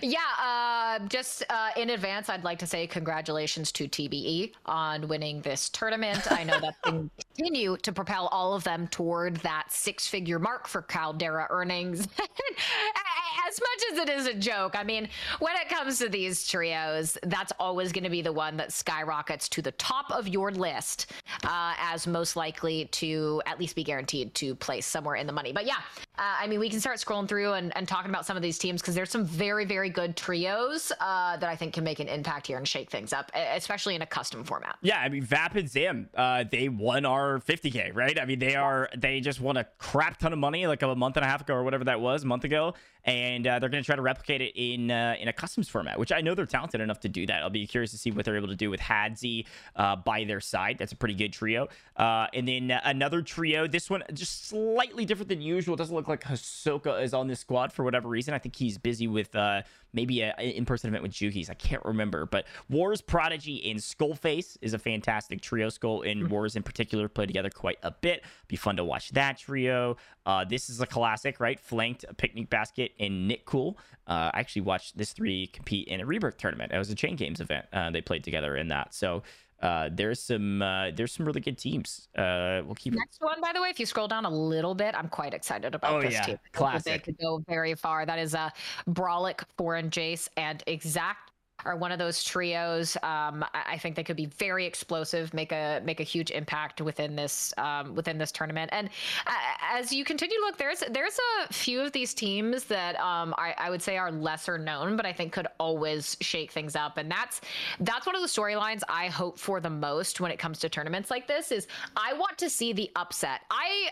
[0.02, 5.40] Yeah, uh, just uh, in advance, I'd like to say congratulations to TBE on winning
[5.40, 6.30] this tournament.
[6.30, 10.66] I know that can continue to propel all of them toward that six figure mark
[10.66, 12.08] for Caldera earnings.
[13.48, 15.08] as much as it is a joke, I mean,
[15.38, 19.48] when it comes to these trios, that's always going to be the one that skyrockets
[19.50, 21.12] to the top of your list
[21.44, 25.52] uh, as most likely to at least be guaranteed to place somewhere in the money.
[25.52, 25.78] But yeah,
[26.18, 28.58] uh, I mean, we can start scrolling through and, and talking about some of these
[28.58, 32.00] teams because there's some very, very very good trios uh, that I think can make
[32.00, 34.78] an impact here and shake things up, especially in a custom format.
[34.80, 38.18] Yeah, I mean, Vapid Zam, uh, they won our 50k, right?
[38.18, 41.18] I mean, they are they just won a crap ton of money like a month
[41.18, 42.72] and a half ago or whatever that was, a month ago,
[43.04, 45.98] and uh, they're going to try to replicate it in uh, in a customs format,
[45.98, 47.42] which I know they're talented enough to do that.
[47.42, 49.46] I'll be curious to see what they're able to do with Hadzi
[49.76, 50.76] uh, by their side.
[50.78, 51.68] That's a pretty good trio.
[51.96, 53.66] Uh, and then another trio.
[53.66, 55.74] This one just slightly different than usual.
[55.74, 58.34] It doesn't look like Hisoka is on this squad for whatever reason.
[58.34, 59.62] I think he's busy with uh,
[59.92, 61.48] maybe an in-person event with Juki's.
[61.48, 65.68] I can't remember, but Wars Prodigy and Skullface is a fantastic trio.
[65.70, 66.32] Skull and mm-hmm.
[66.32, 68.22] Wars in particular play together quite a bit.
[68.48, 69.96] Be fun to watch that trio.
[70.26, 71.58] Uh, this is a classic, right?
[71.58, 73.78] Flanked a Picnic Basket and Nick Cool.
[74.06, 76.72] Uh, I actually watched this three compete in a Rebirth tournament.
[76.72, 77.66] It was a Chain Games event.
[77.72, 78.94] Uh, they played together in that.
[78.94, 79.22] So
[79.62, 82.08] uh, there's some uh, there's some really good teams.
[82.16, 83.68] Uh, we'll keep next one by the way.
[83.68, 86.22] If you scroll down a little bit, I'm quite excited about oh, this yeah.
[86.22, 86.38] team.
[86.52, 86.84] Classic.
[86.92, 88.04] They could go very far.
[88.04, 88.50] That is a uh,
[88.90, 91.25] Brolic, Foreign Jace, and Exact
[91.66, 92.96] are one of those trios.
[93.02, 97.16] Um, I think they could be very explosive, make a make a huge impact within
[97.16, 98.70] this um, within this tournament.
[98.72, 98.88] And
[99.26, 99.30] uh,
[99.72, 103.54] as you continue to look, there's there's a few of these teams that um, I,
[103.58, 106.96] I, would say are lesser known, but I think could always shake things up.
[106.98, 107.40] And that's
[107.80, 111.10] that's one of the storylines I hope for the most when it comes to tournaments
[111.10, 111.50] like this.
[111.50, 111.66] Is
[111.96, 113.40] I want to see the upset.
[113.50, 113.90] I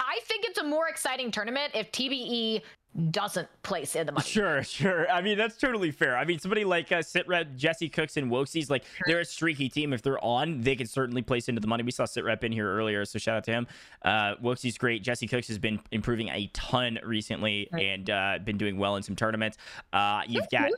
[0.00, 2.62] I think it's a more exciting tournament if TBE
[3.10, 4.24] doesn't place in the money.
[4.24, 5.10] Sure, sure.
[5.10, 6.16] I mean, that's totally fair.
[6.16, 9.92] I mean, somebody like uh, Sitrep, Jesse Cooks, and Woxies, like they're a streaky team.
[9.92, 11.82] If they're on, they can certainly place into the money.
[11.82, 13.66] We saw Sitrep in here earlier, so shout out to him.
[14.04, 15.02] Uh, Woxie's great.
[15.02, 17.82] Jesse Cooks has been improving a ton recently Right.
[17.84, 19.56] and uh, been doing well in some tournaments.
[19.92, 20.70] Uh, you've Who's got?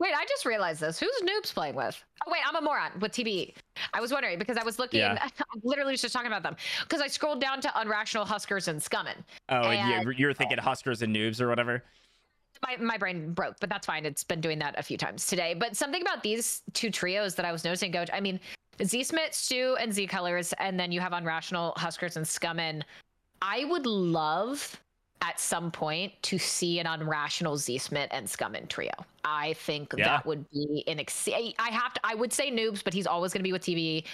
[0.00, 0.98] Wait, I just realized this.
[0.98, 2.02] Who's Noobs playing with?
[2.26, 3.54] Oh wait, I'm a moron with TBE.
[3.94, 5.00] I was wondering because I was looking.
[5.00, 5.18] Yeah.
[5.38, 8.80] I literally was just talking about them because I scrolled down to Unrational Huskers and
[8.80, 9.14] Scummn.
[9.48, 11.59] oh, and and- you, you're thinking Huskers and Noobs or whatever.
[12.66, 14.04] My, my brain broke, but that's fine.
[14.04, 15.54] It's been doing that a few times today.
[15.54, 18.10] But something about these two trios that I was noticing, Coach.
[18.12, 18.38] I mean,
[18.84, 22.82] Z Smith, Stu, and Z Colors, and then you have Unrational, Huskers, and Scummn.
[23.40, 24.78] I would love
[25.22, 28.92] at some point to see an Unrational Z Smith and Scummn trio.
[29.24, 30.04] I think Yeah.
[30.08, 32.00] that would be an ex- I have to.
[32.04, 34.04] I would say noobs, but he's always going to be with TBE.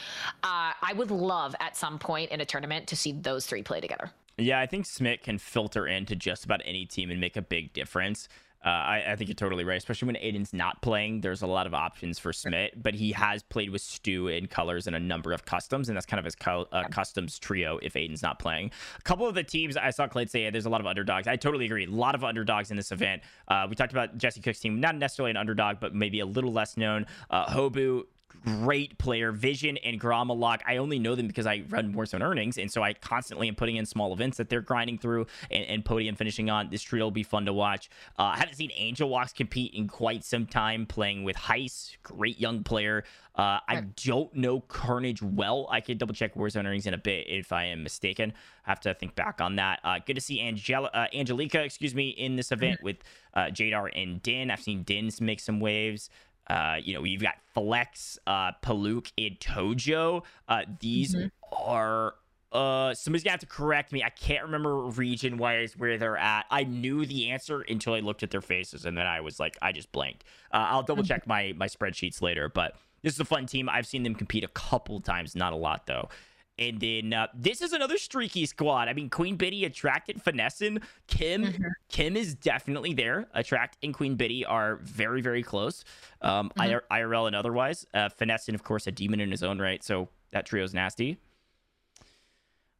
[0.43, 3.81] Uh, I would love at some point in a tournament to see those three play
[3.81, 4.11] together.
[4.39, 7.73] Yeah, I think Smith can filter into just about any team and make a big
[7.73, 8.29] difference.
[8.65, 11.21] Uh, I, I think you're totally right, especially when Aiden's not playing.
[11.21, 14.89] There's a lot of options for Smith, but he has played with Stu in colors
[14.89, 17.95] and a number of customs, and that's kind of his co- uh, customs trio if
[17.95, 18.73] Aiden's not playing.
[18.99, 21.29] A couple of the teams I saw Clay say there's a lot of underdogs.
[21.29, 21.87] I totally agree.
[21.87, 23.23] A lot of underdogs in this event.
[23.47, 26.53] Uh, we talked about Jesse Cook's team, not necessarily an underdog, but maybe a little
[26.53, 27.07] less known.
[27.31, 28.03] Uh, Hobu,
[28.45, 29.33] great player.
[29.33, 32.95] Vision and Gramalok, I only know them because I run Warzone earnings, and so I
[32.95, 36.71] constantly am putting in small events that they're grinding through and, and podium finishing on.
[36.71, 37.91] This trio will be fun to watch.
[38.19, 42.39] Uh, I haven't seen Angel Walks compete in quite some time, playing with Heist, great
[42.39, 43.05] young player.
[43.35, 45.69] Uh, I don't know Carnage well.
[45.71, 48.33] I could double check Warzone earnings in a bit if I am mistaken.
[48.65, 49.81] I have to think back on that.
[49.85, 52.97] Uh, good to see Angela, uh, Angelica, excuse me, in this event with
[53.35, 54.51] uh, Jadar and Din.
[54.51, 56.09] I've seen Din's make some waves.
[56.49, 60.23] Uh, you know, you've got Flex, uh, Paluk, and Tojo.
[60.49, 61.17] Uh, these
[61.53, 62.15] are.
[62.53, 64.03] Uh, somebody's gonna have to correct me.
[64.03, 66.47] I can't remember region wise where they're at.
[66.51, 69.59] I knew the answer until I looked at their faces, and then I was like,
[69.61, 70.25] I just blanked.
[70.53, 73.69] Uh, I'll double check my my spreadsheets later, but this is a fun team.
[73.69, 76.09] I've seen them compete a couple times, not a lot though.
[76.59, 78.89] And then uh, this is another streaky squad.
[78.89, 80.83] I mean, Queen Biddy attracted Finessin.
[81.07, 81.55] Chem,
[81.89, 83.27] chem is definitely there.
[83.35, 85.85] Attract and Queen Biddy are very, very close.
[86.23, 87.87] Um, IR- IRL and otherwise.
[87.93, 89.85] Uh, Finessin, of course, a demon in his own right.
[89.85, 91.19] So that trio's nasty.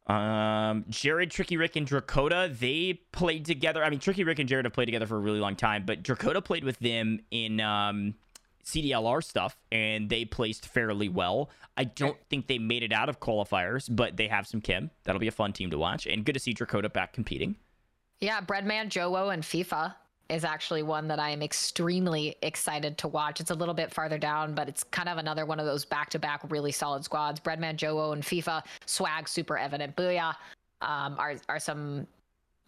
[0.07, 3.83] Um, Jared, Tricky Rick, and Drakota, they played together.
[3.83, 6.01] I mean, Tricky Rick and Jared have played together for a really long time, but
[6.01, 8.15] Drakota played with them in um,
[8.67, 11.49] CDLR stuff, and they placed fairly well.
[11.77, 14.91] I don't think they made it out of qualifiers, but they have some chem.
[15.03, 17.55] That'll be a fun team to watch, and good to see Drakota back competing.
[18.19, 19.93] Yeah, Breadman, JoeWo, and FIFA
[20.29, 23.39] is actually one that I am extremely excited to watch.
[23.39, 26.41] It's a little bit farther down, but it's kind of another one of those back-to-back
[26.49, 27.39] really solid squads.
[27.39, 28.63] Breadman, JoeWo, and FIFA.
[28.85, 29.95] Swag, super evident.
[29.95, 30.35] Booyah
[30.81, 32.05] um, are are some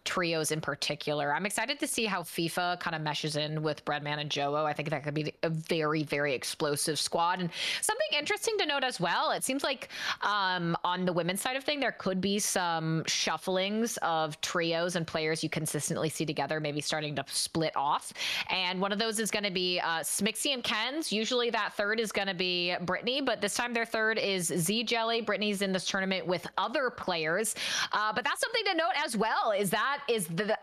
[0.04, 1.34] trios in particular.
[1.34, 4.64] I'm excited to see how FIFA kind of meshes in with Breadman and JoeWo.
[4.64, 7.40] I think that could be a very, very explosive squad.
[7.40, 7.50] And
[7.80, 9.88] something interesting to note as well, it seems like
[10.22, 15.06] um, on the women's side of thing, there could be some shufflings of trios and
[15.06, 18.12] players you consistently see together, maybe starting to split off.
[18.48, 20.02] And one of those is going to be uh,
[20.46, 21.12] and Ken's.
[21.12, 24.84] Usually that third is going to be Brittany, but this time their third is Z
[24.84, 25.20] Jelly.
[25.20, 27.54] Brittany's in this tournament with other players.
[27.92, 30.58] Uh, but that's something to note as well, is that is the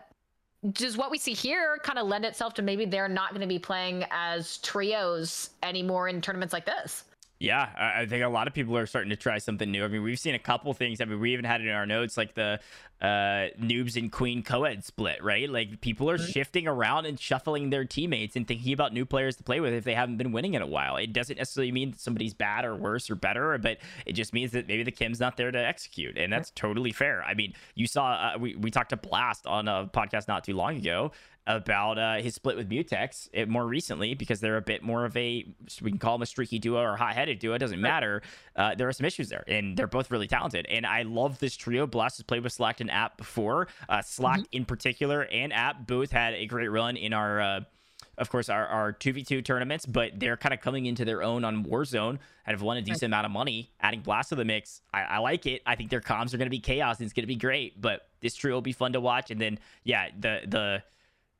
[0.72, 3.46] does what we see here kind of lend itself to maybe they're not going to
[3.46, 7.04] be playing as trios anymore in tournaments like this?
[7.40, 9.84] Yeah, I think a lot of people are starting to try something new.
[9.84, 11.00] I mean, we've seen a couple things.
[11.00, 12.58] I mean, we even had it in our notes, like the
[13.00, 15.48] uh, noobs and queen co-ed split, right?
[15.48, 19.44] Like people are shifting around and shuffling their teammates and thinking about new players to
[19.44, 20.96] play with if they haven't been winning in a while.
[20.96, 24.50] It doesn't necessarily mean that somebody's bad or worse or better, but it just means
[24.50, 27.22] that maybe the chem's not there to execute, and that's totally fair.
[27.22, 30.54] I mean, you saw uh, we we talked to Blast on a podcast not too
[30.54, 31.12] long ago
[31.48, 35.16] about uh, his split with Mutex uh, more recently because they're a bit more of
[35.16, 35.46] a
[35.80, 37.54] we can call them a streaky duo or hot headed duo.
[37.54, 38.22] It doesn't matter.
[38.54, 40.66] Uh, there are some issues there, and they're both really talented.
[40.68, 41.86] And I love this trio.
[41.86, 43.68] Blast has played with Slack and App before.
[43.88, 47.40] Uh, Slack in particular and App both had a great run in our.
[47.40, 47.60] Uh,
[48.18, 51.64] of course, our, our 2v2 tournaments, but they're kind of coming into their own on
[51.64, 53.70] Warzone and have won a decent amount of money.
[53.80, 55.62] Adding Blast to the mix, I, I like it.
[55.64, 57.80] I think their comms are going to be chaos and it's going to be great,
[57.80, 59.30] but this trio will be fun to watch.
[59.30, 60.82] And then, yeah, the, the,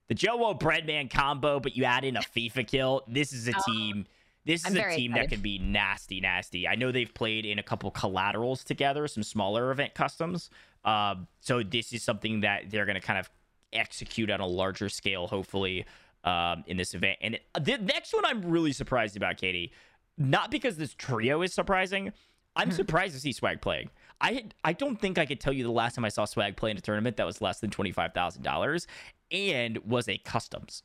[0.09, 3.03] the Joe Breadman combo, but you add in a FIFA kill.
[3.07, 4.07] This is a team.
[4.45, 6.67] This I'm is a team that can be nasty, nasty.
[6.67, 10.49] I know they've played in a couple collaterals together, some smaller event customs.
[10.85, 13.29] Um, so this is something that they're going to kind of
[13.75, 15.85] execute on a larger scale, hopefully,
[16.25, 17.19] um, in this event.
[17.21, 19.73] And the next one, I'm really surprised about, Katie.
[20.17, 22.13] Not because this trio is surprising.
[22.57, 23.91] I'm surprised to see Swag playing.
[24.21, 26.57] I had, I don't think I could tell you the last time I saw Swag
[26.57, 28.89] play in a tournament that was less than twenty five thousand dollars,
[29.31, 30.83] and was a customs.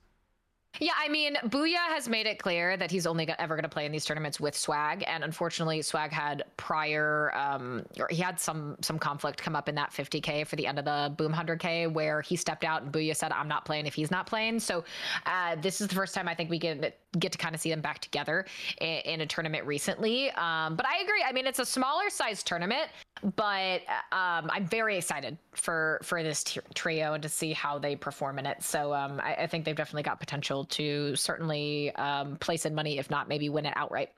[0.80, 3.86] Yeah, I mean, Booyah has made it clear that he's only ever going to play
[3.86, 8.78] in these tournaments with Swag, and unfortunately, Swag had prior, um, or he had some
[8.82, 12.22] some conflict come up in that 50k for the end of the Boom 100k, where
[12.22, 14.84] he stepped out and Booyah said, "I'm not playing if he's not playing." So,
[15.28, 17.70] uh, this is the first time I think we get get to kind of see
[17.70, 18.46] them back together
[18.82, 20.32] in, in a tournament recently.
[20.32, 21.24] Um, but I agree.
[21.24, 22.90] I mean, it's a smaller size tournament,
[23.36, 23.82] but
[24.12, 28.40] um, I'm very excited for for this t- trio and to see how they perform
[28.40, 28.62] in it.
[28.62, 32.98] So um, I, I, think they've definitely got potential to certainly um, place in money,
[32.98, 34.10] if not maybe win it outright.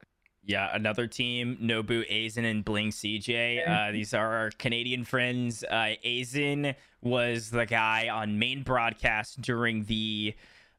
[0.47, 3.67] Yeah, another team, Nobu, Aizen, and Bling CJ.
[3.67, 5.63] Uh, these are our Canadian friends.
[5.63, 10.35] Uh, Aizen was the guy on main broadcast during the,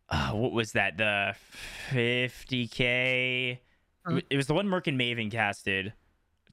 [0.08, 0.96] uh, what was that?
[0.96, 1.34] The
[1.90, 3.58] 50K.
[4.06, 4.18] Mm-hmm.
[4.30, 5.92] It was the one Merc and Maven casted.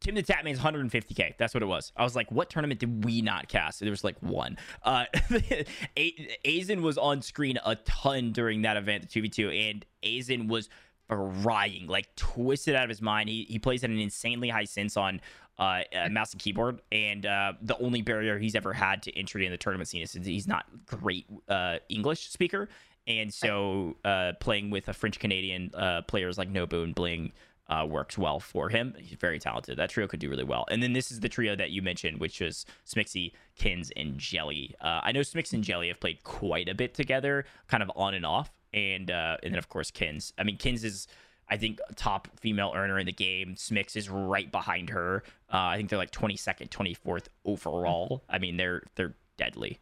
[0.04, 1.38] Tim the Tatman's 150k.
[1.38, 1.94] That's what it was.
[1.96, 3.80] I was like, what tournament did we not cast?
[3.80, 4.58] There was like one.
[4.84, 5.06] Uh,
[5.96, 10.70] Aizen was on screen a ton during that event, the 2v2, and Aizen was
[11.08, 13.30] frying, like twisted out of his mind.
[13.30, 15.22] He, he plays at an insanely high sense on
[15.58, 19.52] uh, mouse and keyboard, and uh, the only barrier he's ever had to entry in
[19.52, 22.68] the tournament scene is he's not great uh, English speaker,
[23.08, 27.32] and so uh, playing with a French Canadian uh, players like Nobu and Bling
[27.68, 28.94] uh, works well for him.
[29.00, 29.78] He's very talented.
[29.78, 30.66] That trio could do really well.
[30.70, 34.76] And then this is the trio that you mentioned, which was Smixy, Kins, and Jelly.
[34.82, 38.14] Uh, I know Smix and Jelly have played quite a bit together, kind of on
[38.14, 38.52] and off.
[38.74, 40.34] And uh, and then of course Kins.
[40.38, 41.08] I mean Kins is
[41.48, 43.56] I think top female earner in the game.
[43.56, 45.24] Smix is right behind her.
[45.52, 48.24] Uh, I think they're like 22nd, 24th overall.
[48.30, 49.80] I mean they're they're deadly.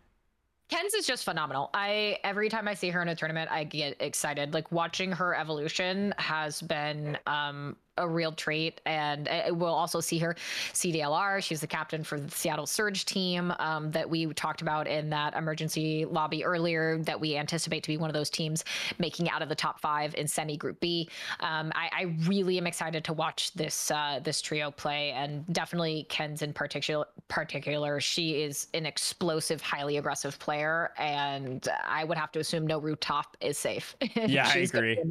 [0.72, 1.70] Kens is just phenomenal.
[1.74, 4.54] I every time I see her in a tournament, I get excited.
[4.54, 8.82] Like watching her evolution has been um, a real trait.
[8.86, 10.36] And we'll also see her
[10.74, 11.42] CDLR.
[11.44, 15.36] She's the captain for the Seattle Surge team um, that we talked about in that
[15.36, 16.98] emergency lobby earlier.
[17.00, 18.64] That we anticipate to be one of those teams
[19.00, 21.10] making out of the top five in Semi Group B.
[21.40, 26.06] Um, I, I really am excited to watch this uh, this trio play, and definitely
[26.10, 27.06] Ken's in particular.
[27.28, 32.78] Particular, she is an explosive, highly aggressive player, and I would have to assume no
[32.80, 33.96] rooftop is safe.
[34.28, 35.02] Yeah, I agree.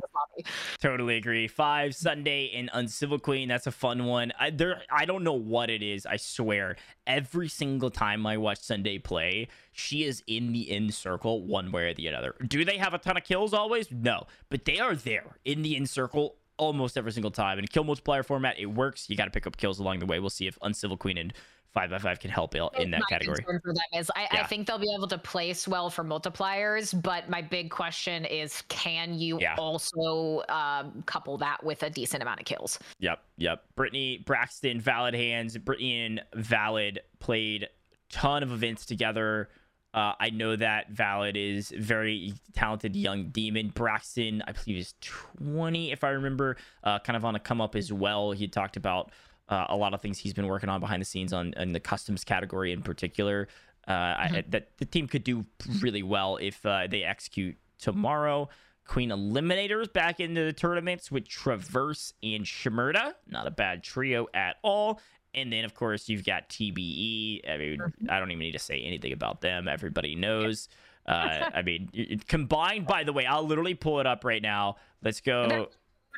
[0.80, 1.48] Totally agree.
[1.48, 3.48] Five Sunday in Uncivil Queen.
[3.48, 4.32] That's a fun one.
[4.38, 6.06] I there I don't know what it is.
[6.06, 6.76] I swear.
[7.06, 11.90] Every single time I watch Sunday play, she is in the in circle one way
[11.90, 12.34] or the other.
[12.46, 13.90] Do they have a ton of kills always?
[13.90, 17.58] No, but they are there in the in circle almost every single time.
[17.58, 19.08] In kill multiplier format, it works.
[19.08, 20.20] You got to pick up kills along the way.
[20.20, 21.32] We'll see if Uncivil Queen and
[21.72, 23.42] five by five can help in that category.
[23.44, 24.42] For them is I, yeah.
[24.42, 28.62] I, think they'll be able to place well for multipliers, but my big question is,
[28.68, 29.54] can you yeah.
[29.56, 32.78] also um, couple that with a decent amount of kills?
[32.98, 33.64] Yep, yep.
[33.76, 37.68] Brittany Braxton, Valid Hands, Brittany and Valid played
[38.10, 39.48] ton of events together.
[39.92, 43.70] Uh, I know that Valid is very talented young demon.
[43.74, 47.74] Braxton, I believe, is 20, if I remember, uh, kind of on a come up
[47.74, 48.30] as well.
[48.30, 49.10] He talked about
[49.50, 51.80] uh, a lot of things he's been working on behind the scenes on in the
[51.80, 53.48] customs category in particular.
[53.86, 54.36] Uh, mm-hmm.
[54.36, 55.44] I, that the team could do
[55.80, 58.48] really well if uh, they execute tomorrow.
[58.86, 63.14] Queen Eliminators back into the tournaments with Traverse and Shimurda.
[63.28, 65.00] Not a bad trio at all.
[65.34, 67.48] And then, of course, you've got TBE.
[67.48, 68.10] I mean, mm-hmm.
[68.10, 69.68] I don't even need to say anything about them.
[69.68, 70.68] Everybody knows.
[71.06, 74.76] Uh, I mean, combined, by the way, I'll literally pull it up right now.
[75.02, 75.68] Let's go.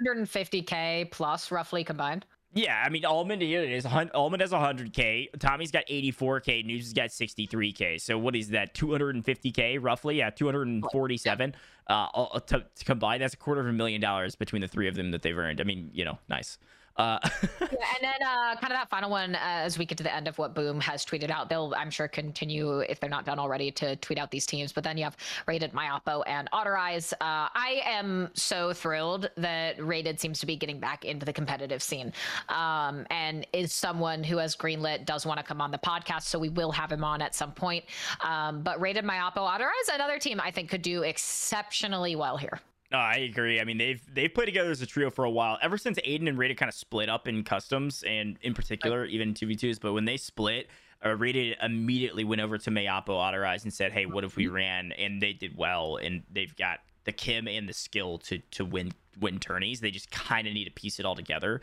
[0.06, 2.24] 150K plus roughly combined.
[2.54, 5.38] Yeah, I mean, Almond here is Almond has 100k.
[5.38, 6.64] Tommy's got 84k.
[6.66, 8.00] News has got 63k.
[8.00, 8.74] So what is that?
[8.74, 10.18] 250k roughly?
[10.18, 11.54] Yeah, 247.
[11.86, 14.94] Uh, to, to combine, that's a quarter of a million dollars between the three of
[14.94, 15.60] them that they've earned.
[15.60, 16.58] I mean, you know, nice.
[16.96, 20.04] Uh, yeah, and then uh, kind of that final one uh, as we get to
[20.04, 21.48] the end of what Boom has tweeted out.
[21.48, 24.72] They'll, I'm sure, continue if they're not done already to tweet out these teams.
[24.72, 25.16] But then you have
[25.46, 27.12] Rated, Myapo, and Otterize.
[27.14, 31.82] Uh, I am so thrilled that Rated seems to be getting back into the competitive
[31.82, 32.12] scene,
[32.48, 36.22] um, and is someone who has greenlit does want to come on the podcast.
[36.22, 37.84] So we will have him on at some point.
[38.20, 42.60] Um, but Rated, Myapo, Otterize, another team I think could do exceptionally well here.
[42.92, 43.58] No, I agree.
[43.58, 45.58] I mean, they've they've played together as a trio for a while.
[45.62, 49.32] Ever since Aiden and Rated kind of split up in customs, and in particular, even
[49.32, 49.78] two v twos.
[49.78, 50.68] But when they split,
[51.04, 54.54] uh, Rated immediately went over to Mayapo Otterize and said, "Hey, what if we mm-hmm.
[54.54, 58.64] ran?" And they did well, and they've got the chem and the skill to to
[58.66, 59.80] win win tourneys.
[59.80, 61.62] They just kind of need to piece it all together.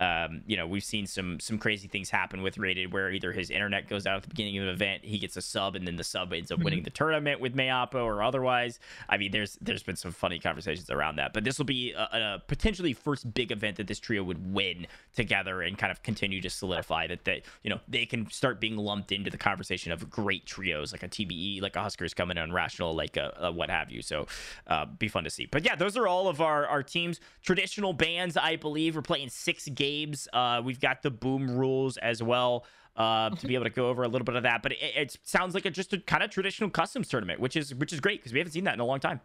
[0.00, 3.48] Um, you know, we've seen some some crazy things happen with Rated where either his
[3.48, 5.94] internet goes out at the beginning of an event, he gets a sub, and then
[5.94, 8.80] the sub ends up winning the tournament with Mayappo or otherwise.
[9.08, 12.02] I mean, there's there's been some funny conversations around that, but this will be a,
[12.02, 16.40] a potentially first big event that this trio would win together and kind of continue
[16.40, 20.10] to solidify that they you know they can start being lumped into the conversation of
[20.10, 23.70] great trios like a TBE, like a Huskers coming on Rational, like a, a what
[23.70, 24.02] have you.
[24.02, 24.26] So
[24.66, 25.46] uh, be fun to see.
[25.46, 27.20] But yeah, those are all of our our teams.
[27.42, 30.28] Traditional bands, I believe, we're playing six games games.
[30.32, 32.64] Uh, we've got the boom rules as well.
[32.96, 35.18] Uh, to be able to go over a little bit of that, but it, it
[35.24, 38.20] sounds like a, just a kind of traditional customs tournament, which is which is great
[38.20, 39.20] because we haven't seen that in a long time.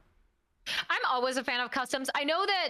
[0.89, 2.09] I'm always a fan of customs.
[2.15, 2.69] I know that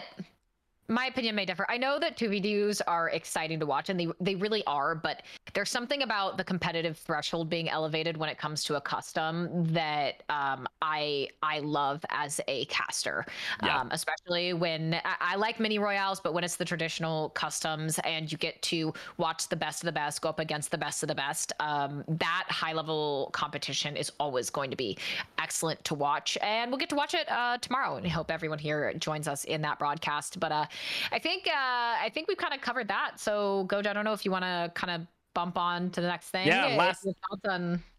[0.89, 1.65] my opinion may differ.
[1.69, 5.21] I know that 2v2s are exciting to watch and they they really are, but
[5.53, 10.23] there's something about the competitive threshold being elevated when it comes to a custom that
[10.29, 13.25] um, I I love as a caster.
[13.63, 13.79] Yeah.
[13.79, 18.31] Um, especially when I, I, like mini royales, but when it's the traditional customs and
[18.31, 21.09] you get to watch the best of the best go up against the best of
[21.09, 24.97] the best, um, that high level competition is always going to be
[25.37, 26.37] excellent to watch.
[26.41, 27.97] And we'll get to watch it uh, tomorrow.
[27.97, 30.39] And I hope everyone here joins us in that broadcast.
[30.39, 30.65] But uh,
[31.11, 33.19] I think uh, I think we've kind of covered that.
[33.19, 36.07] So, Gojj, I don't know if you want to kind of bump on to the
[36.07, 36.47] next thing.
[36.47, 37.07] Yeah, last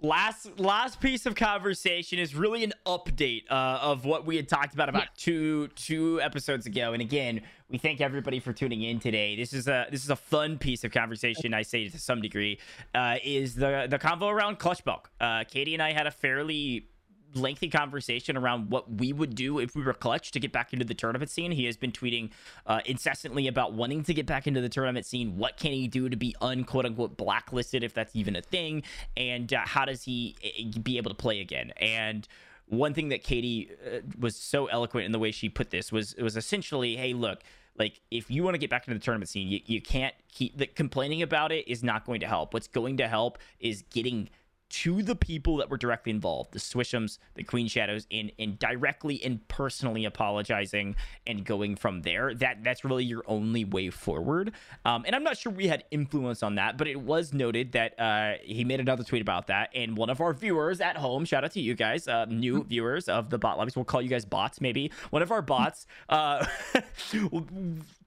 [0.01, 4.75] last last piece of conversation is really an update uh, of what we had talked
[4.75, 5.09] about about yeah.
[5.17, 6.93] two two episodes ago.
[6.93, 9.37] And again, we thank everybody for tuning in today.
[9.37, 11.55] This is a this is a fun piece of conversation.
[11.55, 12.59] I say to some degree,
[12.95, 15.11] uh, is the the convo around clutch bulk.
[15.21, 16.90] Uh, Katie and I had a fairly
[17.35, 20.85] lengthy conversation around what we would do if we were clutch to get back into
[20.85, 21.53] the tournament scene.
[21.53, 22.31] He has been tweeting
[22.67, 25.37] uh, incessantly about wanting to get back into the tournament scene.
[25.37, 28.83] What can he do to be unquote unquote blacklisted, if that's even a thing?
[29.17, 31.73] And uh, how does he eh, be able to play again?
[31.77, 32.27] And
[32.67, 36.15] one thing that Katie uh, was so eloquent in the way she put this was
[36.17, 37.41] was essentially, hey, look,
[37.79, 40.57] like if you want to get back into the tournament scene, you, you can't keep
[40.57, 42.55] the complaining about it is not going to help.
[42.55, 44.29] What's going to help is getting
[44.71, 49.23] to the people that were directly involved, the Swishums, the Queen Shadows, in and directly
[49.23, 52.35] and personally apologizing and going from there.
[52.35, 54.53] That that's really your only way forward.
[54.85, 57.99] Um, and I'm not sure we had influence on that, but it was noted that
[57.99, 61.45] uh, he made another tweet about that, and one of our viewers at home, shout
[61.45, 64.25] out to you guys, uh, new viewers of the bot lobbies, we'll call you guys
[64.25, 64.93] bots maybe.
[65.11, 66.47] One of our bots uh,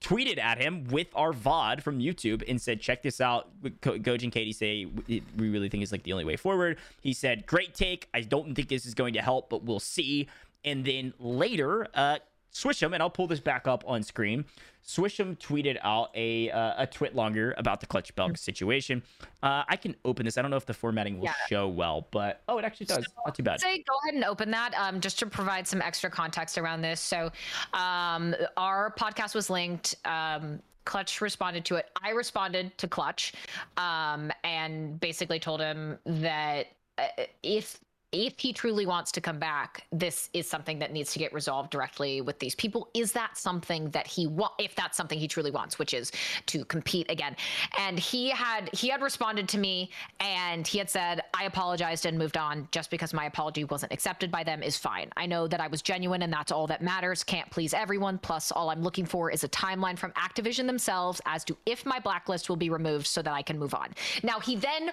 [0.00, 3.50] tweeted at him with our VOD from YouTube and said, check this out.
[3.62, 6.53] Gojj and Katie say we really think it's like the only way forward.
[7.00, 8.08] He said, great take.
[8.14, 10.28] I don't think this is going to help, but we'll see.
[10.64, 12.18] And then later, uh,
[12.54, 14.44] Swisham, and I'll pull this back up on screen.
[14.86, 19.02] Swisham tweeted out a uh, a TwitLonger about the clutch belt situation.
[19.42, 20.38] Uh, I can open this.
[20.38, 21.32] I don't know if the formatting will yeah.
[21.48, 23.04] show well, but oh, it actually does.
[23.04, 23.60] So, Not too bad.
[23.60, 27.00] Say go ahead and open that um, just to provide some extra context around this.
[27.00, 27.32] So
[27.72, 29.96] um, our podcast was linked.
[30.04, 31.90] Um, Clutch responded to it.
[32.02, 33.32] I responded to Clutch
[33.76, 37.80] um, and basically told him that uh, if
[38.14, 41.70] if he truly wants to come back, this is something that needs to get resolved
[41.70, 42.88] directly with these people.
[42.94, 44.52] Is that something that he want?
[44.58, 46.12] If that's something he truly wants, which is
[46.46, 47.36] to compete again,
[47.76, 52.16] and he had he had responded to me and he had said, "I apologized and
[52.16, 52.68] moved on.
[52.70, 55.10] Just because my apology wasn't accepted by them is fine.
[55.16, 57.24] I know that I was genuine and that's all that matters.
[57.24, 58.18] Can't please everyone.
[58.18, 61.98] Plus, all I'm looking for is a timeline from Activision themselves as to if my
[61.98, 63.92] blacklist will be removed so that I can move on."
[64.22, 64.92] Now he then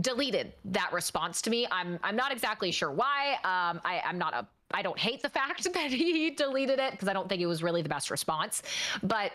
[0.00, 1.66] deleted that response to me.
[1.70, 3.34] I'm I'm not exactly sure why.
[3.44, 7.08] Um, I, I'm not a I don't hate the fact that he deleted it because
[7.08, 8.62] I don't think it was really the best response.
[9.02, 9.32] But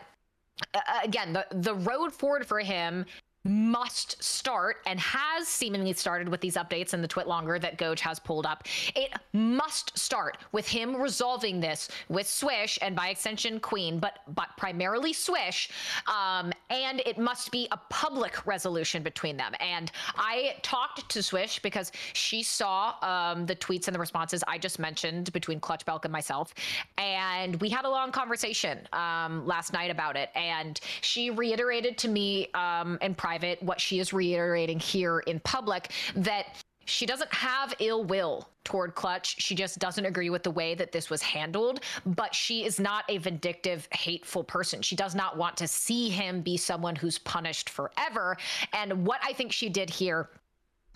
[0.74, 3.06] uh, again, the the road forward for him
[3.48, 8.20] must start and has seemingly started with these updates and the TwitLonger that Gojj has
[8.20, 8.68] pulled up.
[8.96, 14.50] It must start with him resolving this with Swish and by extension Queen, but but
[14.58, 15.70] primarily Swish.
[16.08, 19.54] Um, and it must be a public resolution between them.
[19.60, 24.58] And I talked to Swish because she saw um, the tweets and the responses I
[24.58, 26.54] just mentioned between Clutch Belk and myself,
[26.98, 30.30] and we had a long conversation um, last night about it.
[30.36, 35.38] And she reiterated to me um, in private private, what she is reiterating here in
[35.42, 36.46] public, that
[36.86, 39.36] she doesn't have ill will toward Clutch.
[39.42, 43.04] She just doesn't agree with the way that this was handled, but she is not
[43.10, 44.82] a vindictive, hateful person.
[44.82, 48.38] She does not want to see him be someone who's punished forever.
[48.72, 50.30] And what I think she did here,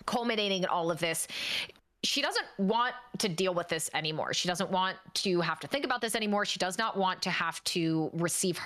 [0.06, 1.28] culminating in all of this,
[2.02, 4.32] she doesn't want to deal with this anymore.
[4.32, 6.46] She doesn't want to have to think about this anymore.
[6.46, 8.58] She does not want to have to receive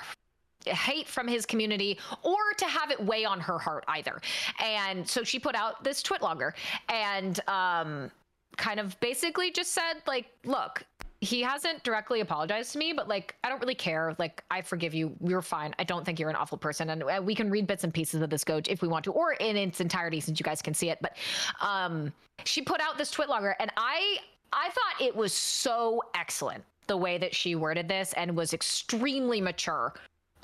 [0.68, 4.20] hate from his community or to have it weigh on her heart either.
[4.62, 6.52] And so she put out this TwitLonger
[6.88, 8.10] and um,
[8.56, 10.82] kind of basically just said, like, look,
[11.20, 14.14] he hasn't directly apologized to me, but like I don't really care.
[14.18, 15.14] Like I forgive you.
[15.22, 15.74] You're fine.
[15.78, 18.20] I don't think you're an awful person, and uh, we can read bits and pieces
[18.20, 20.74] of this Gojj if we want to, or in its entirety since you guys can
[20.74, 20.98] see it.
[21.00, 21.16] But
[21.60, 22.12] um,
[22.44, 24.18] she put out this TwitLonger, and I
[24.52, 29.40] I thought it was so excellent the way that she worded this and was extremely
[29.40, 29.94] mature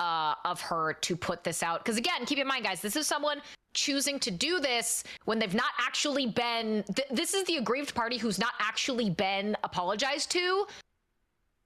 [0.03, 1.85] uh, of her to put this out.
[1.85, 3.41] Because again, keep in mind, guys, this is someone
[3.73, 6.85] choosing to do this when they've not actually been.
[6.95, 10.67] Th- this is the aggrieved party who's not actually been apologized to.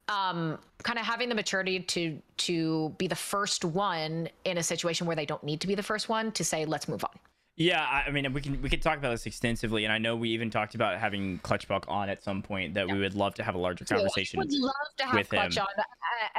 [0.09, 5.07] Um, kind of having the maturity to to be the first one in a situation
[5.07, 7.19] where they don't need to be the first one to say, let's move on.
[7.59, 10.29] Yeah, I mean, we can we can talk about this extensively, and I know we
[10.31, 12.75] even talked about having Clutchbuck on at some point.
[12.75, 12.95] That yeah.
[12.95, 14.41] we would love to have a larger conversation.
[14.41, 15.63] I would love to have Clutch him.
[15.63, 15.83] on uh,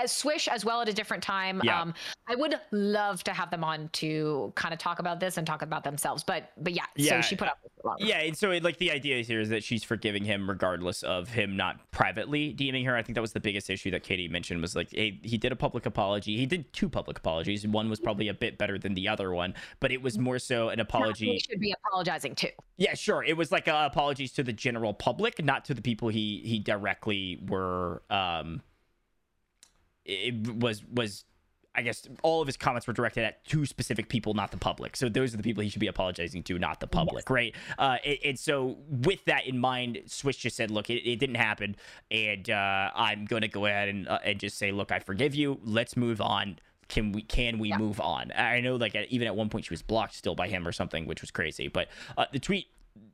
[0.03, 1.59] as Swish as well at a different time.
[1.63, 1.81] Yeah.
[1.81, 1.95] Um,
[2.27, 5.63] I would love to have them on to kind of talk about this and talk
[5.63, 6.23] about themselves.
[6.23, 7.19] But but yeah, yeah.
[7.19, 7.57] so she put up.
[7.83, 7.99] A lot.
[7.99, 11.57] Yeah, and so like the idea here is that she's forgiving him regardless of him
[11.57, 12.95] not privately DMing her.
[12.95, 15.51] I think that was the biggest issue that Katie mentioned was like, hey, he did
[15.51, 16.37] a public apology.
[16.37, 17.65] He did two public apologies.
[17.65, 20.69] One was probably a bit better than the other one, but it was more so
[20.69, 21.33] an apology apology.
[21.33, 22.49] He should be apologizing too.
[22.77, 23.23] Yeah, sure.
[23.23, 26.59] It was like uh, apologies to the general public, not to the people he he
[26.59, 28.03] directly were.
[28.09, 28.61] Um,
[30.05, 31.25] it was was
[31.77, 34.97] I guess all of his comments were directed at two specific people, not the public.
[34.97, 37.29] So those are the people he should be apologizing to, not the public, yes.
[37.29, 37.55] right?
[37.77, 41.35] Uh, and, and, so with that in mind, Swish just said, "Look, it, it didn't
[41.35, 41.75] happen,
[42.09, 45.35] and uh, I'm going to go ahead and uh, and just say, look, I forgive
[45.35, 45.59] you.
[45.63, 46.57] Let's move on
[46.87, 47.77] can we can we yeah.
[47.77, 48.31] move on?
[48.35, 51.05] I know like even at one point she was blocked still by him or something,
[51.05, 51.67] which was crazy.
[51.67, 51.87] But
[52.17, 52.67] uh, the tweet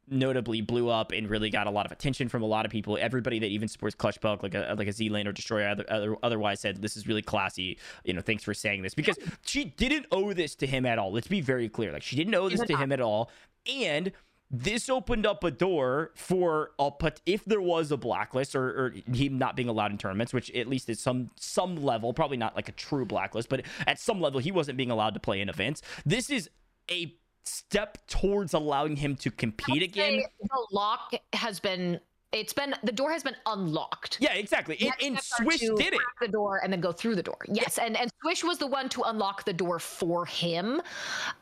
[0.09, 2.97] notably blew up and really got a lot of attention from a lot of people.
[2.99, 5.85] Everybody that even supports Clutch Clutchbuck, like a like a Z Lane or Destroyer, other,
[5.89, 7.77] other, otherwise said this is really classy.
[8.03, 11.11] You know, thanks for saying this because she didn't owe this to him at all.
[11.11, 11.91] Let's be very clear.
[11.91, 13.31] Like she didn't owe this to him at all,
[13.71, 14.11] and
[14.51, 18.93] this opened up a door for a but if there was a blacklist or, or
[19.11, 22.55] him not being allowed in tournaments, which at least at some some level, probably not
[22.55, 25.49] like a true blacklist, but at some level he wasn't being allowed to play in
[25.49, 25.81] events.
[26.05, 26.49] This is
[26.91, 27.15] a
[27.45, 30.21] step towards allowing him to compete again.
[30.41, 31.99] The lock has been
[32.31, 34.17] it's been the door has been unlocked.
[34.19, 34.77] Yeah, exactly.
[34.81, 35.99] And, and Swish did it.
[36.19, 37.37] The door and then go through the door.
[37.47, 37.85] Yes, yeah.
[37.85, 40.81] and and Swish was the one to unlock the door for him.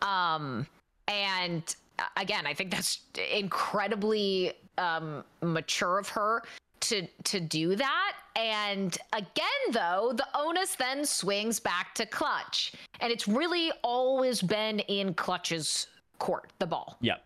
[0.01, 0.67] Um,
[1.07, 1.75] and
[2.18, 2.99] again, I think that's
[3.31, 6.43] incredibly um, mature of her
[6.81, 8.13] to to do that.
[8.35, 14.80] And again, though, the onus then swings back to Clutch, and it's really always been
[14.80, 15.88] in Clutch's
[16.19, 16.97] court, the ball.
[17.01, 17.18] Yeah.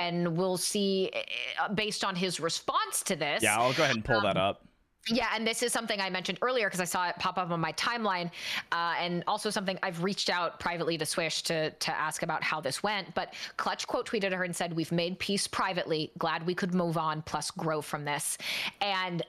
[0.00, 1.10] And we'll see,
[1.60, 3.42] uh, based on his response to this.
[3.42, 4.64] Yeah, I'll go ahead and pull um, that up.
[5.08, 7.60] Yeah, and this is something I mentioned earlier because I saw it pop up on
[7.60, 8.30] my timeline,
[8.72, 12.60] uh, and also something I've reached out privately to Swish to to ask about how
[12.60, 13.14] this went.
[13.14, 16.10] But Clutch quote tweeted her and said, "We've made peace privately.
[16.16, 18.38] Glad we could move on, plus grow from this."
[18.80, 19.22] And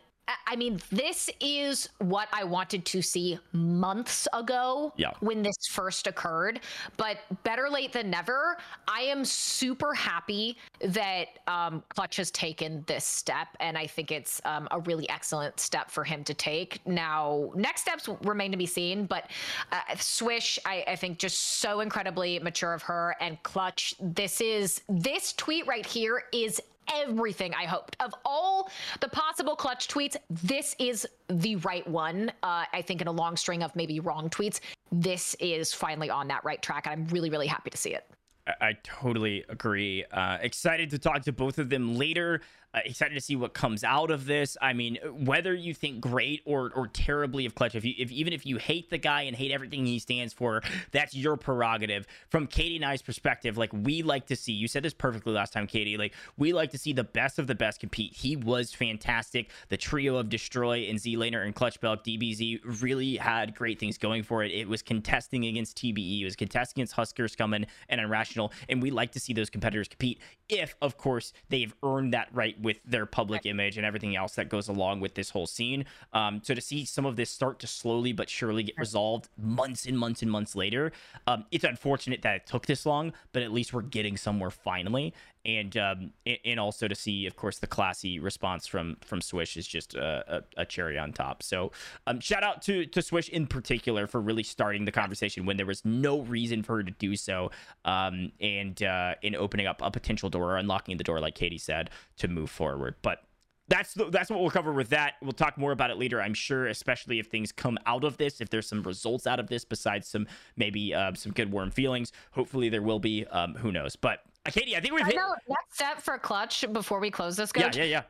[0.47, 5.11] I mean, this is what I wanted to see months ago yeah.
[5.19, 6.61] when this first occurred.
[6.97, 8.57] But better late than never.
[8.87, 14.41] I am super happy that um, Clutch has taken this step, and I think it's
[14.45, 16.85] um, a really excellent step for him to take.
[16.87, 19.29] Now, next steps remain to be seen, but
[19.71, 23.95] uh, Swish, I, I think, just so incredibly mature of her, and Clutch.
[23.99, 26.61] This is this tweet right here is
[26.93, 27.95] everything I hoped.
[27.99, 32.31] Of all the possible clutch tweets, this is the right one.
[32.43, 34.59] Uh, I think in a long string of maybe wrong tweets,
[34.91, 36.87] this is finally on that right track.
[36.87, 38.05] And I'm really, really happy to see it.
[38.47, 40.05] I, I totally agree.
[40.11, 42.41] Uh, excited to talk to both of them later.
[42.75, 44.57] Uh, excited to see what comes out of this.
[44.61, 48.33] I mean, whether you think great or or terribly of Clutch, if you if even
[48.33, 50.61] if you hate the guy and hate everything he stands for,
[50.91, 52.05] that's your prerogative.
[52.27, 54.51] From Katie and I's perspective, like we like to see.
[54.51, 55.95] You said this perfectly last time, Katie.
[55.95, 58.13] Like we like to see the best of the best compete.
[58.13, 59.51] He was fantastic.
[59.69, 63.97] The trio of Destroy and Z Laner and Clutch Belk DBZ really had great things
[63.97, 64.51] going for it.
[64.51, 66.21] It was contesting against TBE.
[66.21, 69.87] It was contesting against Husker Scummn and Irrational, and we like to see those competitors
[69.87, 70.19] compete.
[70.49, 74.49] If, of course, they've earned that right with their public image and everything else that
[74.49, 75.85] goes along with this whole scene.
[76.11, 79.85] Um, so to see some of this start to slowly but surely get resolved months
[79.85, 80.91] and months and months later,
[81.27, 85.13] um, it's unfortunate that it took this long, but at least we're getting somewhere finally.
[85.45, 86.11] And um,
[86.43, 90.37] and also to see, of course, the classy response from from Swish is just a,
[90.57, 91.43] a, a cherry on top.
[91.43, 91.71] So
[92.07, 95.65] um, shout out to to Swish in particular for really starting the conversation when there
[95.67, 97.51] was no reason for her to do so,
[97.85, 101.59] um, and uh, in opening up a potential door or unlocking the door, like Katie
[101.59, 102.95] said, to move forward.
[103.03, 103.21] But
[103.67, 105.13] that's the, that's what we'll cover with that.
[105.21, 108.41] We'll talk more about it later, I'm sure, especially if things come out of this,
[108.41, 112.11] if there's some results out of this besides some maybe uh, some good warm feelings.
[112.31, 113.25] Hopefully there will be.
[113.27, 113.95] Um, who knows?
[113.95, 114.19] But uh,
[114.51, 115.15] Katie, I think we've hit.
[115.15, 117.51] Know, next step for Clutch before we close this.
[117.51, 118.03] Coach, yeah, yeah, yeah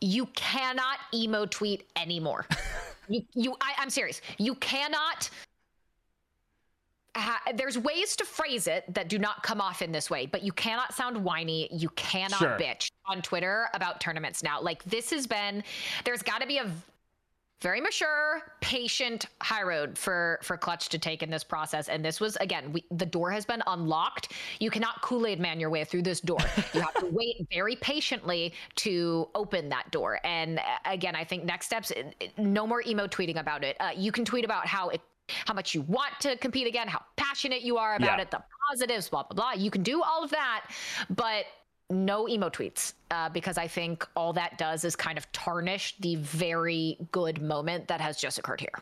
[0.00, 2.46] you cannot emo tweet anymore.
[3.08, 4.20] you, you, I, I'm serious.
[4.38, 5.30] You cannot.
[7.16, 10.42] Ha- there's ways to phrase it that do not come off in this way, but
[10.42, 11.68] you cannot sound whiny.
[11.72, 12.58] You cannot Sure.
[12.58, 14.60] bitch on Twitter about tournaments now.
[14.60, 15.64] Like this has been.
[16.04, 16.70] There's got to be a
[17.60, 21.88] very mature, patient high road for for Clutch to take in this process.
[21.88, 24.32] And this was again, we, the door has been unlocked.
[24.60, 26.38] You cannot Kool Aid Man your way through this door.
[26.72, 30.20] You have to wait very patiently to open that door.
[30.24, 31.92] And uh, again, I think next steps,
[32.36, 33.76] no more emo tweeting about it.
[33.80, 35.00] Uh, you can tweet about how it.
[35.44, 38.22] How much you want to compete again, how passionate you are about Yeah.
[38.22, 39.52] it, the positives, blah, blah, blah.
[39.62, 40.70] You can do all of that,
[41.10, 41.44] but
[41.90, 46.16] no emo tweets uh, because I think all that does is kind of tarnish the
[46.16, 48.72] very good moment that has just occurred here.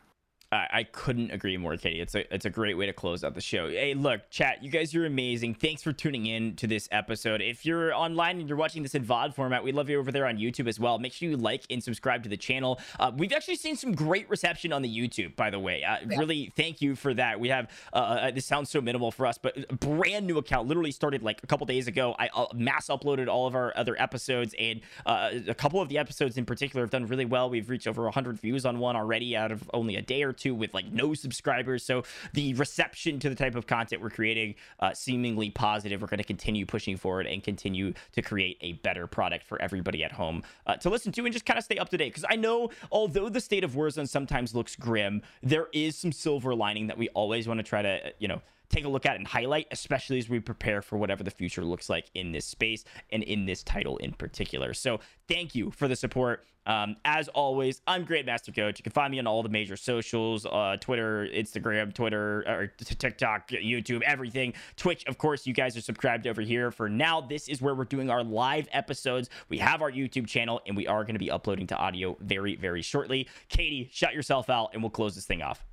[0.52, 2.01] I, I couldn't agree more, Katie.
[2.01, 3.68] It's a it's a great way to close out the show.
[3.68, 5.55] Hey, look, chat, you guys are amazing.
[5.55, 7.40] Thanks for tuning in to this episode.
[7.43, 10.27] If you're online and you're watching this in VOD format, we love you over there
[10.27, 10.98] on YouTube as well.
[10.98, 12.81] Make sure you like and subscribe to the channel.
[13.01, 15.82] Uh, we've actually seen some great reception on the YouTube, by the way.
[15.82, 17.40] Uh, Really, thank you for that.
[17.40, 20.68] We have uh, uh, this sounds so minimal for us, but a brand new account
[20.68, 22.14] literally started like a couple days ago.
[22.18, 25.98] I uh, mass uploaded all of our other episodes, and uh, a couple of the
[25.98, 27.51] episodes in particular have done really well.
[27.51, 30.55] We've reached over 100 views on one already out of only a day or two
[30.55, 31.85] with like no subscribers.
[31.85, 36.01] So the reception to the type of content we're creating uh, seemingly positive.
[36.01, 40.05] We're going to continue pushing forward and continue to create a better product for everybody
[40.05, 42.11] at home uh, to listen to and just kind of stay up to date.
[42.11, 46.55] Because I know, although the state of Warzone sometimes looks grim, there is some silver
[46.55, 49.16] lining that we always want to try to, uh, you know, take a look at
[49.16, 52.84] and highlight, especially as we prepare for whatever the future looks like in this space
[53.10, 54.74] and in this title in particular.
[54.74, 56.44] So thank you for the support.
[56.66, 58.78] Um, as always, I'm Grandmaster Gojj.
[58.78, 63.51] You can find me on all the major socials uh, Twitter, Instagram, Twitter, or TikTok,
[63.51, 64.52] YouTube, everything.
[64.76, 66.72] Twitch, of course, you guys are subscribed over here.
[66.72, 69.30] For now, this is where we're doing our live episodes.
[69.48, 72.56] We have our YouTube channel, and we are going to be uploading to audio very,
[72.56, 73.28] very shortly.
[73.48, 75.64] Katie, shut yourself out, and we'll close this thing off.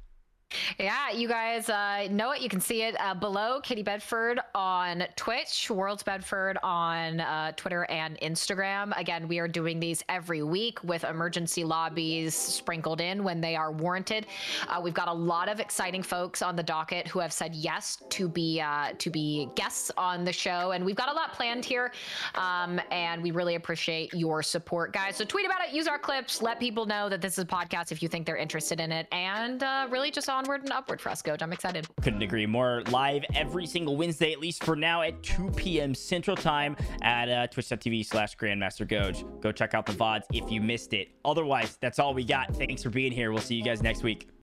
[0.80, 2.42] Yeah, you guys uh, know it.
[2.42, 7.86] You can see it uh, below Katie Bedford on Twitch, Worlds Bedford on uh, Twitter
[7.86, 8.98] and Instagram.
[9.00, 13.72] Again, we are doing these every week with emergency lobbies sprinkled in when they are
[13.72, 14.28] warranted.
[14.68, 18.02] Uh, we've got a lot of exciting folks on the docket who have said yes
[18.10, 21.66] to be uh, to be guests on the show, and we've got a lot planned
[21.66, 21.92] here.
[22.36, 25.16] Um, and we really appreciate your support, guys.
[25.16, 27.92] So tweet about it, use our clips, let people know that this is a podcast
[27.92, 31.10] if you think they're interested in it, and uh, really just onward and upward for
[31.10, 31.42] us, Gojj.
[31.42, 31.88] I'm excited.
[32.02, 32.84] Couldn't agree more.
[32.90, 35.96] Live every single Wednesday, at least for now, at 2 p.m.
[35.96, 39.42] Central Time at uh, twitch.tv slash Grandmaster Gojj.
[39.42, 41.10] Go check out the VODs if you missed it.
[41.24, 42.56] Otherwise, that's all we got.
[42.56, 43.32] Thanks for being here.
[43.32, 44.34] We'll see you guys next week.